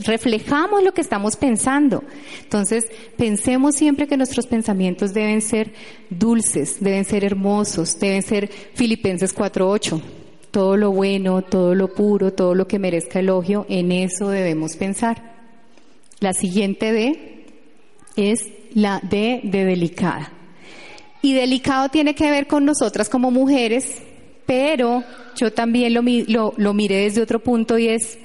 reflejamos 0.05 0.83
lo 0.83 0.93
que 0.93 1.01
estamos 1.01 1.35
pensando. 1.35 2.03
Entonces, 2.43 2.85
pensemos 3.15 3.75
siempre 3.75 4.07
que 4.07 4.17
nuestros 4.17 4.45
pensamientos 4.45 5.13
deben 5.13 5.41
ser 5.41 5.73
dulces, 6.09 6.77
deben 6.79 7.05
ser 7.05 7.23
hermosos, 7.23 7.97
deben 7.99 8.21
ser 8.21 8.49
Filipenses 8.75 9.35
4.8. 9.35 10.01
Todo 10.51 10.77
lo 10.77 10.91
bueno, 10.91 11.41
todo 11.41 11.73
lo 11.73 11.93
puro, 11.93 12.33
todo 12.33 12.53
lo 12.53 12.67
que 12.67 12.79
merezca 12.79 13.19
elogio, 13.19 13.65
en 13.69 13.91
eso 13.91 14.29
debemos 14.29 14.75
pensar. 14.75 15.37
La 16.19 16.33
siguiente 16.33 16.91
D 16.91 17.45
es 18.15 18.39
la 18.73 18.99
D 19.03 19.41
de 19.43 19.65
delicada. 19.65 20.36
Y 21.21 21.33
delicado 21.33 21.89
tiene 21.89 22.15
que 22.15 22.29
ver 22.29 22.47
con 22.47 22.65
nosotras 22.65 23.09
como 23.09 23.31
mujeres, 23.31 24.01
pero 24.45 25.03
yo 25.35 25.51
también 25.51 25.93
lo, 25.93 26.01
lo, 26.01 26.53
lo 26.57 26.73
miré 26.73 27.03
desde 27.03 27.21
otro 27.21 27.39
punto 27.39 27.77
y 27.77 27.87
es, 27.89 28.17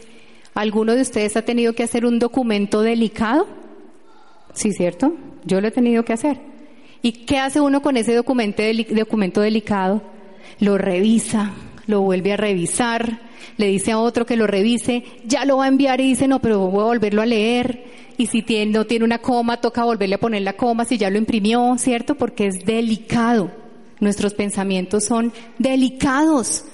¿alguno 0.55 0.95
de 0.95 1.03
ustedes 1.03 1.36
ha 1.36 1.43
tenido 1.43 1.72
que 1.74 1.82
hacer 1.82 2.05
un 2.05 2.18
documento 2.18 2.82
delicado? 2.82 3.47
Sí, 4.55 4.72
¿cierto? 4.72 5.14
Yo 5.45 5.61
lo 5.61 5.68
he 5.68 5.72
tenido 5.72 6.05
que 6.05 6.12
hacer. 6.12 6.38
¿Y 7.01 7.12
qué 7.12 7.38
hace 7.38 7.61
uno 7.61 7.82
con 7.82 7.97
ese 7.97 8.14
documento, 8.14 8.62
documento 8.90 9.40
delicado? 9.40 10.03
Lo 10.61 10.78
revisa, 10.78 11.53
lo 11.93 12.01
vuelve 12.01 12.32
a 12.32 12.36
revisar, 12.38 13.20
le 13.59 13.66
dice 13.66 13.93
a 13.93 13.99
otro 13.99 14.24
que 14.24 14.36
lo 14.36 14.47
revise, 14.47 15.05
ya 15.26 15.45
lo 15.45 15.59
va 15.59 15.66
a 15.66 15.68
enviar 15.68 16.01
y 16.01 16.09
dice, 16.09 16.26
no, 16.26 16.40
pero 16.40 16.70
voy 16.70 16.80
a 16.80 16.86
volverlo 16.86 17.20
a 17.20 17.26
leer. 17.26 17.84
Y 18.16 18.26
si 18.26 18.43
tiene, 18.43 18.72
no 18.72 18.86
tiene 18.86 19.05
una 19.05 19.18
coma, 19.18 19.61
toca 19.61 19.84
volverle 19.84 20.14
a 20.14 20.20
poner 20.20 20.43
la 20.43 20.55
coma 20.55 20.86
si 20.86 20.97
ya 20.97 21.11
lo 21.11 21.18
imprimió, 21.18 21.76
¿cierto? 21.76 22.14
Porque 22.14 22.47
es 22.47 22.64
delicado. 22.64 23.51
Nuestros 24.01 24.32
pensamientos 24.32 25.05
son 25.05 25.32
delicados. 25.59 26.64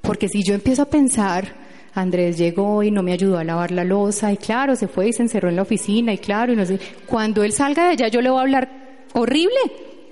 Porque 0.00 0.28
si 0.28 0.42
yo 0.42 0.54
empiezo 0.54 0.82
a 0.82 0.90
pensar, 0.90 1.54
Andrés 1.94 2.36
llegó 2.36 2.82
y 2.82 2.90
no 2.90 3.04
me 3.04 3.12
ayudó 3.12 3.38
a 3.38 3.44
lavar 3.44 3.70
la 3.70 3.84
losa, 3.84 4.32
y 4.32 4.36
claro, 4.36 4.74
se 4.74 4.88
fue 4.88 5.08
y 5.08 5.12
se 5.12 5.22
encerró 5.22 5.48
en 5.48 5.56
la 5.56 5.62
oficina, 5.62 6.12
y 6.12 6.18
claro, 6.18 6.52
y 6.52 6.56
no 6.56 6.66
sé, 6.66 6.80
cuando 7.06 7.44
él 7.44 7.52
salga 7.52 7.84
de 7.84 7.90
allá 7.90 8.08
yo 8.08 8.20
le 8.20 8.30
voy 8.30 8.38
a 8.40 8.42
hablar 8.42 9.06
horrible. 9.12 9.60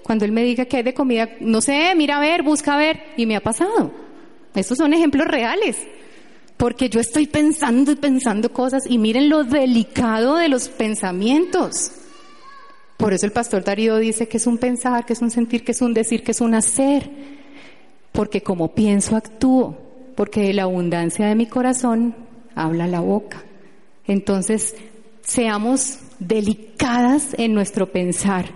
Cuando 0.05 0.25
él 0.25 0.33
me 0.33 0.45
diga 0.45 0.65
que 0.65 0.79
hay 0.79 0.83
de 0.83 0.95
comida, 0.95 1.29
no 1.41 1.61
sé, 1.61 1.95
mira 1.97 2.17
a 2.17 2.21
ver, 2.21 2.43
busca 2.43 2.75
a 2.75 2.79
ver, 2.79 3.01
y 3.17 3.27
me 3.27 3.37
ha 3.37 3.41
pasado. 3.41 3.93
Estos 4.55 4.79
son 4.79 4.93
ejemplos 4.93 5.27
reales. 5.27 5.79
Porque 6.57 6.89
yo 6.89 7.01
estoy 7.01 7.27
pensando 7.27 7.93
y 7.93 7.97
pensando 7.97 8.53
cosas 8.53 8.85
y 8.89 8.99
miren 8.99 9.29
lo 9.29 9.45
delicado 9.45 10.37
de 10.37 10.49
los 10.49 10.69
pensamientos. 10.69 11.93
Por 12.97 13.13
eso 13.13 13.27
el 13.27 13.33
pastor 13.33 13.65
Darío 13.65 13.97
dice 13.97 14.29
que 14.29 14.37
es 14.37 14.47
un 14.47 14.59
pensar, 14.59 15.05
que 15.05 15.15
es 15.15 15.21
un 15.23 15.31
sentir, 15.31 15.65
que 15.65 15.73
es 15.73 15.83
un 15.83 15.93
decir, 15.93 16.23
que 16.23 16.31
es 16.31 16.41
un 16.41 16.55
hacer. 16.55 17.11
Porque 18.13 18.43
como 18.43 18.75
pienso, 18.75 19.17
actúo. 19.17 19.77
Porque 20.15 20.43
de 20.43 20.53
la 20.53 20.65
abundancia 20.65 21.27
de 21.27 21.35
mi 21.35 21.47
corazón 21.47 22.15
habla 22.55 22.87
la 22.87 23.01
boca. 23.01 23.43
Entonces, 24.07 24.77
seamos 25.23 25.99
delicadas 26.19 27.35
en 27.39 27.55
nuestro 27.55 27.91
pensar. 27.91 28.47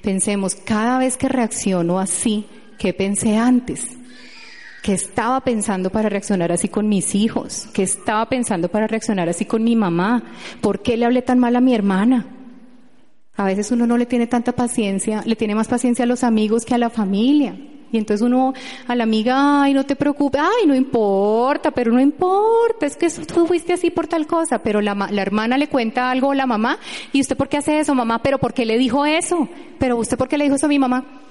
Pensemos, 0.00 0.54
cada 0.56 0.98
vez 0.98 1.16
que 1.16 1.28
reacciono 1.28 2.00
así, 2.00 2.46
¿qué 2.78 2.92
pensé 2.92 3.36
antes? 3.36 3.98
¿Qué 4.82 4.94
estaba 4.94 5.40
pensando 5.42 5.90
para 5.90 6.08
reaccionar 6.08 6.50
así 6.50 6.68
con 6.68 6.88
mis 6.88 7.14
hijos? 7.14 7.68
¿Qué 7.72 7.84
estaba 7.84 8.28
pensando 8.28 8.68
para 8.68 8.88
reaccionar 8.88 9.28
así 9.28 9.44
con 9.44 9.62
mi 9.62 9.76
mamá? 9.76 10.24
¿Por 10.60 10.82
qué 10.82 10.96
le 10.96 11.04
hablé 11.04 11.22
tan 11.22 11.38
mal 11.38 11.54
a 11.54 11.60
mi 11.60 11.72
hermana? 11.72 12.26
A 13.36 13.44
veces 13.44 13.70
uno 13.70 13.86
no 13.86 13.96
le 13.96 14.06
tiene 14.06 14.26
tanta 14.26 14.50
paciencia, 14.50 15.22
le 15.24 15.36
tiene 15.36 15.54
más 15.54 15.68
paciencia 15.68 16.04
a 16.04 16.08
los 16.08 16.24
amigos 16.24 16.64
que 16.64 16.74
a 16.74 16.78
la 16.78 16.90
familia. 16.90 17.56
Y 17.92 17.96
entonces 17.96 18.26
uno 18.26 18.54
a 18.88 18.96
la 18.96 19.04
amiga, 19.04 19.62
ay, 19.62 19.72
no 19.72 19.84
te 19.84 19.94
preocupes, 19.94 20.40
ay, 20.40 20.66
no 20.66 20.74
importa, 20.74 21.70
pero 21.70 21.92
no 21.92 22.00
importa, 22.00 22.86
es 22.86 22.96
que 22.96 23.08
tú 23.08 23.46
fuiste 23.46 23.74
así 23.74 23.90
por 23.90 24.08
tal 24.08 24.26
cosa, 24.26 24.58
pero 24.64 24.80
la, 24.80 24.94
la 24.94 25.22
hermana 25.22 25.58
le 25.58 25.68
cuenta 25.68 26.10
algo 26.10 26.32
a 26.32 26.34
la 26.34 26.46
mamá, 26.46 26.78
¿y 27.12 27.20
usted 27.20 27.36
por 27.36 27.48
qué 27.48 27.58
hace 27.58 27.78
eso, 27.78 27.94
mamá? 27.94 28.20
¿Pero 28.20 28.38
por 28.38 28.52
qué 28.52 28.66
le 28.66 28.78
dijo 28.78 29.06
eso? 29.06 29.48
¿Pero 29.78 29.96
usted 29.96 30.16
por 30.18 30.26
qué 30.26 30.38
le 30.38 30.44
dijo 30.44 30.56
eso 30.56 30.66
a 30.66 30.70
mi 30.70 30.80
mamá? 30.80 31.21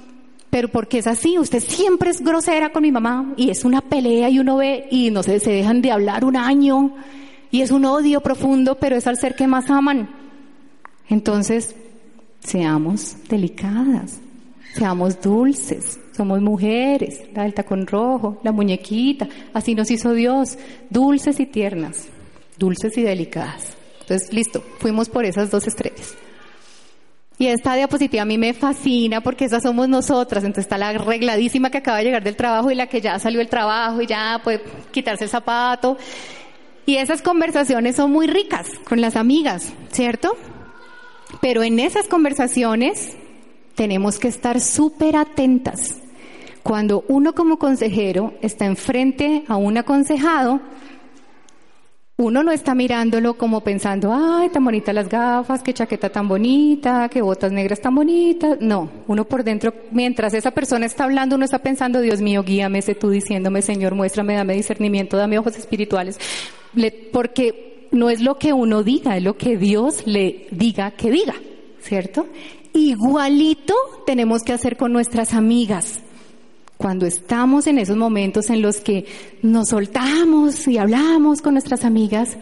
Pero 0.52 0.68
porque 0.68 0.99
es 0.99 1.08
así, 1.08 1.39
usted 1.39 1.64
siempre 1.64 2.12
es 2.12 2.22
grosera 2.22 2.72
con 2.74 2.84
mi 2.84 2.91
mamá 2.91 3.34
y 3.38 3.49
es 3.49 3.64
una 3.64 3.80
pelea 3.80 4.30
y 4.30 4.38
uno 4.38 4.58
ve 4.58 4.86
y 4.91 5.10
no 5.10 5.24
sé, 5.24 5.39
se 5.39 5.49
dejan 5.49 5.82
de 5.82 5.91
hablar 5.91 6.26
un 6.26 6.36
año 6.36 6.93
y 7.49 7.62
es 7.62 7.72
un 7.72 7.86
odio 7.86 8.20
profundo, 8.22 8.76
pero 8.76 8.97
es 8.97 9.08
al 9.08 9.18
ser 9.18 9.34
que 9.36 9.47
más 9.47 9.70
aman. 9.70 10.10
Entonces, 11.08 11.74
seamos 12.41 13.16
delicadas, 13.30 14.20
seamos 14.76 15.22
dulces, 15.22 15.99
somos 16.16 16.41
mujeres, 16.41 17.22
la 17.34 17.43
del 17.43 17.54
tacón 17.54 17.88
rojo, 17.88 18.41
la 18.43 18.52
muñequita, 18.52 19.30
así 19.54 19.74
nos 19.74 19.89
hizo 19.89 20.14
Dios, 20.14 20.58
dulces 20.89 21.39
y 21.39 21.45
tiernas, 21.45 22.08
dulces 22.58 22.97
y 22.97 23.04
delicadas. 23.04 23.78
Entonces, 24.02 24.34
listo, 24.34 24.62
fuimos 24.80 25.08
por 25.08 25.24
esas 25.24 25.49
dos 25.49 25.66
estrellas. 25.66 26.14
Y 27.41 27.47
esta 27.47 27.73
diapositiva 27.73 28.21
a 28.21 28.25
mí 28.25 28.37
me 28.37 28.53
fascina 28.53 29.21
porque 29.21 29.45
esas 29.45 29.63
somos 29.63 29.89
nosotras. 29.89 30.43
Entonces 30.43 30.65
está 30.65 30.77
la 30.77 30.89
arregladísima 30.89 31.71
que 31.71 31.79
acaba 31.79 31.97
de 31.97 32.03
llegar 32.03 32.23
del 32.23 32.35
trabajo 32.35 32.69
y 32.69 32.75
la 32.75 32.85
que 32.85 33.01
ya 33.01 33.17
salió 33.17 33.39
del 33.39 33.49
trabajo 33.49 33.99
y 33.99 34.05
ya 34.05 34.39
puede 34.43 34.61
quitarse 34.91 35.23
el 35.23 35.29
zapato. 35.31 35.97
Y 36.85 36.97
esas 36.97 37.23
conversaciones 37.23 37.95
son 37.95 38.11
muy 38.11 38.27
ricas 38.27 38.67
con 38.87 39.01
las 39.01 39.15
amigas, 39.15 39.73
¿cierto? 39.91 40.37
Pero 41.41 41.63
en 41.63 41.79
esas 41.79 42.07
conversaciones 42.07 43.17
tenemos 43.73 44.19
que 44.19 44.27
estar 44.27 44.61
súper 44.61 45.15
atentas. 45.15 45.99
Cuando 46.61 47.05
uno 47.07 47.33
como 47.33 47.57
consejero 47.57 48.35
está 48.43 48.67
enfrente 48.67 49.45
a 49.47 49.55
un 49.55 49.79
aconsejado, 49.79 50.61
uno 52.22 52.43
no 52.43 52.51
está 52.51 52.76
mirándolo 52.76 53.34
como 53.34 53.61
pensando, 53.61 54.13
ay, 54.13 54.49
tan 54.49 54.63
bonitas 54.63 54.93
las 54.93 55.09
gafas, 55.09 55.63
qué 55.63 55.74
chaqueta 55.74 56.09
tan 56.09 56.28
bonita, 56.28 57.09
qué 57.09 57.22
botas 57.22 57.51
negras 57.51 57.82
tan 57.82 57.95
bonitas. 57.95 58.57
No, 58.61 58.89
uno 59.07 59.26
por 59.26 59.43
dentro, 59.43 59.74
mientras 59.91 60.34
esa 60.34 60.51
persona 60.51 60.86
está 60.86 61.05
hablando, 61.05 61.36
uno 61.36 61.45
está 61.45 61.59
pensando, 61.59 61.99
Dios 61.99 62.22
mío, 62.22 62.43
guíame, 62.43 62.82
sé 62.82 62.95
tú 62.95 63.09
diciéndome, 63.09 63.61
Señor, 63.61 63.95
muéstrame, 63.95 64.36
dame 64.36 64.53
discernimiento, 64.55 65.17
dame 65.17 65.39
ojos 65.39 65.57
espirituales. 65.57 66.19
porque 67.11 67.88
no 67.91 68.09
es 68.09 68.22
lo 68.22 68.38
que 68.38 68.53
uno 68.53 68.84
diga, 68.84 69.17
es 69.17 69.24
lo 69.24 69.36
que 69.36 69.57
Dios 69.57 70.03
le 70.05 70.47
diga 70.51 70.91
que 70.91 71.11
diga, 71.11 71.36
¿cierto? 71.80 72.28
Igualito 72.74 73.74
tenemos 74.05 74.43
que 74.43 74.53
hacer 74.53 74.78
con 74.78 74.93
nuestras 74.93 75.34
amigas 75.34 75.99
cuando 76.82 77.05
estamos 77.05 77.67
en 77.67 77.77
esos 77.77 77.95
momentos 77.95 78.49
en 78.49 78.63
los 78.63 78.82
que 78.82 79.05
nos 79.43 79.69
soltamos 79.69 80.67
y 80.67 80.79
hablamos 80.79 81.43
con 81.43 81.53
nuestras 81.53 81.86
amigas, 81.86 82.38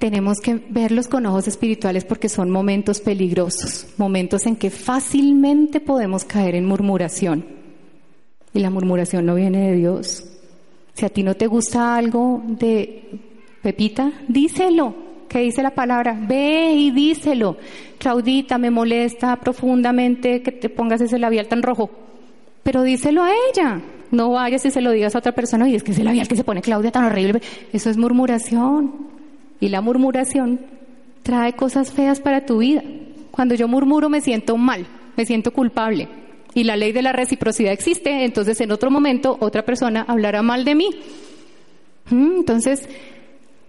tenemos 0.00 0.40
que 0.40 0.60
verlos 0.70 1.06
con 1.06 1.24
ojos 1.24 1.46
espirituales 1.46 2.04
porque 2.04 2.28
son 2.28 2.50
momentos 2.50 3.00
peligrosos, 3.00 3.86
momentos 3.96 4.44
en 4.46 4.56
que 4.56 4.70
fácilmente 4.70 5.78
podemos 5.78 6.24
caer 6.24 6.56
en 6.56 6.66
murmuración. 6.66 7.46
Y 8.52 8.58
la 8.58 8.70
murmuración 8.70 9.24
no 9.24 9.36
viene 9.36 9.68
de 9.70 9.76
Dios. 9.76 10.24
Si 10.94 11.06
a 11.06 11.08
ti 11.08 11.22
no 11.22 11.36
te 11.36 11.46
gusta 11.46 11.96
algo 11.96 12.42
de 12.44 13.20
Pepita, 13.62 14.10
díselo. 14.26 15.06
¿Qué 15.28 15.40
dice 15.40 15.62
la 15.62 15.74
palabra? 15.74 16.18
Ve 16.20 16.72
y 16.72 16.90
díselo. 16.90 17.56
Claudita, 17.98 18.58
me 18.58 18.70
molesta 18.70 19.36
profundamente 19.36 20.42
que 20.42 20.50
te 20.50 20.70
pongas 20.70 21.00
ese 21.00 21.20
labial 21.20 21.46
tan 21.46 21.62
rojo 21.62 22.05
pero 22.66 22.82
díselo 22.82 23.22
a 23.22 23.30
ella. 23.30 23.80
No 24.10 24.32
vayas 24.32 24.64
y 24.66 24.72
se 24.72 24.80
lo 24.80 24.90
digas 24.90 25.14
a 25.14 25.18
otra 25.18 25.30
persona 25.30 25.68
y 25.68 25.76
es 25.76 25.84
que 25.84 25.92
ese 25.92 26.02
labial 26.02 26.26
que 26.26 26.34
se 26.34 26.42
pone 26.42 26.62
Claudia 26.62 26.90
tan 26.90 27.04
horrible. 27.04 27.40
Eso 27.72 27.90
es 27.90 27.96
murmuración. 27.96 29.06
Y 29.60 29.68
la 29.68 29.80
murmuración 29.80 30.58
trae 31.22 31.52
cosas 31.52 31.92
feas 31.92 32.18
para 32.18 32.44
tu 32.44 32.58
vida. 32.58 32.82
Cuando 33.30 33.54
yo 33.54 33.68
murmuro 33.68 34.08
me 34.08 34.20
siento 34.20 34.56
mal, 34.56 34.84
me 35.16 35.24
siento 35.24 35.52
culpable. 35.52 36.08
Y 36.54 36.64
la 36.64 36.76
ley 36.76 36.90
de 36.90 37.02
la 37.02 37.12
reciprocidad 37.12 37.72
existe, 37.72 38.24
entonces 38.24 38.60
en 38.60 38.72
otro 38.72 38.90
momento 38.90 39.36
otra 39.38 39.64
persona 39.64 40.04
hablará 40.08 40.42
mal 40.42 40.64
de 40.64 40.74
mí. 40.74 40.90
Mm, 42.10 42.38
entonces, 42.38 42.88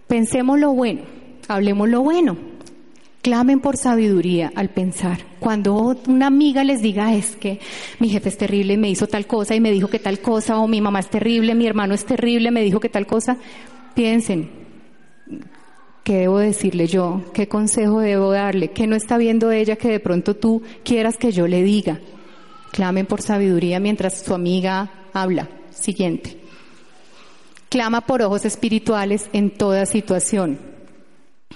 pensemos 0.08 0.58
lo 0.58 0.72
bueno, 0.72 1.02
hablemos 1.46 1.88
lo 1.88 2.02
bueno. 2.02 2.36
Clamen 3.22 3.60
por 3.60 3.76
sabiduría 3.76 4.52
al 4.54 4.70
pensar. 4.70 5.18
Cuando 5.40 5.74
una 6.06 6.28
amiga 6.28 6.62
les 6.62 6.80
diga 6.80 7.14
es 7.14 7.36
que 7.36 7.58
mi 7.98 8.08
jefe 8.08 8.28
es 8.28 8.38
terrible, 8.38 8.76
me 8.76 8.90
hizo 8.90 9.08
tal 9.08 9.26
cosa 9.26 9.54
y 9.54 9.60
me 9.60 9.72
dijo 9.72 9.88
que 9.88 9.98
tal 9.98 10.20
cosa, 10.20 10.58
o 10.58 10.68
mi 10.68 10.80
mamá 10.80 11.00
es 11.00 11.10
terrible, 11.10 11.54
mi 11.54 11.66
hermano 11.66 11.94
es 11.94 12.04
terrible, 12.04 12.50
me 12.50 12.62
dijo 12.62 12.78
que 12.78 12.88
tal 12.88 13.06
cosa, 13.06 13.36
piensen, 13.94 14.50
¿qué 16.04 16.14
debo 16.14 16.38
decirle 16.38 16.86
yo? 16.86 17.24
¿Qué 17.34 17.48
consejo 17.48 18.00
debo 18.00 18.30
darle? 18.30 18.70
¿Qué 18.70 18.86
no 18.86 18.94
está 18.94 19.18
viendo 19.18 19.50
ella 19.50 19.76
que 19.76 19.88
de 19.88 20.00
pronto 20.00 20.36
tú 20.36 20.62
quieras 20.84 21.16
que 21.16 21.32
yo 21.32 21.48
le 21.48 21.62
diga? 21.62 22.00
Clamen 22.70 23.06
por 23.06 23.20
sabiduría 23.20 23.80
mientras 23.80 24.22
su 24.22 24.32
amiga 24.32 24.90
habla. 25.12 25.48
Siguiente. 25.70 26.38
Clama 27.68 28.02
por 28.02 28.22
ojos 28.22 28.44
espirituales 28.44 29.28
en 29.32 29.50
toda 29.50 29.86
situación. 29.86 30.77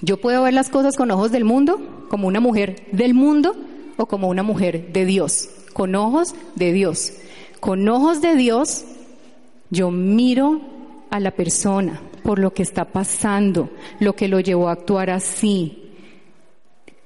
Yo 0.02 0.16
puedo 0.16 0.42
ver 0.42 0.52
las 0.52 0.68
cosas 0.68 0.96
con 0.96 1.12
ojos 1.12 1.30
del 1.30 1.44
mundo, 1.44 2.06
como 2.10 2.26
una 2.26 2.40
mujer 2.40 2.88
del 2.90 3.14
mundo 3.14 3.54
o 3.96 4.06
como 4.06 4.28
una 4.28 4.42
mujer 4.42 4.92
de 4.92 5.06
Dios, 5.06 5.48
con 5.72 5.94
ojos 5.94 6.34
de 6.56 6.72
Dios. 6.72 7.12
Con 7.60 7.88
ojos 7.88 8.20
de 8.20 8.34
Dios 8.34 8.84
yo 9.70 9.92
miro 9.92 10.60
a 11.10 11.20
la 11.20 11.30
persona 11.30 12.00
por 12.24 12.40
lo 12.40 12.52
que 12.52 12.64
está 12.64 12.86
pasando, 12.86 13.70
lo 14.00 14.14
que 14.14 14.26
lo 14.26 14.40
llevó 14.40 14.68
a 14.68 14.72
actuar 14.72 15.08
así. 15.10 15.78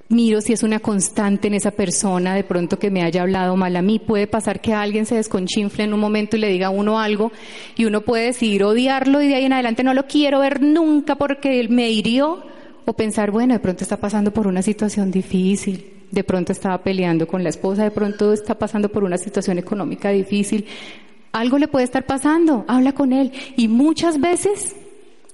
Miro 0.09 0.41
si 0.41 0.53
es 0.53 0.63
una 0.63 0.79
constante 0.79 1.49
en 1.49 1.53
esa 1.53 1.71
persona, 1.71 2.33
de 2.33 2.43
pronto 2.43 2.79
que 2.79 2.89
me 2.89 3.03
haya 3.03 3.21
hablado 3.21 3.55
mal 3.57 3.75
a 3.75 3.81
mí. 3.83 3.99
Puede 3.99 4.25
pasar 4.25 4.59
que 4.59 4.73
alguien 4.73 5.05
se 5.05 5.15
desconchinfle 5.15 5.83
en 5.83 5.93
un 5.93 5.99
momento 5.99 6.35
y 6.35 6.39
le 6.39 6.49
diga 6.49 6.67
a 6.67 6.71
uno 6.71 6.99
algo 6.99 7.31
y 7.75 7.85
uno 7.85 8.01
puede 8.01 8.25
decidir 8.25 8.63
odiarlo 8.63 9.21
y 9.21 9.27
de 9.27 9.35
ahí 9.35 9.45
en 9.45 9.53
adelante 9.53 9.83
no 9.83 9.93
lo 9.93 10.07
quiero 10.07 10.39
ver 10.39 10.61
nunca 10.61 11.15
porque 11.15 11.59
él 11.59 11.69
me 11.69 11.91
hirió 11.91 12.56
o 12.89 12.93
pensar, 12.93 13.31
bueno, 13.31 13.53
de 13.53 13.59
pronto 13.59 13.83
está 13.83 13.97
pasando 13.97 14.31
por 14.31 14.47
una 14.47 14.61
situación 14.61 15.11
difícil, 15.11 16.05
de 16.09 16.23
pronto 16.23 16.53
estaba 16.53 16.77
peleando 16.77 17.27
con 17.27 17.43
la 17.43 17.49
esposa, 17.49 17.83
de 17.83 17.91
pronto 17.91 18.31
está 18.31 18.57
pasando 18.57 18.87
por 18.87 19.03
una 19.03 19.17
situación 19.17 19.57
económica 19.57 20.09
difícil. 20.09 20.65
Algo 21.33 21.57
le 21.57 21.67
puede 21.67 21.83
estar 21.83 22.05
pasando, 22.05 22.63
habla 22.65 22.93
con 22.93 23.11
él. 23.11 23.33
Y 23.57 23.67
muchas 23.67 24.21
veces, 24.21 24.73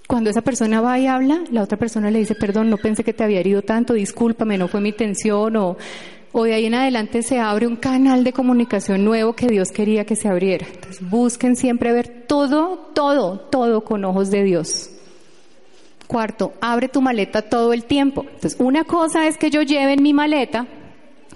cuando 0.08 0.32
esa 0.32 0.42
persona 0.42 0.82
va 0.82 0.98
y 0.98 1.06
habla, 1.06 1.44
la 1.52 1.62
otra 1.62 1.78
persona 1.78 2.10
le 2.10 2.18
dice, 2.18 2.34
perdón, 2.34 2.72
no 2.72 2.78
pensé 2.78 3.04
que 3.04 3.14
te 3.14 3.24
había 3.24 3.40
herido 3.40 3.62
tanto, 3.62 3.94
discúlpame, 3.94 4.58
no 4.58 4.68
fue 4.68 4.82
mi 4.82 4.90
intención, 4.90 5.56
o, 5.56 5.78
Hoy 6.36 6.52
ahí 6.52 6.66
en 6.66 6.74
adelante 6.74 7.22
se 7.22 7.38
abre 7.38 7.68
un 7.68 7.76
canal 7.76 8.24
de 8.24 8.34
comunicación 8.34 9.06
nuevo 9.06 9.34
que 9.34 9.46
Dios 9.46 9.70
quería 9.70 10.04
que 10.04 10.16
se 10.16 10.28
abriera. 10.28 10.66
Entonces 10.66 11.08
busquen 11.08 11.56
siempre 11.56 11.94
ver 11.94 12.26
todo, 12.28 12.90
todo, 12.96 13.40
todo 13.52 13.84
con 13.84 14.04
ojos 14.04 14.32
de 14.32 14.44
Dios. 14.44 14.93
Cuarto, 16.14 16.54
abre 16.62 16.90
tu 16.90 17.02
maleta 17.02 17.42
todo 17.42 17.74
el 17.74 17.86
tiempo. 17.86 18.22
Entonces, 18.22 18.56
una 18.60 18.84
cosa 18.84 19.26
es 19.26 19.36
que 19.40 19.50
yo 19.50 19.64
lleve 19.64 19.94
en 19.94 20.04
mi 20.04 20.14
maleta 20.14 20.68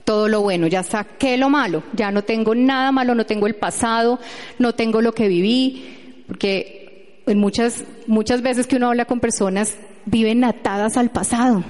todo 0.04 0.28
lo 0.28 0.44
bueno, 0.44 0.68
ya 0.68 0.84
saqué 0.84 1.36
lo 1.36 1.50
malo, 1.50 1.82
ya 1.94 2.12
no 2.12 2.24
tengo 2.24 2.54
nada 2.54 2.92
malo, 2.92 3.16
no 3.16 3.26
tengo 3.26 3.48
el 3.48 3.56
pasado, 3.56 4.20
no 4.60 4.76
tengo 4.76 5.02
lo 5.02 5.14
que 5.14 5.28
viví, 5.28 6.24
porque 6.28 7.24
en 7.26 7.40
muchas, 7.40 7.86
muchas 8.06 8.44
veces 8.44 8.68
que 8.68 8.76
uno 8.76 8.90
habla 8.90 9.06
con 9.06 9.20
personas 9.20 9.76
viven 10.06 10.44
atadas 10.44 10.96
al 10.96 11.10
pasado. 11.10 11.64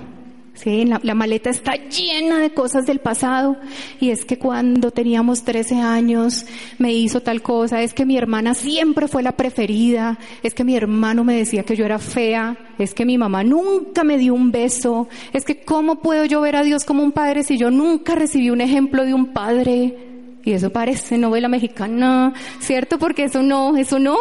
Sí, 0.58 0.86
la, 0.86 1.00
la, 1.04 1.14
maleta 1.14 1.52
está 1.52 1.76
llena 1.76 2.40
de 2.40 2.50
cosas 2.50 2.88
del 2.88 2.98
pasado 3.00 3.58
y 4.00 4.10
es 4.10 4.26
que 4.26 4.40
cuando 4.40 4.90
teníamos 4.90 5.44
13 5.44 5.76
años 5.76 6.48
me 6.80 6.94
hizo 6.94 7.22
tal 7.22 7.44
cosa, 7.44 7.84
es 7.84 7.94
que 7.94 8.08
mi 8.08 8.18
hermana 8.18 8.56
siempre 8.56 9.08
fue 9.08 9.22
la 9.22 9.34
preferida, 9.34 10.18
es 10.42 10.56
que 10.56 10.64
mi 10.64 10.76
hermano 10.76 11.24
me 11.24 11.36
decía 11.36 11.62
que 11.62 11.76
yo 11.76 11.86
era 11.86 12.00
fea, 12.00 12.58
es 12.80 12.96
que 12.96 13.06
mi 13.06 13.20
mamá 13.20 13.44
nunca 13.44 14.04
me 14.04 14.18
dio 14.18 14.34
un 14.34 14.52
beso, 14.52 15.08
es 15.32 15.46
que 15.46 15.62
cómo 15.62 16.00
puedo 16.00 16.26
yo 16.26 16.42
ver 16.42 16.56
a 16.56 16.64
Dios 16.64 16.86
como 16.86 17.04
un 17.04 17.12
padre 17.12 17.44
si 17.44 17.60
yo 17.60 17.70
nunca 17.70 18.16
recibí 18.16 18.50
un 18.50 18.62
ejemplo 18.62 19.06
de 19.06 19.14
un 19.14 19.28
padre. 19.34 19.96
Y 20.44 20.54
eso 20.54 20.72
parece 20.72 21.18
novela 21.18 21.50
mexicana, 21.50 22.34
¿cierto? 22.60 22.98
Porque 22.98 23.26
eso 23.26 23.44
no, 23.44 23.78
eso 23.78 24.00
no. 24.00 24.18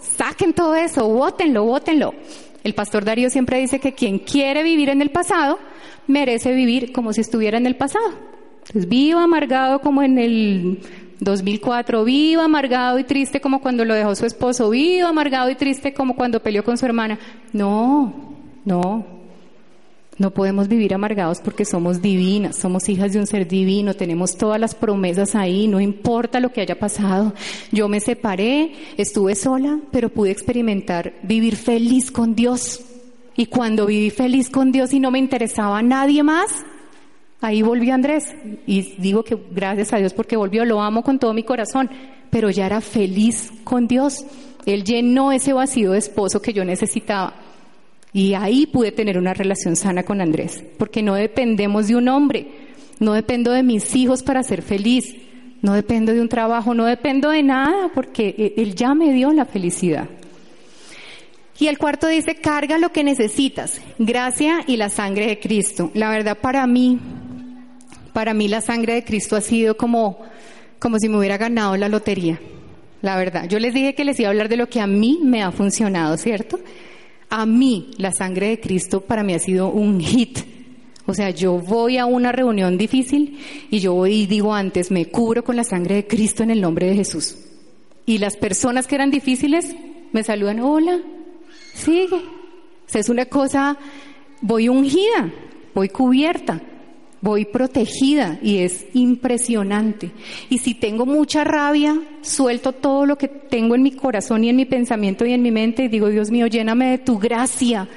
Saquen 0.00 0.52
todo 0.52 0.76
eso, 0.76 1.08
bótenlo, 1.08 1.64
bótenlo. 1.64 2.14
El 2.62 2.74
pastor 2.74 3.04
Darío 3.04 3.30
siempre 3.30 3.58
dice 3.58 3.80
que 3.80 3.94
quien 3.94 4.20
quiere 4.20 4.62
vivir 4.62 4.90
en 4.90 5.02
el 5.02 5.10
pasado 5.10 5.58
merece 6.06 6.54
vivir 6.54 6.92
como 6.92 7.12
si 7.12 7.20
estuviera 7.20 7.58
en 7.58 7.66
el 7.66 7.76
pasado. 7.76 8.06
Entonces, 8.58 8.88
viva 8.88 9.22
amargado 9.22 9.80
como 9.80 10.02
en 10.02 10.18
el 10.18 10.78
2004, 11.20 12.04
viva 12.04 12.44
amargado 12.44 12.98
y 12.98 13.04
triste 13.04 13.40
como 13.40 13.60
cuando 13.60 13.84
lo 13.84 13.94
dejó 13.94 14.14
su 14.14 14.26
esposo, 14.26 14.70
viva 14.70 15.08
amargado 15.08 15.50
y 15.50 15.54
triste 15.54 15.92
como 15.94 16.14
cuando 16.14 16.40
peleó 16.40 16.64
con 16.64 16.78
su 16.78 16.86
hermana. 16.86 17.18
No, 17.52 18.34
no. 18.64 19.22
No 20.18 20.30
podemos 20.30 20.68
vivir 20.68 20.92
amargados 20.94 21.40
porque 21.40 21.64
somos 21.64 22.02
divinas, 22.02 22.56
somos 22.56 22.88
hijas 22.88 23.12
de 23.12 23.18
un 23.18 23.26
ser 23.26 23.48
divino, 23.48 23.94
tenemos 23.94 24.36
todas 24.36 24.60
las 24.60 24.74
promesas 24.74 25.34
ahí, 25.34 25.66
no 25.66 25.80
importa 25.80 26.38
lo 26.38 26.52
que 26.52 26.60
haya 26.60 26.78
pasado. 26.78 27.32
Yo 27.72 27.88
me 27.88 27.98
separé, 27.98 28.72
estuve 28.98 29.34
sola, 29.34 29.80
pero 29.90 30.10
pude 30.10 30.30
experimentar 30.30 31.14
vivir 31.22 31.56
feliz 31.56 32.10
con 32.10 32.34
Dios. 32.34 32.84
Y 33.36 33.46
cuando 33.46 33.86
viví 33.86 34.10
feliz 34.10 34.50
con 34.50 34.72
Dios 34.72 34.92
y 34.92 35.00
no 35.00 35.10
me 35.10 35.18
interesaba 35.18 35.78
a 35.78 35.82
nadie 35.82 36.22
más, 36.22 36.64
ahí 37.40 37.62
volvió 37.62 37.94
Andrés. 37.94 38.34
Y 38.66 38.94
digo 38.98 39.22
que 39.22 39.38
gracias 39.50 39.92
a 39.92 39.98
Dios 39.98 40.12
porque 40.12 40.36
volvió, 40.36 40.64
lo 40.64 40.80
amo 40.82 41.02
con 41.02 41.18
todo 41.18 41.32
mi 41.32 41.42
corazón, 41.42 41.90
pero 42.30 42.50
ya 42.50 42.66
era 42.66 42.80
feliz 42.80 43.50
con 43.64 43.86
Dios. 43.86 44.24
Él 44.66 44.84
llenó 44.84 45.32
ese 45.32 45.52
vacío 45.52 45.92
de 45.92 45.98
esposo 45.98 46.40
que 46.40 46.52
yo 46.52 46.64
necesitaba. 46.64 47.34
Y 48.12 48.34
ahí 48.34 48.66
pude 48.66 48.92
tener 48.92 49.16
una 49.18 49.32
relación 49.32 49.74
sana 49.74 50.02
con 50.02 50.20
Andrés, 50.20 50.62
porque 50.78 51.02
no 51.02 51.14
dependemos 51.14 51.88
de 51.88 51.96
un 51.96 52.08
hombre, 52.08 52.46
no 53.00 53.14
dependo 53.14 53.52
de 53.52 53.62
mis 53.62 53.96
hijos 53.96 54.22
para 54.22 54.42
ser 54.42 54.60
feliz, 54.60 55.14
no 55.62 55.72
dependo 55.72 56.12
de 56.12 56.20
un 56.20 56.28
trabajo, 56.28 56.74
no 56.74 56.84
dependo 56.84 57.30
de 57.30 57.42
nada, 57.42 57.90
porque 57.94 58.52
Él 58.56 58.74
ya 58.74 58.94
me 58.94 59.14
dio 59.14 59.32
la 59.32 59.46
felicidad. 59.46 60.08
Y 61.58 61.68
el 61.68 61.78
cuarto 61.78 62.08
dice, 62.08 62.36
carga 62.36 62.78
lo 62.78 62.92
que 62.92 63.04
necesitas, 63.04 63.80
gracia 63.98 64.64
y 64.66 64.76
la 64.76 64.88
sangre 64.88 65.26
de 65.26 65.38
Cristo. 65.38 65.90
La 65.94 66.10
verdad 66.10 66.38
para 66.40 66.66
mí, 66.66 66.98
para 68.12 68.34
mí 68.34 68.48
la 68.48 68.60
sangre 68.60 68.94
de 68.94 69.04
Cristo 69.04 69.36
ha 69.36 69.40
sido 69.40 69.76
como, 69.76 70.18
como 70.78 70.98
si 70.98 71.08
me 71.08 71.18
hubiera 71.18 71.38
ganado 71.38 71.76
la 71.76 71.88
lotería. 71.88 72.40
La 73.02 73.16
verdad, 73.16 73.48
yo 73.48 73.58
les 73.58 73.74
dije 73.74 73.94
que 73.94 74.04
les 74.04 74.18
iba 74.20 74.28
a 74.28 74.30
hablar 74.30 74.48
de 74.48 74.56
lo 74.56 74.68
que 74.68 74.80
a 74.80 74.86
mí 74.86 75.20
me 75.22 75.42
ha 75.42 75.50
funcionado, 75.50 76.16
¿cierto? 76.16 76.58
A 77.28 77.46
mí 77.46 77.90
la 77.98 78.12
sangre 78.12 78.48
de 78.48 78.60
Cristo 78.60 79.00
para 79.00 79.22
mí 79.22 79.34
ha 79.34 79.38
sido 79.38 79.68
un 79.68 80.00
hit. 80.00 80.38
O 81.06 81.14
sea, 81.14 81.30
yo 81.30 81.58
voy 81.58 81.98
a 81.98 82.06
una 82.06 82.30
reunión 82.30 82.78
difícil 82.78 83.38
y 83.70 83.80
yo 83.80 83.94
voy 83.94 84.22
y 84.22 84.26
digo 84.26 84.54
antes, 84.54 84.90
me 84.90 85.06
cubro 85.06 85.42
con 85.42 85.56
la 85.56 85.64
sangre 85.64 85.96
de 85.96 86.06
Cristo 86.06 86.42
en 86.42 86.50
el 86.50 86.60
nombre 86.60 86.86
de 86.86 86.94
Jesús. 86.94 87.36
Y 88.06 88.18
las 88.18 88.36
personas 88.36 88.86
que 88.86 88.94
eran 88.94 89.10
difíciles 89.10 89.74
me 90.12 90.22
saludan, 90.22 90.60
hola, 90.60 91.00
sigue. 91.74 92.16
O 92.16 92.88
sea, 92.92 93.00
es 93.00 93.08
una 93.08 93.26
cosa, 93.26 93.76
voy 94.40 94.68
ungida, 94.68 95.30
voy 95.74 95.88
cubierta, 95.88 96.60
voy 97.20 97.44
protegida 97.44 98.38
y 98.42 98.58
es 98.58 98.86
impresionante. 98.92 100.10
Y 100.50 100.58
si 100.58 100.74
tengo 100.74 101.06
mucha 101.06 101.44
rabia, 101.44 101.98
suelto 102.20 102.72
todo 102.72 103.06
lo 103.06 103.16
que 103.16 103.28
tengo 103.28 103.74
en 103.74 103.82
mi 103.82 103.92
corazón 103.92 104.44
y 104.44 104.50
en 104.50 104.56
mi 104.56 104.66
pensamiento 104.66 105.24
y 105.24 105.32
en 105.32 105.42
mi 105.42 105.50
mente 105.50 105.84
y 105.84 105.88
digo, 105.88 106.08
Dios 106.08 106.30
mío, 106.30 106.48
lléname 106.48 106.90
de 106.90 106.98
tu 106.98 107.18
gracia. 107.18 107.88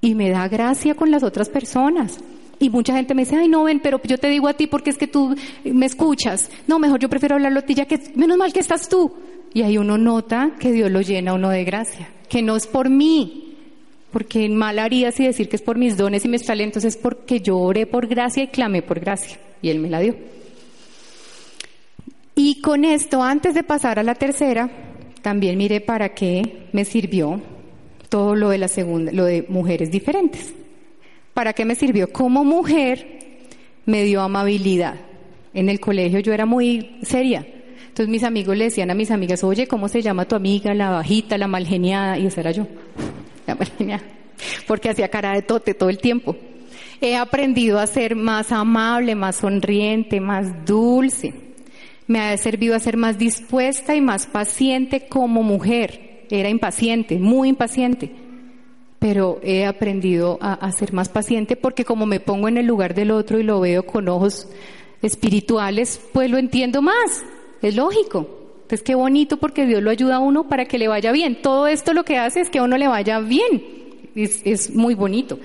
Y 0.00 0.14
me 0.14 0.30
da 0.30 0.46
gracia 0.46 0.94
con 0.94 1.10
las 1.10 1.22
otras 1.22 1.48
personas. 1.48 2.20
Y 2.58 2.70
mucha 2.70 2.94
gente 2.94 3.14
me 3.14 3.22
dice, 3.22 3.36
ay, 3.36 3.48
no, 3.48 3.64
ven, 3.64 3.80
pero 3.80 4.00
yo 4.02 4.18
te 4.18 4.28
digo 4.28 4.48
a 4.48 4.54
ti 4.54 4.66
porque 4.66 4.90
es 4.90 4.98
que 4.98 5.06
tú 5.06 5.34
me 5.64 5.86
escuchas. 5.86 6.50
No, 6.66 6.78
mejor 6.78 7.00
yo 7.00 7.08
prefiero 7.08 7.34
hablarlo 7.34 7.60
a 7.60 7.62
ti, 7.62 7.74
ya 7.74 7.86
que 7.86 8.00
menos 8.14 8.38
mal 8.38 8.52
que 8.52 8.60
estás 8.60 8.88
tú. 8.88 9.12
Y 9.52 9.62
ahí 9.62 9.78
uno 9.78 9.98
nota 9.98 10.52
que 10.58 10.72
Dios 10.72 10.90
lo 10.90 11.00
llena 11.00 11.34
uno 11.34 11.50
de 11.50 11.64
gracia, 11.64 12.08
que 12.28 12.42
no 12.42 12.56
es 12.56 12.66
por 12.66 12.90
mí, 12.90 13.54
porque 14.10 14.48
mal 14.48 14.78
haría 14.78 15.12
si 15.12 15.24
decir 15.24 15.48
que 15.48 15.56
es 15.56 15.62
por 15.62 15.78
mis 15.78 15.96
dones 15.96 16.24
y 16.24 16.28
mis 16.28 16.44
talentos, 16.44 16.84
es 16.84 16.96
porque 16.96 17.40
yo 17.40 17.58
oré 17.58 17.86
por 17.86 18.06
gracia 18.06 18.44
y 18.44 18.48
clamé 18.48 18.82
por 18.82 19.00
gracia, 19.00 19.38
y 19.62 19.70
Él 19.70 19.78
me 19.78 19.90
la 19.90 20.00
dio. 20.00 20.16
Y 22.34 22.60
con 22.60 22.84
esto, 22.84 23.22
antes 23.22 23.54
de 23.54 23.62
pasar 23.62 23.98
a 23.98 24.02
la 24.02 24.14
tercera, 24.14 24.70
también 25.22 25.56
mire 25.56 25.80
para 25.80 26.14
qué 26.14 26.68
me 26.72 26.84
sirvió 26.84 27.40
todo 28.08 28.34
lo 28.34 28.50
de 28.50 28.58
la 28.58 28.68
segunda, 28.68 29.10
lo 29.12 29.24
de 29.24 29.46
mujeres 29.48 29.90
diferentes. 29.90 30.52
¿Para 31.34 31.52
qué 31.52 31.64
me 31.64 31.74
sirvió? 31.74 32.12
Como 32.12 32.44
mujer 32.44 33.18
me 33.86 34.04
dio 34.04 34.20
amabilidad. 34.20 34.94
En 35.54 35.68
el 35.68 35.80
colegio 35.80 36.20
yo 36.20 36.32
era 36.32 36.46
muy 36.46 36.98
seria, 37.02 37.46
entonces 37.96 38.12
mis 38.12 38.24
amigos 38.24 38.54
le 38.58 38.64
decían 38.64 38.90
a 38.90 38.94
mis 38.94 39.10
amigas, 39.10 39.42
oye, 39.42 39.66
¿cómo 39.66 39.88
se 39.88 40.02
llama 40.02 40.26
tu 40.26 40.36
amiga? 40.36 40.74
La 40.74 40.90
bajita, 40.90 41.38
la 41.38 41.48
malgeniada. 41.48 42.18
Y 42.18 42.26
esa 42.26 42.42
era 42.42 42.50
yo, 42.50 42.66
la 43.46 43.54
malgeniada. 43.54 44.02
Porque 44.66 44.90
hacía 44.90 45.08
cara 45.08 45.32
de 45.32 45.40
tote 45.40 45.72
todo 45.72 45.88
el 45.88 45.96
tiempo. 45.96 46.36
He 47.00 47.16
aprendido 47.16 47.78
a 47.78 47.86
ser 47.86 48.14
más 48.14 48.52
amable, 48.52 49.14
más 49.14 49.36
sonriente, 49.36 50.20
más 50.20 50.66
dulce. 50.66 51.32
Me 52.06 52.20
ha 52.20 52.36
servido 52.36 52.76
a 52.76 52.80
ser 52.80 52.98
más 52.98 53.16
dispuesta 53.16 53.94
y 53.96 54.02
más 54.02 54.26
paciente 54.26 55.08
como 55.08 55.42
mujer. 55.42 56.26
Era 56.28 56.50
impaciente, 56.50 57.18
muy 57.18 57.48
impaciente. 57.48 58.12
Pero 58.98 59.40
he 59.42 59.64
aprendido 59.64 60.36
a, 60.42 60.52
a 60.52 60.70
ser 60.72 60.92
más 60.92 61.08
paciente 61.08 61.56
porque 61.56 61.86
como 61.86 62.04
me 62.04 62.20
pongo 62.20 62.48
en 62.48 62.58
el 62.58 62.66
lugar 62.66 62.94
del 62.94 63.10
otro 63.10 63.40
y 63.40 63.42
lo 63.42 63.58
veo 63.58 63.86
con 63.86 64.06
ojos 64.10 64.48
espirituales, 65.00 65.98
pues 66.12 66.30
lo 66.30 66.36
entiendo 66.36 66.82
más. 66.82 67.24
Es 67.62 67.76
lógico. 67.76 68.26
Entonces, 68.62 68.82
qué 68.82 68.94
bonito 68.94 69.36
porque 69.36 69.66
Dios 69.66 69.82
lo 69.82 69.90
ayuda 69.90 70.16
a 70.16 70.18
uno 70.18 70.48
para 70.48 70.64
que 70.64 70.78
le 70.78 70.88
vaya 70.88 71.12
bien. 71.12 71.40
Todo 71.40 71.68
esto 71.68 71.92
lo 71.92 72.04
que 72.04 72.18
hace 72.18 72.40
es 72.40 72.50
que 72.50 72.58
a 72.58 72.64
uno 72.64 72.76
le 72.76 72.88
vaya 72.88 73.20
bien. 73.20 73.62
Es, 74.14 74.42
es 74.44 74.74
muy 74.74 74.94
bonito. 74.94 75.38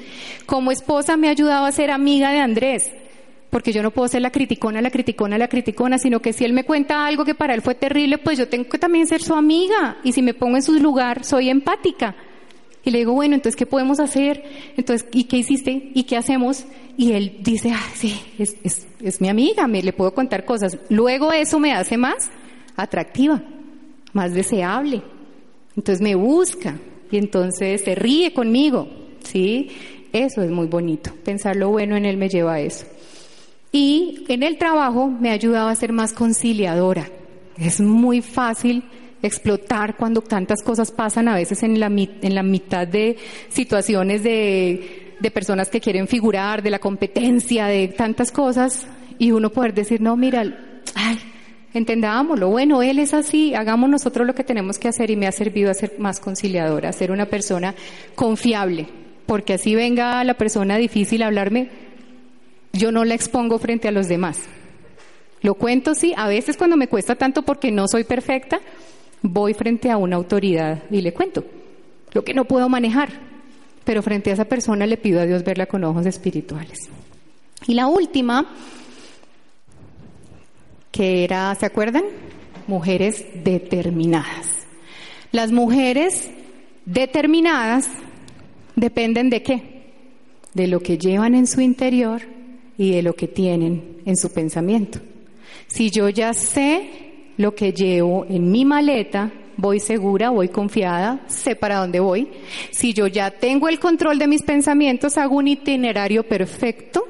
Como 0.45 0.71
esposa 0.71 1.17
me 1.17 1.27
ha 1.27 1.31
ayudado 1.31 1.65
a 1.65 1.71
ser 1.71 1.91
amiga 1.91 2.31
de 2.31 2.39
Andrés. 2.39 2.91
Porque 3.51 3.73
yo 3.73 3.83
no 3.83 3.91
puedo 3.91 4.07
ser 4.07 4.21
la 4.21 4.31
criticona, 4.31 4.81
la 4.81 4.89
criticona, 4.89 5.37
la 5.37 5.49
criticona, 5.49 5.97
sino 5.97 6.21
que 6.21 6.31
si 6.31 6.45
él 6.45 6.53
me 6.53 6.63
cuenta 6.63 7.05
algo 7.05 7.25
que 7.25 7.35
para 7.35 7.53
él 7.53 7.61
fue 7.61 7.75
terrible, 7.75 8.17
pues 8.17 8.37
yo 8.39 8.47
tengo 8.47 8.69
que 8.69 8.79
también 8.79 9.07
ser 9.07 9.21
su 9.21 9.35
amiga. 9.35 9.97
Y 10.03 10.13
si 10.13 10.21
me 10.21 10.33
pongo 10.33 10.55
en 10.55 10.63
su 10.63 10.73
lugar, 10.73 11.25
soy 11.25 11.49
empática. 11.49 12.15
Y 12.83 12.91
le 12.91 12.99
digo, 12.99 13.13
bueno, 13.13 13.35
entonces, 13.35 13.55
¿qué 13.55 13.65
podemos 13.65 13.99
hacer? 13.99 14.43
Entonces, 14.75 15.07
¿y 15.11 15.25
qué 15.25 15.37
hiciste? 15.37 15.91
¿Y 15.93 16.03
qué 16.03 16.17
hacemos? 16.17 16.65
Y 16.97 17.11
él 17.13 17.37
dice, 17.41 17.71
ah, 17.71 17.89
sí, 17.93 18.19
es, 18.39 18.57
es, 18.63 18.87
es 18.99 19.21
mi 19.21 19.29
amiga, 19.29 19.67
me 19.67 19.83
le 19.83 19.93
puedo 19.93 20.13
contar 20.13 20.45
cosas. 20.45 20.77
Luego 20.89 21.31
eso 21.31 21.59
me 21.59 21.73
hace 21.73 21.97
más 21.97 22.31
atractiva, 22.75 23.43
más 24.13 24.33
deseable. 24.33 25.03
Entonces 25.77 26.01
me 26.01 26.15
busca 26.15 26.77
y 27.11 27.17
entonces 27.17 27.81
se 27.83 27.95
ríe 27.95 28.33
conmigo, 28.33 28.87
¿sí? 29.23 29.69
Eso 30.11 30.41
es 30.41 30.49
muy 30.51 30.67
bonito. 30.67 31.11
Pensar 31.23 31.55
lo 31.55 31.69
bueno 31.69 31.95
en 31.95 32.05
él 32.05 32.17
me 32.17 32.29
lleva 32.29 32.55
a 32.55 32.59
eso. 32.61 32.85
Y 33.71 34.25
en 34.27 34.43
el 34.43 34.57
trabajo 34.57 35.07
me 35.07 35.29
ha 35.29 35.33
ayudado 35.33 35.69
a 35.69 35.75
ser 35.75 35.93
más 35.93 36.13
conciliadora. 36.13 37.07
Es 37.57 37.79
muy 37.79 38.21
fácil 38.21 38.83
explotar 39.21 39.95
cuando 39.97 40.21
tantas 40.21 40.63
cosas 40.63 40.91
pasan 40.91 41.27
a 41.27 41.35
veces 41.35 41.63
en 41.63 41.79
la, 41.79 41.87
en 41.87 42.35
la 42.35 42.43
mitad 42.43 42.87
de 42.87 43.17
situaciones 43.49 44.23
de, 44.23 45.15
de 45.19 45.31
personas 45.31 45.69
que 45.69 45.79
quieren 45.79 46.07
figurar, 46.07 46.61
de 46.63 46.71
la 46.71 46.79
competencia, 46.79 47.67
de 47.67 47.87
tantas 47.89 48.31
cosas, 48.31 48.87
y 49.19 49.31
uno 49.31 49.51
poder 49.51 49.73
decir, 49.73 50.01
no, 50.01 50.17
mira, 50.17 50.43
ay, 50.95 51.19
entendámoslo, 51.73 52.49
bueno, 52.49 52.81
él 52.81 52.99
es 52.99 53.13
así, 53.13 53.53
hagamos 53.53 53.89
nosotros 53.89 54.25
lo 54.25 54.35
que 54.35 54.43
tenemos 54.43 54.79
que 54.79 54.87
hacer 54.87 55.11
y 55.11 55.15
me 55.15 55.27
ha 55.27 55.31
servido 55.31 55.69
a 55.69 55.75
ser 55.75 55.99
más 55.99 56.19
conciliadora, 56.19 56.89
a 56.89 56.93
ser 56.93 57.11
una 57.11 57.27
persona 57.27 57.75
confiable, 58.15 58.87
porque 59.27 59.53
así 59.53 59.75
venga 59.75 60.23
la 60.23 60.33
persona 60.33 60.77
difícil 60.77 61.21
a 61.21 61.27
hablarme, 61.27 61.69
yo 62.73 62.91
no 62.91 63.05
la 63.05 63.13
expongo 63.13 63.59
frente 63.59 63.87
a 63.87 63.91
los 63.91 64.07
demás. 64.07 64.39
Lo 65.41 65.55
cuento, 65.55 65.95
sí, 65.95 66.13
a 66.17 66.27
veces 66.27 66.57
cuando 66.57 66.77
me 66.77 66.87
cuesta 66.87 67.15
tanto 67.15 67.43
porque 67.43 67.71
no 67.71 67.87
soy 67.87 68.03
perfecta, 68.03 68.59
voy 69.21 69.53
frente 69.53 69.89
a 69.91 69.97
una 69.97 70.15
autoridad 70.15 70.83
y 70.89 71.01
le 71.01 71.13
cuento 71.13 71.43
lo 72.13 72.23
que 72.23 72.33
no 72.33 72.45
puedo 72.45 72.67
manejar, 72.69 73.09
pero 73.83 74.01
frente 74.01 74.29
a 74.29 74.33
esa 74.33 74.45
persona 74.45 74.85
le 74.85 74.97
pido 74.97 75.21
a 75.21 75.25
Dios 75.25 75.43
verla 75.43 75.65
con 75.65 75.83
ojos 75.83 76.05
espirituales. 76.05 76.89
Y 77.67 77.73
la 77.73 77.87
última, 77.87 78.53
que 80.91 81.23
era, 81.23 81.53
¿se 81.55 81.65
acuerdan? 81.65 82.03
Mujeres 82.67 83.25
determinadas. 83.43 84.65
Las 85.31 85.51
mujeres 85.51 86.29
determinadas 86.85 87.87
dependen 88.75 89.29
de 89.29 89.43
qué? 89.43 89.93
De 90.53 90.67
lo 90.67 90.81
que 90.81 90.97
llevan 90.97 91.35
en 91.35 91.47
su 91.47 91.61
interior 91.61 92.21
y 92.77 92.91
de 92.91 93.03
lo 93.03 93.13
que 93.13 93.27
tienen 93.27 94.01
en 94.05 94.17
su 94.17 94.33
pensamiento. 94.33 94.99
Si 95.67 95.89
yo 95.89 96.09
ya 96.09 96.33
sé 96.33 97.10
lo 97.37 97.55
que 97.55 97.73
llevo 97.73 98.25
en 98.29 98.51
mi 98.51 98.65
maleta, 98.65 99.31
voy 99.57 99.79
segura, 99.79 100.29
voy 100.29 100.49
confiada, 100.49 101.21
sé 101.27 101.55
para 101.55 101.77
dónde 101.77 101.99
voy. 101.99 102.27
Si 102.71 102.93
yo 102.93 103.07
ya 103.07 103.31
tengo 103.31 103.69
el 103.69 103.79
control 103.79 104.17
de 104.19 104.27
mis 104.27 104.43
pensamientos, 104.43 105.17
hago 105.17 105.37
un 105.37 105.47
itinerario 105.47 106.23
perfecto. 106.23 107.07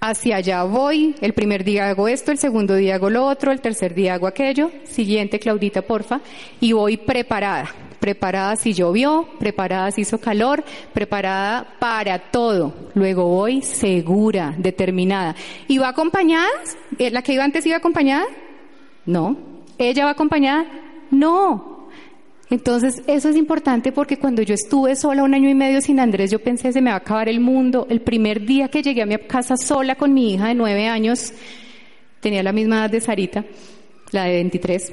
Hacia 0.00 0.36
allá 0.36 0.62
voy, 0.62 1.16
el 1.20 1.32
primer 1.32 1.64
día 1.64 1.88
hago 1.88 2.06
esto, 2.06 2.30
el 2.30 2.38
segundo 2.38 2.76
día 2.76 2.94
hago 2.94 3.10
lo 3.10 3.26
otro, 3.26 3.50
el 3.50 3.60
tercer 3.60 3.94
día 3.94 4.14
hago 4.14 4.28
aquello. 4.28 4.70
Siguiente, 4.84 5.40
Claudita, 5.40 5.82
porfa. 5.82 6.20
Y 6.60 6.72
voy 6.72 6.96
preparada. 6.96 7.68
Preparada 7.98 8.54
si 8.54 8.72
llovió, 8.72 9.28
preparada 9.40 9.90
si 9.90 10.02
hizo 10.02 10.20
calor, 10.20 10.62
preparada 10.94 11.66
para 11.80 12.30
todo. 12.30 12.72
Luego 12.94 13.24
voy 13.24 13.60
segura, 13.62 14.54
determinada. 14.56 15.34
¿Y 15.66 15.78
va 15.78 15.88
acompañada? 15.88 16.46
¿La 16.96 17.22
que 17.22 17.32
iba 17.32 17.42
antes 17.42 17.66
iba 17.66 17.78
acompañada? 17.78 18.24
No. 19.08 19.38
¿Ella 19.78 20.04
va 20.04 20.10
acompañada? 20.10 20.66
No. 21.10 21.88
Entonces, 22.50 23.02
eso 23.06 23.30
es 23.30 23.36
importante 23.36 23.90
porque 23.90 24.18
cuando 24.18 24.42
yo 24.42 24.52
estuve 24.52 24.94
sola 24.96 25.22
un 25.22 25.32
año 25.32 25.48
y 25.48 25.54
medio 25.54 25.80
sin 25.80 25.98
Andrés, 25.98 26.30
yo 26.30 26.40
pensé, 26.40 26.74
se 26.74 26.82
me 26.82 26.90
va 26.90 26.96
a 26.96 26.98
acabar 26.98 27.26
el 27.26 27.40
mundo. 27.40 27.86
El 27.88 28.02
primer 28.02 28.44
día 28.44 28.68
que 28.68 28.82
llegué 28.82 29.00
a 29.00 29.06
mi 29.06 29.16
casa 29.16 29.56
sola 29.56 29.94
con 29.94 30.12
mi 30.12 30.34
hija 30.34 30.48
de 30.48 30.54
nueve 30.54 30.88
años, 30.88 31.32
tenía 32.20 32.42
la 32.42 32.52
misma 32.52 32.80
edad 32.80 32.90
de 32.90 33.00
Sarita, 33.00 33.46
la 34.12 34.24
de 34.24 34.34
23, 34.34 34.92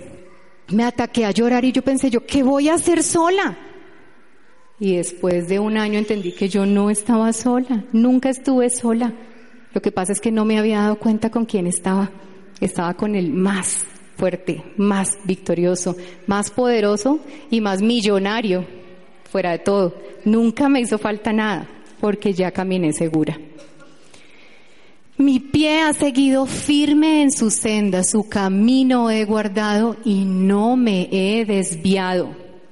me 0.69 0.85
ataqué 0.85 1.25
a 1.25 1.31
llorar 1.31 1.65
y 1.65 1.73
yo 1.73 1.81
pensé, 1.81 2.09
yo, 2.09 2.25
¿qué 2.25 2.41
voy 2.41 2.69
a 2.69 2.75
hacer 2.75 3.03
sola? 3.03 3.57
Y 4.79 4.95
después 4.95 5.49
de 5.49 5.59
un 5.59 5.75
año 5.75 5.99
entendí 5.99 6.31
que 6.31 6.47
yo 6.47 6.65
no 6.65 6.89
estaba 6.89 7.33
sola, 7.33 7.83
nunca 7.91 8.29
estuve 8.29 8.69
sola. 8.69 9.11
Lo 9.73 9.81
que 9.81 9.91
pasa 9.91 10.13
es 10.13 10.21
que 10.21 10.31
no 10.31 10.45
me 10.45 10.57
había 10.57 10.79
dado 10.79 10.99
cuenta 10.99 11.29
con 11.29 11.45
quién 11.45 11.67
estaba. 11.67 12.11
Estaba 12.61 12.93
con 12.93 13.15
el 13.15 13.33
más 13.33 13.85
fuerte, 14.15 14.63
más 14.77 15.17
victorioso, 15.23 15.95
más 16.27 16.49
poderoso 16.51 17.19
y 17.49 17.61
más 17.61 17.81
millonario, 17.81 18.65
fuera 19.29 19.51
de 19.51 19.59
todo. 19.59 19.95
Nunca 20.23 20.69
me 20.69 20.81
hizo 20.81 20.97
falta 20.97 21.33
nada, 21.33 21.67
porque 21.99 22.33
ya 22.33 22.51
caminé 22.51 22.93
segura. 22.93 23.37
Mi 25.17 25.39
pie 25.39 25.81
ha 25.81 25.93
seguido 25.93 26.45
firme 26.45 27.21
en 27.21 27.31
su 27.31 27.49
senda, 27.49 28.03
su 28.03 28.27
camino 28.27 29.09
he 29.09 29.23
guardado 29.23 29.95
y 30.03 30.25
no 30.25 30.75
me 30.75 31.07
he 31.11 31.45
desviado. 31.45 32.29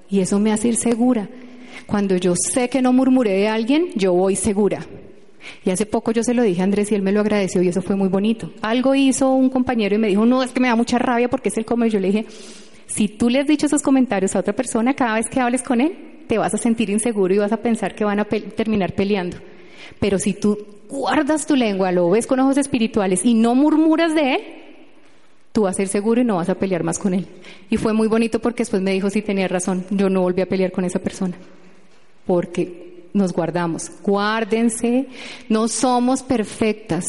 Y 0.09 0.19
eso 0.19 0.39
me 0.39 0.51
hace 0.51 0.67
ir 0.69 0.75
segura. 0.75 1.29
Cuando 1.85 2.17
yo 2.17 2.33
sé 2.35 2.69
que 2.69 2.81
no 2.81 2.91
murmuré 2.91 3.31
de 3.31 3.47
alguien, 3.47 3.87
yo 3.95 4.13
voy 4.13 4.35
segura. 4.35 4.85
Y 5.65 5.69
hace 5.69 5.85
poco 5.85 6.11
yo 6.11 6.23
se 6.23 6.33
lo 6.33 6.43
dije 6.43 6.61
a 6.61 6.63
Andrés 6.63 6.91
y 6.91 6.95
él 6.95 7.01
me 7.01 7.11
lo 7.11 7.21
agradeció 7.21 7.61
y 7.61 7.67
eso 7.67 7.81
fue 7.81 7.95
muy 7.95 8.09
bonito. 8.09 8.51
Algo 8.61 8.95
hizo 8.95 9.31
un 9.31 9.49
compañero 9.49 9.95
y 9.95 9.97
me 9.97 10.07
dijo, 10.07 10.25
no, 10.25 10.43
es 10.43 10.51
que 10.51 10.59
me 10.59 10.67
da 10.67 10.75
mucha 10.75 10.97
rabia 10.97 11.29
porque 11.29 11.49
es 11.49 11.57
el 11.57 11.65
comer. 11.65 11.91
Yo 11.91 11.99
le 11.99 12.07
dije, 12.07 12.25
si 12.87 13.07
tú 13.07 13.29
le 13.29 13.39
has 13.39 13.47
dicho 13.47 13.65
esos 13.65 13.81
comentarios 13.81 14.35
a 14.35 14.39
otra 14.39 14.53
persona, 14.53 14.93
cada 14.93 15.15
vez 15.15 15.27
que 15.29 15.39
hables 15.39 15.63
con 15.63 15.81
él, 15.81 16.25
te 16.27 16.37
vas 16.37 16.53
a 16.53 16.57
sentir 16.57 16.89
inseguro 16.89 17.33
y 17.33 17.37
vas 17.37 17.51
a 17.51 17.57
pensar 17.57 17.95
que 17.95 18.03
van 18.03 18.19
a 18.19 18.25
terminar 18.25 18.93
peleando. 18.93 19.37
Pero 19.99 20.19
si 20.19 20.33
tú 20.33 20.57
guardas 20.89 21.45
tu 21.45 21.55
lengua, 21.55 21.91
lo 21.91 22.09
ves 22.09 22.27
con 22.27 22.39
ojos 22.39 22.57
espirituales 22.57 23.25
y 23.25 23.33
no 23.33 23.55
murmuras 23.55 24.13
de 24.13 24.35
él, 24.35 24.41
tú 25.51 25.63
vas 25.63 25.75
a 25.75 25.77
ser 25.77 25.87
seguro 25.87 26.21
y 26.21 26.25
no 26.25 26.37
vas 26.37 26.49
a 26.49 26.55
pelear 26.55 26.83
más 26.83 26.99
con 26.99 27.13
él. 27.13 27.27
Y 27.69 27.77
fue 27.77 27.93
muy 27.93 28.07
bonito 28.07 28.39
porque 28.39 28.61
después 28.61 28.81
me 28.81 28.91
dijo, 28.91 29.09
si 29.09 29.21
tenía 29.21 29.47
razón, 29.47 29.85
yo 29.91 30.09
no 30.09 30.21
volví 30.21 30.41
a 30.41 30.47
pelear 30.47 30.71
con 30.71 30.83
esa 30.83 30.99
persona. 30.99 31.35
Porque 32.25 32.82
nos 33.13 33.31
guardamos. 33.33 33.91
Guárdense, 34.03 35.07
no 35.49 35.67
somos 35.67 36.23
perfectas, 36.23 37.05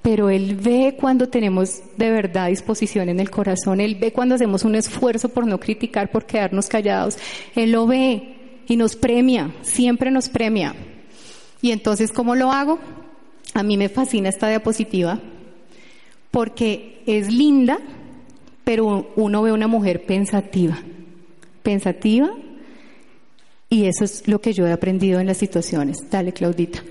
pero 0.00 0.30
Él 0.30 0.56
ve 0.56 0.96
cuando 0.98 1.28
tenemos 1.28 1.80
de 1.96 2.10
verdad 2.10 2.48
disposición 2.48 3.08
en 3.08 3.20
el 3.20 3.30
corazón, 3.30 3.80
Él 3.80 3.96
ve 3.96 4.12
cuando 4.12 4.34
hacemos 4.34 4.64
un 4.64 4.74
esfuerzo 4.74 5.28
por 5.28 5.46
no 5.46 5.58
criticar, 5.58 6.10
por 6.10 6.24
quedarnos 6.26 6.68
callados, 6.68 7.18
Él 7.54 7.72
lo 7.72 7.86
ve 7.86 8.62
y 8.66 8.76
nos 8.76 8.96
premia, 8.96 9.52
siempre 9.62 10.10
nos 10.10 10.28
premia. 10.28 10.74
Y 11.60 11.70
entonces, 11.70 12.12
¿cómo 12.12 12.34
lo 12.34 12.50
hago? 12.50 12.78
A 13.54 13.62
mí 13.62 13.76
me 13.76 13.88
fascina 13.88 14.28
esta 14.28 14.48
diapositiva 14.48 15.20
porque 16.30 17.02
es 17.06 17.32
linda, 17.32 17.78
pero 18.64 19.12
uno 19.16 19.42
ve 19.42 19.52
una 19.52 19.68
mujer 19.68 20.06
pensativa, 20.06 20.78
pensativa, 21.62 22.30
y 23.72 23.86
eso 23.86 24.04
es 24.04 24.28
lo 24.28 24.38
que 24.42 24.52
yo 24.52 24.66
he 24.66 24.72
aprendido 24.72 25.18
en 25.18 25.26
las 25.26 25.38
situaciones. 25.38 26.10
Dale, 26.10 26.34
Claudita. 26.34 26.84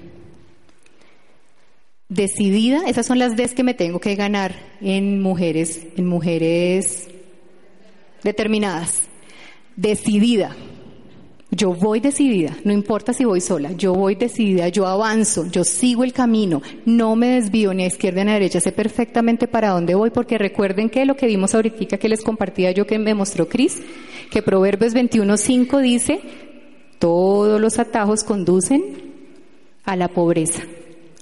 Decidida, 2.10 2.82
esas 2.88 3.06
son 3.06 3.20
las 3.20 3.38
Ds 3.38 3.54
que 3.54 3.64
me 3.64 3.76
tengo 3.76 4.00
que 4.00 4.16
ganar 4.16 4.56
en 4.82 5.22
mujeres, 5.22 5.86
en 5.96 6.08
mujeres 6.08 7.08
determinadas. 8.24 9.04
Decidida. 9.76 10.56
Yo 11.52 11.74
voy 11.74 12.00
decidida, 12.00 12.58
no 12.64 12.72
importa 12.72 13.12
si 13.12 13.26
voy 13.26 13.42
sola, 13.42 13.74
yo 13.74 13.94
voy 13.94 14.16
decidida, 14.16 14.70
yo 14.70 14.88
avanzo, 14.88 15.48
yo 15.52 15.66
sigo 15.66 16.06
el 16.06 16.14
camino, 16.14 16.62
no 16.86 17.18
me 17.18 17.28
desvío 17.32 17.74
ni 17.74 17.84
a 17.84 17.88
izquierda 17.88 18.24
ni 18.24 18.32
a 18.32 18.36
derecha, 18.36 18.62
sé 18.62 18.72
perfectamente 18.72 19.50
para 19.50 19.72
dónde 19.72 19.94
voy, 19.94 20.12
porque 20.12 20.38
recuerden 20.38 20.90
que 20.90 21.06
lo 21.06 21.18
que 21.18 21.28
vimos 21.28 21.54
ahorita 21.54 21.98
que 21.98 22.08
les 22.08 22.24
compartía 22.24 22.72
yo 22.72 22.88
que 22.88 22.98
me 23.00 23.14
mostró 23.14 23.50
Cris, 23.50 23.82
que 24.32 24.42
Proverbios 24.42 24.96
21.5 24.96 25.82
dice, 25.82 26.22
todos 27.02 27.60
los 27.60 27.80
atajos 27.80 28.24
conducen 28.24 28.84
a 29.84 29.96
la 29.96 30.08
pobreza. 30.08 30.62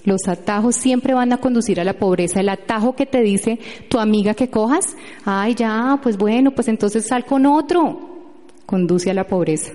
Los 0.04 0.28
atajos 0.28 0.76
siempre 0.76 1.14
van 1.14 1.32
a 1.32 1.38
conducir 1.38 1.80
a 1.80 1.84
la 1.84 1.94
pobreza. 1.94 2.40
El 2.40 2.50
atajo 2.50 2.94
que 2.94 3.06
te 3.06 3.22
dice 3.22 3.58
tu 3.88 3.98
amiga 3.98 4.34
que 4.34 4.50
cojas, 4.50 4.94
ay 5.24 5.54
ya, 5.54 5.98
pues 6.02 6.18
bueno, 6.18 6.50
pues 6.50 6.68
entonces 6.68 7.06
sal 7.06 7.24
con 7.24 7.46
otro, 7.46 7.98
conduce 8.66 9.10
a 9.10 9.14
la 9.14 9.26
pobreza. 9.26 9.72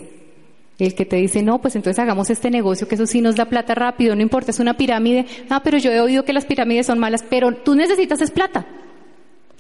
El 0.78 0.94
que 0.94 1.06
te 1.06 1.16
dice, 1.16 1.42
no, 1.42 1.60
pues 1.60 1.76
entonces 1.76 1.98
hagamos 1.98 2.30
este 2.30 2.52
negocio, 2.52 2.88
que 2.88 2.96
eso 2.96 3.08
sí 3.08 3.22
nos 3.22 3.36
da 3.36 3.46
plata 3.46 3.74
rápido, 3.74 4.16
no 4.16 4.22
importa, 4.22 4.52
es 4.52 4.60
una 4.60 4.78
pirámide. 4.78 5.26
Ah, 5.50 5.62
pero 5.64 5.80
yo 5.80 5.92
he 5.92 6.02
oído 6.02 6.24
que 6.24 6.34
las 6.34 6.46
pirámides 6.46 6.86
son 6.86 7.00
malas, 7.00 7.26
pero 7.28 7.52
tú 7.56 7.74
necesitas 7.74 8.22
es 8.22 8.30
plata. 8.30 8.68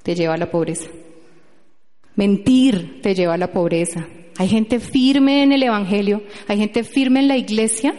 Te 0.03 0.13
lleva 0.13 0.35
a 0.35 0.37
la 0.37 0.51
pobreza. 0.51 0.89
Mentir 2.15 3.01
te 3.01 3.15
lleva 3.15 3.33
a 3.33 3.37
la 3.37 3.51
pobreza. 3.51 4.05
Hay 4.37 4.47
gente 4.49 4.79
firme 4.79 5.43
en 5.43 5.51
el 5.53 5.63
Evangelio, 5.63 6.21
hay 6.47 6.57
gente 6.57 6.83
firme 6.83 7.21
en 7.21 7.27
la 7.27 7.37
iglesia 7.37 7.95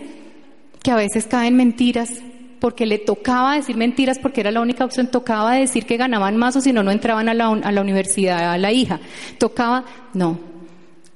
que 0.83 0.91
a 0.91 0.97
veces 0.97 1.27
cae 1.27 1.49
en 1.49 1.57
mentiras 1.57 2.23
porque 2.61 2.87
le 2.87 2.99
tocaba 2.99 3.57
decir 3.57 3.77
mentiras 3.77 4.19
porque 4.19 4.41
era 4.41 4.51
la 4.51 4.61
única 4.61 4.85
opción, 4.85 5.11
tocaba 5.11 5.55
decir 5.55 5.87
que 5.87 5.97
ganaban 5.97 6.37
más 6.37 6.57
o 6.57 6.61
si 6.61 6.73
no, 6.73 6.83
no 6.83 6.91
entraban 6.91 7.29
a 7.29 7.35
la, 7.35 7.81
universidad 7.81 8.53
a 8.53 8.59
la 8.59 8.73
hija. 8.73 9.01
Tocaba, 9.39 9.85
no. 10.15 10.39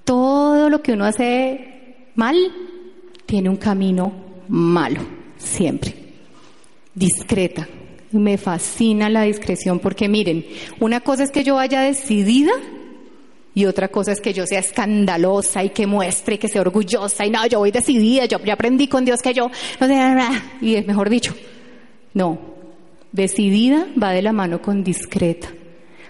Todo 0.04 0.70
lo 0.70 0.82
que 0.82 0.92
uno 0.92 1.04
hace 1.04 2.06
mal 2.14 2.36
tiene 3.26 3.48
un 3.48 3.56
camino 3.56 4.12
malo, 4.48 5.00
siempre. 5.36 5.94
Discreta. 6.94 7.68
Me 8.12 8.38
fascina 8.38 9.08
la 9.08 9.22
discreción 9.22 9.78
porque 9.78 10.08
miren, 10.08 10.44
una 10.80 11.00
cosa 11.00 11.22
es 11.22 11.30
que 11.30 11.44
yo 11.44 11.54
vaya 11.54 11.82
decidida 11.82 12.50
y 13.60 13.66
otra 13.66 13.88
cosa 13.88 14.12
es 14.12 14.22
que 14.22 14.32
yo 14.32 14.46
sea 14.46 14.60
escandalosa 14.60 15.62
y 15.62 15.68
que 15.68 15.86
muestre 15.86 16.36
y 16.36 16.38
que 16.38 16.48
sea 16.48 16.62
orgullosa 16.62 17.26
y 17.26 17.30
no, 17.30 17.46
yo 17.46 17.58
voy 17.58 17.70
decidida, 17.70 18.24
yo 18.24 18.38
ya 18.42 18.54
aprendí 18.54 18.88
con 18.88 19.04
Dios 19.04 19.20
que 19.20 19.34
yo, 19.34 19.50
no 19.78 19.86
sé, 19.86 19.94
y 20.62 20.76
es 20.76 20.86
mejor 20.86 21.10
dicho, 21.10 21.34
no, 22.14 22.38
decidida 23.12 23.86
va 24.02 24.12
de 24.12 24.22
la 24.22 24.32
mano 24.32 24.62
con 24.62 24.82
discreta, 24.82 25.48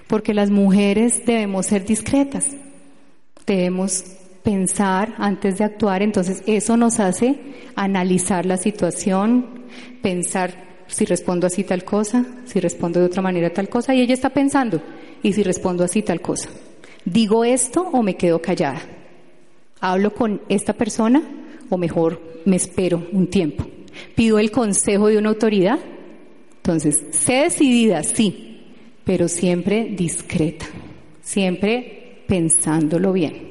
porque 0.06 0.32
las 0.32 0.50
mujeres 0.50 1.26
debemos 1.26 1.66
ser 1.66 1.84
discretas, 1.84 2.46
debemos 3.46 4.04
pensar 4.44 5.14
antes 5.18 5.58
de 5.58 5.64
actuar, 5.64 6.02
entonces 6.02 6.44
eso 6.46 6.76
nos 6.76 7.00
hace 7.00 7.34
analizar 7.74 8.46
la 8.46 8.58
situación, 8.58 9.64
pensar 10.02 10.84
si 10.86 11.04
respondo 11.04 11.48
así 11.48 11.64
tal 11.64 11.84
cosa, 11.84 12.24
si 12.44 12.60
respondo 12.60 13.00
de 13.00 13.06
otra 13.06 13.22
manera 13.22 13.52
tal 13.52 13.68
cosa, 13.68 13.92
y 13.92 14.02
ella 14.02 14.14
está 14.14 14.30
pensando, 14.30 14.80
y 15.20 15.32
si 15.32 15.42
respondo 15.42 15.82
así 15.82 16.02
tal 16.02 16.20
cosa. 16.20 16.48
¿Digo 17.04 17.44
esto 17.44 17.88
o 17.92 18.02
me 18.02 18.16
quedo 18.16 18.42
callada? 18.42 18.82
¿Hablo 19.80 20.14
con 20.14 20.42
esta 20.48 20.74
persona 20.74 21.22
o 21.70 21.78
mejor 21.78 22.20
me 22.44 22.56
espero 22.56 23.06
un 23.12 23.28
tiempo? 23.28 23.66
¿Pido 24.14 24.38
el 24.38 24.50
consejo 24.50 25.08
de 25.08 25.18
una 25.18 25.30
autoridad 25.30 25.78
Entonces, 26.56 27.06
sé 27.10 27.44
decidida, 27.44 28.02
sí, 28.02 28.60
pero 29.04 29.28
siempre 29.28 29.86
discreta, 29.96 30.66
siempre 31.22 32.22
pensándolo 32.28 33.12
bien, 33.12 33.50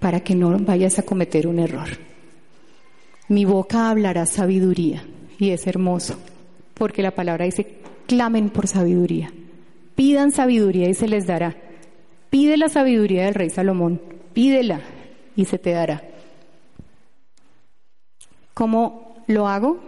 para 0.00 0.20
que 0.20 0.34
no 0.34 0.58
vayas 0.58 0.98
a 0.98 1.04
cometer 1.04 1.46
un 1.46 1.60
error. 1.60 1.88
Mi 3.28 3.44
boca 3.44 3.90
hablará 3.90 4.26
sabiduría 4.26 5.04
y 5.38 5.50
es 5.50 5.66
hermoso, 5.66 6.18
porque 6.74 7.02
la 7.02 7.12
palabra 7.12 7.44
dice, 7.44 7.76
clamen 8.06 8.50
por 8.50 8.66
sabiduría, 8.66 9.32
pidan 9.94 10.32
sabiduría 10.32 10.88
y 10.88 10.94
se 10.94 11.08
les 11.08 11.26
dará. 11.26 11.56
Pide 12.30 12.56
la 12.56 12.68
sabiduría 12.68 13.24
del 13.24 13.34
rey 13.34 13.50
Salomón, 13.50 14.00
pídela 14.34 14.80
y 15.36 15.44
se 15.44 15.58
te 15.58 15.72
dará. 15.72 16.02
¿Cómo 18.54 19.22
lo 19.28 19.48
hago? 19.48 19.78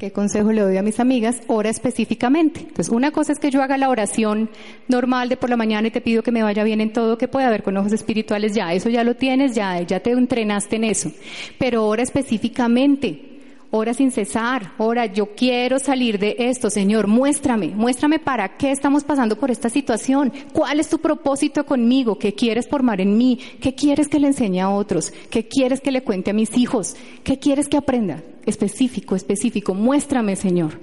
¿Qué 0.00 0.12
consejo 0.12 0.50
le 0.52 0.62
doy 0.62 0.78
a 0.78 0.82
mis 0.82 0.98
amigas? 0.98 1.42
Ora 1.46 1.68
específicamente. 1.68 2.60
Entonces, 2.60 2.88
una 2.88 3.10
cosa 3.10 3.32
es 3.32 3.38
que 3.38 3.50
yo 3.50 3.62
haga 3.62 3.76
la 3.76 3.90
oración 3.90 4.48
normal 4.88 5.28
de 5.28 5.36
por 5.36 5.50
la 5.50 5.58
mañana 5.58 5.88
y 5.88 5.90
te 5.90 6.00
pido 6.00 6.22
que 6.22 6.32
me 6.32 6.42
vaya 6.42 6.64
bien 6.64 6.80
en 6.80 6.92
todo, 6.92 7.18
que 7.18 7.28
pueda 7.28 7.48
haber 7.48 7.62
con 7.62 7.76
ojos 7.76 7.92
espirituales, 7.92 8.54
ya, 8.54 8.72
eso 8.72 8.88
ya 8.88 9.04
lo 9.04 9.16
tienes, 9.16 9.54
ya, 9.54 9.78
ya 9.82 10.00
te 10.00 10.12
entrenaste 10.12 10.76
en 10.76 10.84
eso. 10.84 11.12
Pero 11.58 11.86
ora 11.86 12.02
específicamente. 12.02 13.29
Ora 13.72 13.94
sin 13.94 14.10
cesar, 14.10 14.72
ora, 14.78 15.06
yo 15.06 15.26
quiero 15.36 15.78
salir 15.78 16.18
de 16.18 16.34
esto, 16.36 16.70
Señor, 16.70 17.06
muéstrame, 17.06 17.68
muéstrame 17.68 18.18
para 18.18 18.56
qué 18.56 18.72
estamos 18.72 19.04
pasando 19.04 19.36
por 19.36 19.52
esta 19.52 19.70
situación, 19.70 20.32
cuál 20.52 20.80
es 20.80 20.88
tu 20.88 20.98
propósito 20.98 21.64
conmigo, 21.64 22.18
qué 22.18 22.34
quieres 22.34 22.66
formar 22.68 23.00
en 23.00 23.16
mí, 23.16 23.38
qué 23.60 23.76
quieres 23.76 24.08
que 24.08 24.18
le 24.18 24.26
enseñe 24.26 24.60
a 24.60 24.70
otros, 24.70 25.12
qué 25.30 25.46
quieres 25.46 25.80
que 25.80 25.92
le 25.92 26.02
cuente 26.02 26.30
a 26.30 26.34
mis 26.34 26.58
hijos, 26.58 26.96
qué 27.22 27.38
quieres 27.38 27.68
que 27.68 27.76
aprenda, 27.76 28.24
específico, 28.44 29.14
específico, 29.14 29.72
muéstrame, 29.72 30.34
Señor. 30.34 30.80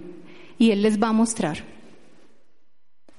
Y 0.57 0.71
Él 0.71 0.81
les 0.81 0.97
va 0.97 1.09
a 1.09 1.13
mostrar. 1.13 1.57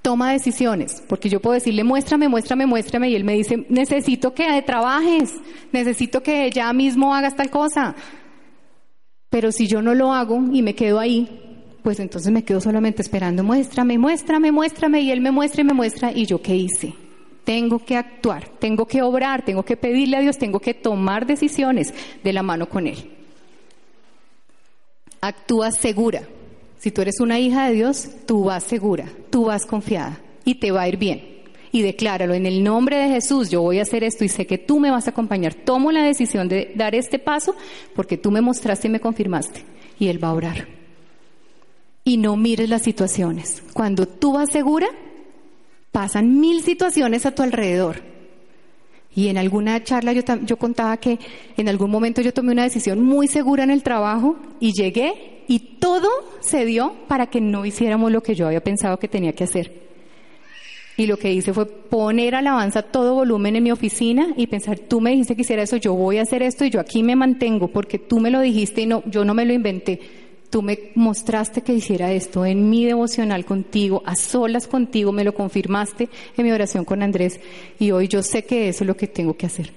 Toma 0.01 0.33
decisiones, 0.33 1.03
porque 1.07 1.29
yo 1.29 1.41
puedo 1.41 1.53
decirle, 1.53 1.85
muéstrame, 1.85 2.29
muéstrame, 2.29 2.65
muéstrame, 2.65 3.11
y 3.11 3.17
Él 3.17 3.25
me 3.25 3.35
dice, 3.35 3.67
necesito 3.69 4.33
que 4.33 4.63
trabajes, 4.63 5.35
necesito 5.73 6.23
que 6.23 6.51
ya 6.51 6.73
mismo 6.73 7.15
hagas 7.15 7.37
tal 7.37 7.51
cosa 7.51 7.95
pero 9.31 9.53
si 9.53 9.67
yo 9.67 9.83
no 9.83 9.95
lo 9.95 10.13
hago 10.13 10.43
y 10.53 10.63
me 10.63 10.75
quedo 10.75 10.99
ahí, 10.99 11.29
pues 11.83 12.01
entonces 12.01 12.33
me 12.33 12.45
quedo 12.45 12.61
solamente 12.61 13.03
esperando, 13.03 13.45
muéstrame, 13.45 13.99
muéstrame, 13.99 14.53
muéstrame, 14.53 15.01
y 15.01 15.11
él 15.11 15.21
me 15.21 15.31
muestra 15.31 15.63
y 15.63 15.65
me 15.65 15.75
muestra, 15.75 16.13
y 16.13 16.27
yo 16.27 16.41
qué 16.41 16.57
hice. 16.57 16.95
Tengo 17.45 17.79
que 17.79 17.97
actuar, 17.97 18.49
tengo 18.59 18.87
que 18.87 19.01
obrar, 19.03 19.45
tengo 19.45 19.63
que 19.63 19.77
pedirle 19.77 20.19
a 20.19 20.21
Dios, 20.21 20.37
tengo 20.37 20.61
que 20.61 20.75
tomar 20.75 21.27
decisiones 21.27 21.95
de 22.23 22.33
la 22.33 22.43
mano 22.43 22.69
con 22.69 22.87
Él. 22.87 23.11
Actúa 25.21 25.71
segura. 25.73 26.29
Si 26.79 26.91
tú 26.91 27.01
eres 27.01 27.21
una 27.21 27.39
hija 27.39 27.69
de 27.69 27.75
Dios, 27.75 28.09
tú 28.27 28.45
vas 28.45 28.65
segura, 28.65 29.07
tú 29.31 29.47
vas 29.47 29.67
confiada 29.67 30.21
y 30.45 30.57
te 30.57 30.71
va 30.71 30.83
a 30.83 30.89
ir 30.89 30.99
bien 30.99 31.38
y 31.73 31.83
decláralo 31.83 32.35
en 32.35 32.47
el 32.47 32.63
nombre 32.63 32.97
de 32.97 33.09
Jesús, 33.09 33.51
yo 33.51 33.63
voy 33.63 33.79
a 33.79 33.83
hacer 33.83 34.05
esto 34.05 34.25
y 34.25 34.29
sé 34.29 34.47
que 34.47 34.59
tú 34.59 34.81
me 34.81 34.91
vas 34.91 35.07
a 35.07 35.11
acompañar. 35.11 35.55
Tomo 35.55 35.93
la 35.93 36.03
decisión 36.03 36.49
de 36.49 36.73
dar 36.75 36.95
este 36.95 37.19
paso 37.19 37.55
porque 37.95 38.17
tú 38.17 38.31
me 38.31 38.41
mostraste 38.41 38.89
y 38.89 38.91
me 38.91 39.01
confirmaste 39.01 39.65
y 39.99 40.09
Él 40.09 40.23
va 40.23 40.29
a 40.29 40.35
orar. 40.35 40.69
Y 42.05 42.17
no 42.17 42.37
mires 42.37 42.69
las 42.69 42.83
situaciones. 42.83 43.63
Cuando 43.75 44.07
tú 44.07 44.33
vas 44.33 44.51
segura, 44.51 44.87
pasan 45.93 46.41
mil 46.41 46.63
situaciones 46.63 47.27
a 47.27 47.35
tu 47.35 47.43
alrededor. 47.43 48.03
Y 49.15 49.29
en 49.29 49.37
alguna 49.37 49.83
charla 49.83 50.13
yo, 50.13 50.57
contaba 50.59 50.97
que 50.99 51.19
en 51.57 51.69
algún 51.69 51.91
momento 51.91 52.23
yo 52.23 52.33
tomé 52.33 52.53
una 52.53 52.63
decisión 52.63 53.03
muy 53.03 53.27
segura 53.27 53.65
en 53.65 53.71
el 53.71 53.83
trabajo 53.83 54.37
y 54.61 54.73
llegué 54.73 55.43
y 55.49 55.59
todo 55.81 56.09
se 56.41 56.65
dio 56.65 56.95
para 57.09 57.27
que 57.27 57.41
no 57.41 57.65
hiciéramos 57.65 58.13
lo 58.13 58.23
que 58.23 58.35
yo 58.35 58.47
había 58.47 58.63
pensado 58.63 58.99
que 58.99 59.09
tenía 59.09 59.33
que 59.33 59.45
hacer. 59.45 59.88
Y 60.99 61.07
lo 61.07 61.17
que 61.17 61.33
hice 61.33 61.55
fue 61.55 61.65
poner 61.65 62.35
alabanza 62.35 62.81
a 62.81 62.83
todo 62.83 63.15
volumen 63.15 63.55
en 63.55 63.63
mi 63.63 63.71
oficina 63.71 64.35
y 64.37 64.49
pensar, 64.49 64.81
tú 64.81 65.01
me 65.01 65.13
dijiste 65.13 65.37
que 65.37 65.43
hiciera 65.43 65.63
eso, 65.63 65.77
yo 65.77 65.95
voy 65.95 66.19
a 66.19 66.23
hacer 66.23 66.43
esto 66.43 66.65
y 66.65 66.71
yo 66.71 66.81
aquí 66.81 67.05
me 67.05 67.15
mantengo 67.15 67.69
porque 67.69 68.01
tú 68.01 68.19
me 68.19 68.33
lo 68.33 68.41
dijiste 68.41 68.81
y 68.81 68.87
no, 68.87 69.05
yo 69.07 69.25
no 69.25 69.33
me 69.33 69.47
lo 69.47 69.53
inventé. 69.53 70.01
Tú 70.51 70.61
me 70.61 70.91
mostraste 70.97 71.63
que 71.63 71.73
hiciera 71.73 72.11
esto 72.11 72.45
en 72.45 72.69
mi 72.69 72.85
devocional 72.85 73.45
contigo, 73.45 74.03
a 74.07 74.17
solas 74.17 74.67
contigo, 74.67 75.13
me 75.13 75.23
lo 75.23 75.35
confirmaste 75.35 76.09
en 76.37 76.45
mi 76.45 76.51
oración 76.51 76.85
con 76.85 77.01
Andrés 77.01 77.39
y 77.79 77.93
hoy 77.93 78.09
yo 78.09 78.25
sé 78.25 78.43
que 78.43 78.69
eso 78.69 78.83
es 78.83 78.89
lo 78.89 78.97
que 78.97 79.07
tengo 79.07 79.37
que 79.37 79.47
hacer. 79.47 79.71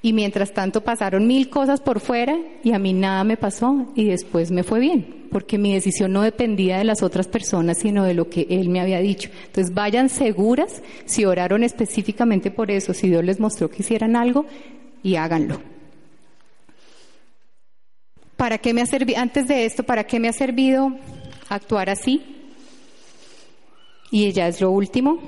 Y 0.00 0.12
mientras 0.12 0.52
tanto 0.52 0.82
pasaron 0.82 1.26
mil 1.26 1.50
cosas 1.50 1.80
por 1.80 1.98
fuera 2.00 2.38
y 2.62 2.72
a 2.72 2.78
mí 2.78 2.92
nada 2.92 3.24
me 3.24 3.36
pasó 3.36 3.92
y 3.96 4.04
después 4.04 4.52
me 4.52 4.62
fue 4.62 4.78
bien, 4.78 5.26
porque 5.32 5.58
mi 5.58 5.74
decisión 5.74 6.12
no 6.12 6.22
dependía 6.22 6.78
de 6.78 6.84
las 6.84 7.02
otras 7.02 7.26
personas, 7.26 7.78
sino 7.78 8.04
de 8.04 8.14
lo 8.14 8.30
que 8.30 8.46
él 8.48 8.68
me 8.68 8.80
había 8.80 9.00
dicho. 9.00 9.28
Entonces 9.46 9.74
vayan 9.74 10.08
seguras 10.08 10.82
si 11.04 11.24
oraron 11.24 11.64
específicamente 11.64 12.52
por 12.52 12.70
eso, 12.70 12.94
si 12.94 13.08
Dios 13.08 13.24
les 13.24 13.40
mostró 13.40 13.68
que 13.68 13.82
hicieran 13.82 14.14
algo 14.14 14.46
y 15.02 15.16
háganlo. 15.16 15.60
¿Para 18.36 18.58
qué 18.58 18.72
me 18.72 18.82
ha 18.82 18.86
servido, 18.86 19.18
antes 19.20 19.48
de 19.48 19.64
esto, 19.64 19.82
para 19.82 20.04
qué 20.04 20.20
me 20.20 20.28
ha 20.28 20.32
servido 20.32 20.92
actuar 21.48 21.90
así? 21.90 22.22
Y 24.12 24.30
ya 24.30 24.46
es 24.46 24.60
lo 24.60 24.70
último, 24.70 25.18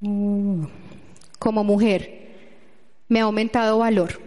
como 0.00 1.64
mujer, 1.64 2.26
me 3.08 3.20
ha 3.20 3.24
aumentado 3.24 3.78
valor. 3.78 4.20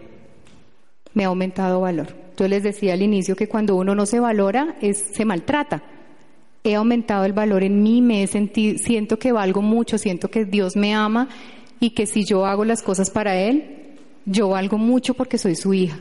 Me 1.14 1.24
ha 1.24 1.28
aumentado 1.28 1.80
valor. 1.80 2.08
Yo 2.36 2.48
les 2.48 2.62
decía 2.62 2.94
al 2.94 3.02
inicio 3.02 3.36
que 3.36 3.48
cuando 3.48 3.76
uno 3.76 3.94
no 3.94 4.06
se 4.06 4.20
valora, 4.20 4.76
es, 4.80 4.98
se 4.98 5.24
maltrata. 5.24 5.82
He 6.64 6.74
aumentado 6.74 7.24
el 7.24 7.32
valor 7.32 7.62
en 7.62 7.82
mí, 7.82 8.00
me 8.00 8.22
he 8.22 8.26
sentido, 8.26 8.78
siento 8.78 9.18
que 9.18 9.32
valgo 9.32 9.62
mucho, 9.62 9.98
siento 9.98 10.28
que 10.28 10.44
Dios 10.44 10.76
me 10.76 10.94
ama 10.94 11.28
y 11.80 11.90
que 11.90 12.06
si 12.06 12.24
yo 12.24 12.46
hago 12.46 12.64
las 12.64 12.82
cosas 12.82 13.10
para 13.10 13.36
Él, 13.36 13.98
yo 14.26 14.50
valgo 14.50 14.78
mucho 14.78 15.14
porque 15.14 15.38
soy 15.38 15.56
su 15.56 15.74
hija. 15.74 15.98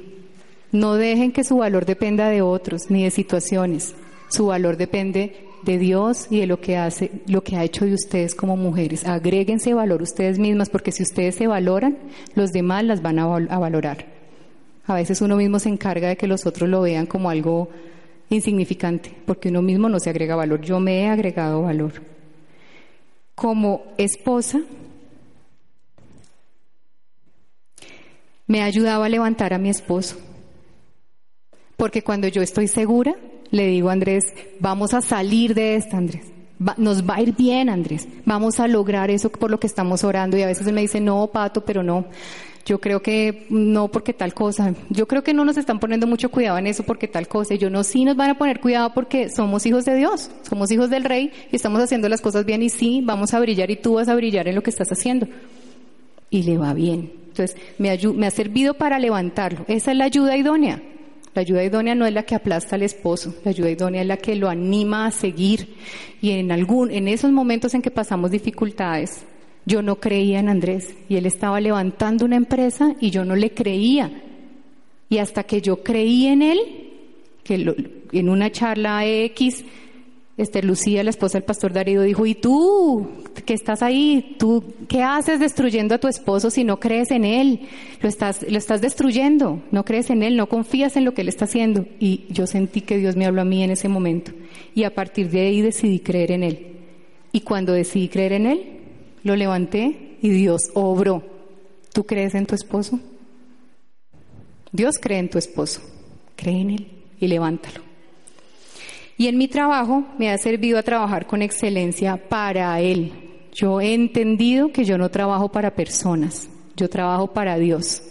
No 0.71 0.95
dejen 0.95 1.31
que 1.31 1.43
su 1.43 1.57
valor 1.57 1.85
dependa 1.85 2.29
de 2.29 2.41
otros 2.41 2.91
ni 2.91 3.03
de 3.03 3.11
situaciones. 3.11 3.95
Su 4.29 4.47
valor 4.47 4.77
depende 4.77 5.48
de 5.63 5.77
Dios 5.77 6.27
y 6.29 6.39
de 6.39 6.47
lo 6.47 6.59
que 6.61 6.77
hace, 6.77 7.11
lo 7.27 7.43
que 7.43 7.55
ha 7.55 7.63
hecho 7.63 7.85
de 7.85 7.93
ustedes 7.93 8.35
como 8.35 8.57
mujeres. 8.57 9.05
Agréguense 9.05 9.73
valor 9.73 10.01
ustedes 10.01 10.39
mismas, 10.39 10.69
porque 10.69 10.91
si 10.91 11.03
ustedes 11.03 11.35
se 11.35 11.47
valoran, 11.47 11.97
los 12.35 12.51
demás 12.51 12.83
las 12.83 13.01
van 13.01 13.19
a, 13.19 13.23
a 13.23 13.59
valorar. 13.59 14.05
A 14.85 14.95
veces 14.95 15.21
uno 15.21 15.35
mismo 15.35 15.59
se 15.59 15.69
encarga 15.69 16.07
de 16.07 16.17
que 16.17 16.27
los 16.27 16.45
otros 16.45 16.69
lo 16.69 16.81
vean 16.81 17.05
como 17.05 17.29
algo 17.29 17.69
insignificante, 18.29 19.11
porque 19.25 19.49
uno 19.49 19.61
mismo 19.61 19.89
no 19.89 19.99
se 19.99 20.09
agrega 20.09 20.35
valor. 20.35 20.61
Yo 20.61 20.79
me 20.79 21.01
he 21.01 21.07
agregado 21.07 21.63
valor. 21.63 21.93
Como 23.35 23.83
esposa, 23.97 24.61
me 28.47 28.61
ha 28.61 28.65
ayudado 28.65 29.03
a 29.03 29.09
levantar 29.09 29.53
a 29.53 29.59
mi 29.59 29.69
esposo, 29.69 30.17
porque 31.77 32.01
cuando 32.01 32.27
yo 32.27 32.41
estoy 32.41 32.67
segura, 32.67 33.15
le 33.51 33.67
digo 33.67 33.89
a 33.89 33.93
Andrés, 33.93 34.33
vamos 34.59 34.93
a 34.93 35.01
salir 35.01 35.53
de 35.55 35.75
esta, 35.75 35.97
Andrés. 35.97 36.25
nos 36.77 37.07
va 37.07 37.15
a 37.15 37.21
ir 37.21 37.35
bien, 37.35 37.69
Andrés. 37.69 38.07
Vamos 38.25 38.59
a 38.59 38.67
lograr 38.67 39.09
eso 39.09 39.29
por 39.29 39.49
lo 39.49 39.59
que 39.59 39.67
estamos 39.67 40.03
orando. 40.03 40.37
Y 40.37 40.43
a 40.43 40.47
veces 40.47 40.67
él 40.67 40.73
me 40.73 40.81
dice, 40.81 40.99
no, 40.99 41.27
Pato, 41.27 41.63
pero 41.65 41.83
no. 41.83 42.05
Yo 42.65 42.79
creo 42.79 43.01
que 43.01 43.47
no 43.49 43.87
porque 43.87 44.13
tal 44.13 44.33
cosa. 44.33 44.75
Yo 44.89 45.07
creo 45.07 45.23
que 45.23 45.33
no 45.33 45.43
nos 45.45 45.57
están 45.57 45.79
poniendo 45.79 46.05
mucho 46.05 46.29
cuidado 46.29 46.57
en 46.59 46.67
eso 46.67 46.83
porque 46.83 47.07
tal 47.07 47.27
cosa. 47.27 47.55
Yo 47.55 47.69
no, 47.69 47.83
sí 47.83 48.05
nos 48.05 48.15
van 48.15 48.29
a 48.29 48.37
poner 48.37 48.59
cuidado 48.59 48.93
porque 48.93 49.29
somos 49.29 49.65
hijos 49.65 49.85
de 49.85 49.95
Dios. 49.95 50.29
Somos 50.47 50.69
hijos 50.69 50.89
del 50.89 51.03
Rey 51.03 51.31
y 51.51 51.55
estamos 51.55 51.81
haciendo 51.81 52.09
las 52.09 52.21
cosas 52.21 52.45
bien 52.45 52.61
y 52.61 52.69
sí, 52.69 53.01
vamos 53.03 53.33
a 53.33 53.39
brillar 53.39 53.71
y 53.71 53.77
tú 53.77 53.93
vas 53.93 54.07
a 54.07 54.15
brillar 54.15 54.47
en 54.47 54.55
lo 54.55 54.61
que 54.61 54.69
estás 54.69 54.89
haciendo. 54.91 55.27
Y 56.29 56.43
le 56.43 56.57
va 56.57 56.73
bien. 56.75 57.11
Entonces, 57.29 57.57
me 57.79 58.27
ha 58.27 58.31
servido 58.31 58.75
para 58.75 58.99
levantarlo. 58.99 59.65
Esa 59.67 59.91
es 59.91 59.97
la 59.97 60.03
ayuda 60.03 60.37
idónea. 60.37 60.81
La 61.35 61.41
ayuda 61.41 61.63
idónea 61.63 61.95
no 61.95 62.05
es 62.05 62.13
la 62.13 62.23
que 62.23 62.35
aplasta 62.35 62.75
al 62.75 62.81
esposo, 62.81 63.35
la 63.43 63.51
ayuda 63.51 63.69
idónea 63.69 64.01
es 64.01 64.07
la 64.07 64.17
que 64.17 64.35
lo 64.35 64.49
anima 64.49 65.05
a 65.05 65.11
seguir. 65.11 65.75
Y 66.21 66.31
en 66.31 66.51
algún, 66.51 66.91
en 66.91 67.07
esos 67.07 67.31
momentos 67.31 67.73
en 67.73 67.81
que 67.81 67.91
pasamos 67.91 68.31
dificultades, 68.31 69.25
yo 69.65 69.81
no 69.81 69.97
creía 69.97 70.39
en 70.39 70.49
Andrés 70.49 70.95
y 71.07 71.17
él 71.17 71.25
estaba 71.25 71.61
levantando 71.61 72.25
una 72.25 72.35
empresa 72.35 72.95
y 72.99 73.11
yo 73.11 73.25
no 73.25 73.35
le 73.35 73.51
creía. 73.51 74.11
Y 75.09 75.19
hasta 75.19 75.43
que 75.43 75.61
yo 75.61 75.83
creí 75.83 76.27
en 76.27 76.41
él, 76.41 76.59
que 77.43 77.75
en 78.11 78.29
una 78.29 78.51
charla 78.51 79.05
X 79.05 79.63
Esther 80.39 80.63
Lucía, 80.63 81.03
la 81.03 81.09
esposa 81.09 81.37
del 81.37 81.43
pastor 81.43 81.73
Darío, 81.73 82.01
dijo, 82.01 82.25
¿y 82.25 82.33
tú 82.33 83.09
que 83.45 83.53
estás 83.53 83.83
ahí? 83.83 84.37
¿Tú 84.39 84.63
qué 84.87 85.03
haces 85.03 85.41
destruyendo 85.41 85.95
a 85.95 85.97
tu 85.97 86.07
esposo 86.07 86.49
si 86.49 86.63
no 86.63 86.79
crees 86.79 87.11
en 87.11 87.25
él? 87.25 87.67
Lo 88.01 88.07
estás, 88.07 88.45
lo 88.49 88.57
estás 88.57 88.79
destruyendo, 88.79 89.61
no 89.71 89.83
crees 89.83 90.09
en 90.09 90.23
él, 90.23 90.37
no 90.37 90.47
confías 90.47 90.95
en 90.95 91.03
lo 91.03 91.13
que 91.13 91.21
él 91.23 91.27
está 91.27 91.43
haciendo. 91.43 91.85
Y 91.99 92.25
yo 92.29 92.47
sentí 92.47 92.79
que 92.79 92.97
Dios 92.97 93.17
me 93.17 93.25
habló 93.25 93.41
a 93.41 93.45
mí 93.45 93.63
en 93.63 93.71
ese 93.71 93.89
momento. 93.89 94.31
Y 94.73 94.85
a 94.85 94.95
partir 94.95 95.29
de 95.29 95.41
ahí 95.41 95.61
decidí 95.61 95.99
creer 95.99 96.31
en 96.31 96.43
él. 96.43 96.67
Y 97.33 97.41
cuando 97.41 97.73
decidí 97.73 98.07
creer 98.07 98.31
en 98.31 98.45
él, 98.45 98.79
lo 99.23 99.35
levanté 99.35 100.15
y 100.21 100.29
Dios 100.29 100.71
obró. 100.73 101.21
¿Tú 101.91 102.05
crees 102.05 102.33
en 102.33 102.45
tu 102.45 102.55
esposo? 102.55 102.97
Dios 104.71 104.95
cree 105.01 105.19
en 105.19 105.29
tu 105.29 105.37
esposo. 105.37 105.81
Cree 106.37 106.61
en 106.61 106.69
él 106.69 106.87
y 107.19 107.27
levántalo. 107.27 107.88
Y 109.19 109.27
en 109.27 109.37
mi 109.37 109.49
trabajo 109.49 110.05
me 110.17 110.31
ha 110.31 110.37
servido 110.37 110.79
a 110.79 110.83
trabajar 110.83 111.27
con 111.27 111.41
excelencia 111.41 112.15
para 112.15 112.79
Él. 112.79 113.11
Yo 113.53 113.81
he 113.81 113.93
entendido 113.93 114.71
que 114.71 114.85
yo 114.85 114.97
no 114.97 115.09
trabajo 115.09 115.49
para 115.49 115.75
personas, 115.75 116.49
yo 116.77 116.89
trabajo 116.89 117.27
para 117.27 117.57
Dios. 117.57 118.01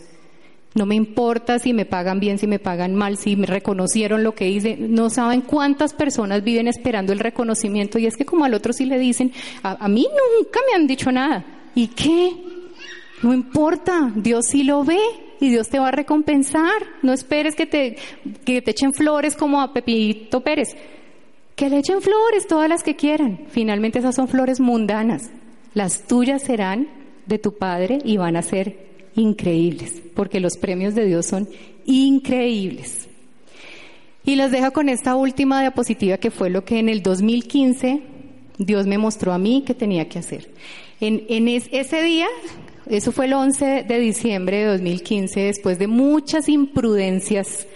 No 0.75 0.85
me 0.85 0.97
importa 0.97 1.59
si 1.61 1.73
me 1.73 1.87
pagan 1.87 2.21
bien, 2.21 2.37
si 2.37 2.47
me 2.47 2.59
pagan 2.59 2.95
mal, 2.95 3.17
si 3.17 3.37
me 3.37 3.47
reconocieron 3.47 4.23
lo 4.23 4.35
que 4.35 4.51
hice. 4.51 4.77
No 4.77 5.09
saben 5.09 5.41
cuántas 5.41 5.95
personas 5.95 6.45
viven 6.45 6.69
esperando 6.69 7.15
el 7.15 7.21
reconocimiento 7.21 7.99
y 7.99 8.05
es 8.05 8.15
que 8.15 8.27
como 8.27 8.45
al 8.45 8.53
otro 8.53 8.75
sí 8.75 8.85
le 8.85 8.99
dicen, 8.99 9.33
a, 9.63 9.83
a 9.83 9.89
mí 9.89 10.07
nunca 10.37 10.61
me 10.71 10.77
han 10.77 10.87
dicho 10.87 11.11
nada. 11.11 11.43
¿Y 11.75 11.89
qué? 11.89 12.37
No 13.23 13.33
importa, 13.33 14.13
Dios 14.15 14.45
sí 14.51 14.63
lo 14.63 14.85
ve 14.85 15.01
y 15.41 15.49
Dios 15.49 15.71
te 15.71 15.79
va 15.79 15.89
a 15.89 15.93
recompensar. 15.93 16.83
No 17.01 17.15
esperes 17.15 17.55
que 17.55 17.65
te, 17.65 17.97
que 18.45 18.61
te 18.61 18.73
echen 18.73 18.93
flores 18.93 19.35
como 19.35 19.63
a 19.63 19.73
Pepito 19.73 20.43
Pérez. 20.43 20.77
Que 21.59 21.69
le 21.69 21.79
echen 21.79 22.01
flores 22.01 22.47
todas 22.47 22.69
las 22.69 22.85
que 22.85 22.95
quieran. 22.95 23.41
Finalmente 23.49 23.99
esas 23.99 24.15
son 24.15 24.29
flores 24.29 24.61
mundanas. 24.61 25.29
Las 25.75 26.07
tuyas 26.07 26.43
serán 26.43 26.87
de 27.27 27.39
tu 27.41 27.59
Padre 27.59 27.99
y 28.05 28.17
van 28.17 28.37
a 28.37 28.43
ser 28.43 28.87
increíbles, 29.17 30.01
porque 30.15 30.39
los 30.39 30.57
premios 30.57 30.95
de 30.95 31.07
Dios 31.07 31.27
son 31.27 31.49
increíbles. 31.85 33.09
Y 34.25 34.37
los 34.37 34.53
dejo 34.53 34.71
con 34.71 34.89
esta 34.89 35.17
última 35.17 35.61
diapositiva 35.61 36.19
que 36.19 36.31
fue 36.31 36.49
lo 36.49 36.65
que 36.65 36.79
en 36.79 36.89
el 36.89 37.03
2015 37.03 38.03
Dios 38.59 38.87
me 38.87 38.97
mostró 38.97 39.33
a 39.33 39.39
mí 39.39 39.65
que 39.67 39.75
tenía 39.75 40.09
que 40.09 40.21
hacer. 40.21 40.49
En, 41.01 41.49
ese 41.49 42.03
día, 42.05 42.29
eso 42.87 43.11
fue 43.11 43.27
el 43.27 43.33
11 43.33 43.83
de 43.83 43.99
diciembre 43.99 44.59
de 44.59 44.67
2015, 44.67 45.41
después 45.41 45.81
de 45.81 45.89
muchas 45.89 46.49
imprudencias, 46.49 47.67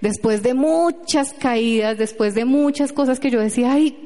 después 0.00 0.42
de 0.42 0.54
muchas 0.54 1.32
caídas, 1.32 1.98
después 1.98 2.34
de 2.34 2.44
muchas 2.44 2.92
cosas 2.92 3.20
que 3.20 3.30
yo 3.30 3.40
decía, 3.40 3.72
ay, 3.72 3.96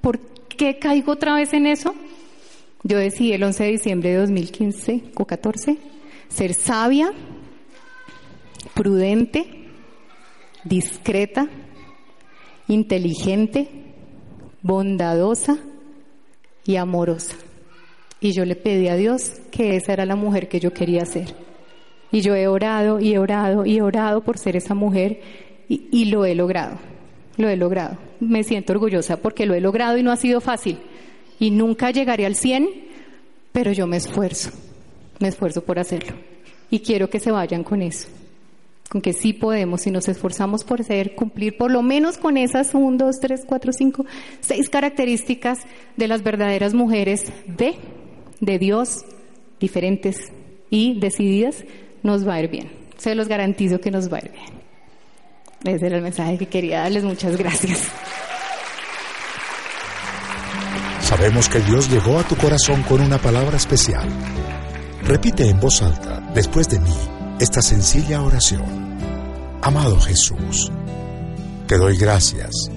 ¿por 0.00 0.18
qué 0.48 0.78
caigo 0.78 1.12
otra 1.12 1.34
vez 1.34 1.52
en 1.52 1.66
eso? 1.66 1.94
Yo 2.82 2.98
decidí 2.98 3.32
el 3.32 3.42
11 3.42 3.64
de 3.64 3.70
diciembre 3.70 4.10
de 4.10 4.16
2015 4.16 5.02
o 5.16 5.24
14 5.26 5.78
ser 6.28 6.54
sabia, 6.54 7.12
prudente, 8.74 9.68
discreta, 10.64 11.48
inteligente, 12.68 13.68
bondadosa 14.62 15.58
y 16.64 16.76
amorosa. 16.76 17.34
Y 18.20 18.32
yo 18.32 18.44
le 18.44 18.54
pedí 18.54 18.88
a 18.88 18.96
Dios 18.96 19.40
que 19.50 19.76
esa 19.76 19.92
era 19.92 20.06
la 20.06 20.16
mujer 20.16 20.48
que 20.48 20.60
yo 20.60 20.72
quería 20.72 21.04
ser. 21.04 21.34
Y 22.12 22.20
yo 22.22 22.34
he 22.34 22.48
orado 22.48 23.00
y 23.00 23.14
he 23.14 23.18
orado 23.18 23.64
y 23.64 23.78
he 23.78 23.82
orado 23.82 24.22
por 24.22 24.38
ser 24.38 24.56
esa 24.56 24.74
mujer 24.74 25.20
y, 25.68 26.06
lo 26.06 26.24
he 26.24 26.34
logrado. 26.34 26.78
Lo 27.36 27.48
he 27.48 27.56
logrado. 27.56 27.96
Me 28.18 28.42
siento 28.42 28.72
orgullosa 28.72 29.18
porque 29.18 29.46
lo 29.46 29.54
he 29.54 29.60
logrado 29.60 29.96
y 29.96 30.02
no 30.02 30.10
ha 30.10 30.16
sido 30.16 30.40
fácil. 30.40 30.78
Y 31.38 31.52
nunca 31.52 31.92
llegaré 31.92 32.26
al 32.26 32.34
100, 32.34 32.68
pero 33.52 33.70
yo 33.72 33.86
me 33.86 33.96
esfuerzo. 33.96 34.50
Me 35.20 35.28
esfuerzo 35.28 35.62
por 35.62 35.78
hacerlo. 35.78 36.14
Y 36.70 36.80
quiero 36.80 37.08
que 37.08 37.20
se 37.20 37.30
vayan 37.30 37.62
con 37.62 37.82
eso. 37.82 38.08
Con 38.88 39.00
que 39.00 39.12
sí 39.12 39.32
podemos, 39.32 39.82
si 39.82 39.92
nos 39.92 40.08
esforzamos 40.08 40.64
por 40.64 40.82
ser, 40.82 41.14
cumplir 41.14 41.56
por 41.56 41.70
lo 41.70 41.82
menos 41.82 42.18
con 42.18 42.36
esas 42.36 42.74
1, 42.74 42.96
2, 42.96 43.20
3, 43.20 43.42
4, 43.46 43.72
5, 43.72 44.06
6 44.40 44.68
características 44.68 45.60
de 45.96 46.08
las 46.08 46.24
verdaderas 46.24 46.74
mujeres 46.74 47.32
de, 47.46 47.76
de 48.40 48.58
Dios, 48.58 49.04
diferentes 49.60 50.32
y 50.70 50.98
decididas, 50.98 51.64
nos 52.02 52.26
va 52.26 52.34
a 52.34 52.40
ir 52.40 52.50
bien. 52.50 52.70
Se 52.98 53.14
los 53.14 53.28
garantizo 53.28 53.80
que 53.80 53.90
nos 53.90 54.12
va 54.12 54.18
a 54.18 54.20
ir 54.20 54.32
bien. 54.32 54.60
Ese 55.64 55.86
era 55.86 55.96
el 55.96 56.02
mensaje 56.02 56.38
que 56.38 56.46
quería 56.46 56.80
darles. 56.80 57.04
Muchas 57.04 57.36
gracias. 57.36 57.88
Sabemos 61.00 61.48
que 61.48 61.60
Dios 61.60 61.90
llegó 61.90 62.18
a 62.18 62.22
tu 62.22 62.36
corazón 62.36 62.82
con 62.82 63.00
una 63.00 63.18
palabra 63.18 63.56
especial. 63.56 64.08
Repite 65.02 65.48
en 65.48 65.58
voz 65.58 65.82
alta, 65.82 66.20
después 66.34 66.68
de 66.68 66.78
mí, 66.78 66.94
esta 67.40 67.60
sencilla 67.62 68.22
oración. 68.22 68.98
Amado 69.62 69.98
Jesús, 69.98 70.70
te 71.66 71.76
doy 71.76 71.96
gracias. 71.96 72.70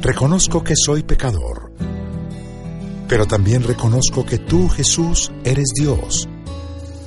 Reconozco 0.00 0.64
que 0.64 0.74
soy 0.74 1.02
pecador, 1.02 1.72
pero 3.06 3.26
también 3.26 3.64
reconozco 3.64 4.24
que 4.24 4.38
tú, 4.38 4.68
Jesús, 4.68 5.30
eres 5.44 5.68
Dios 5.74 6.26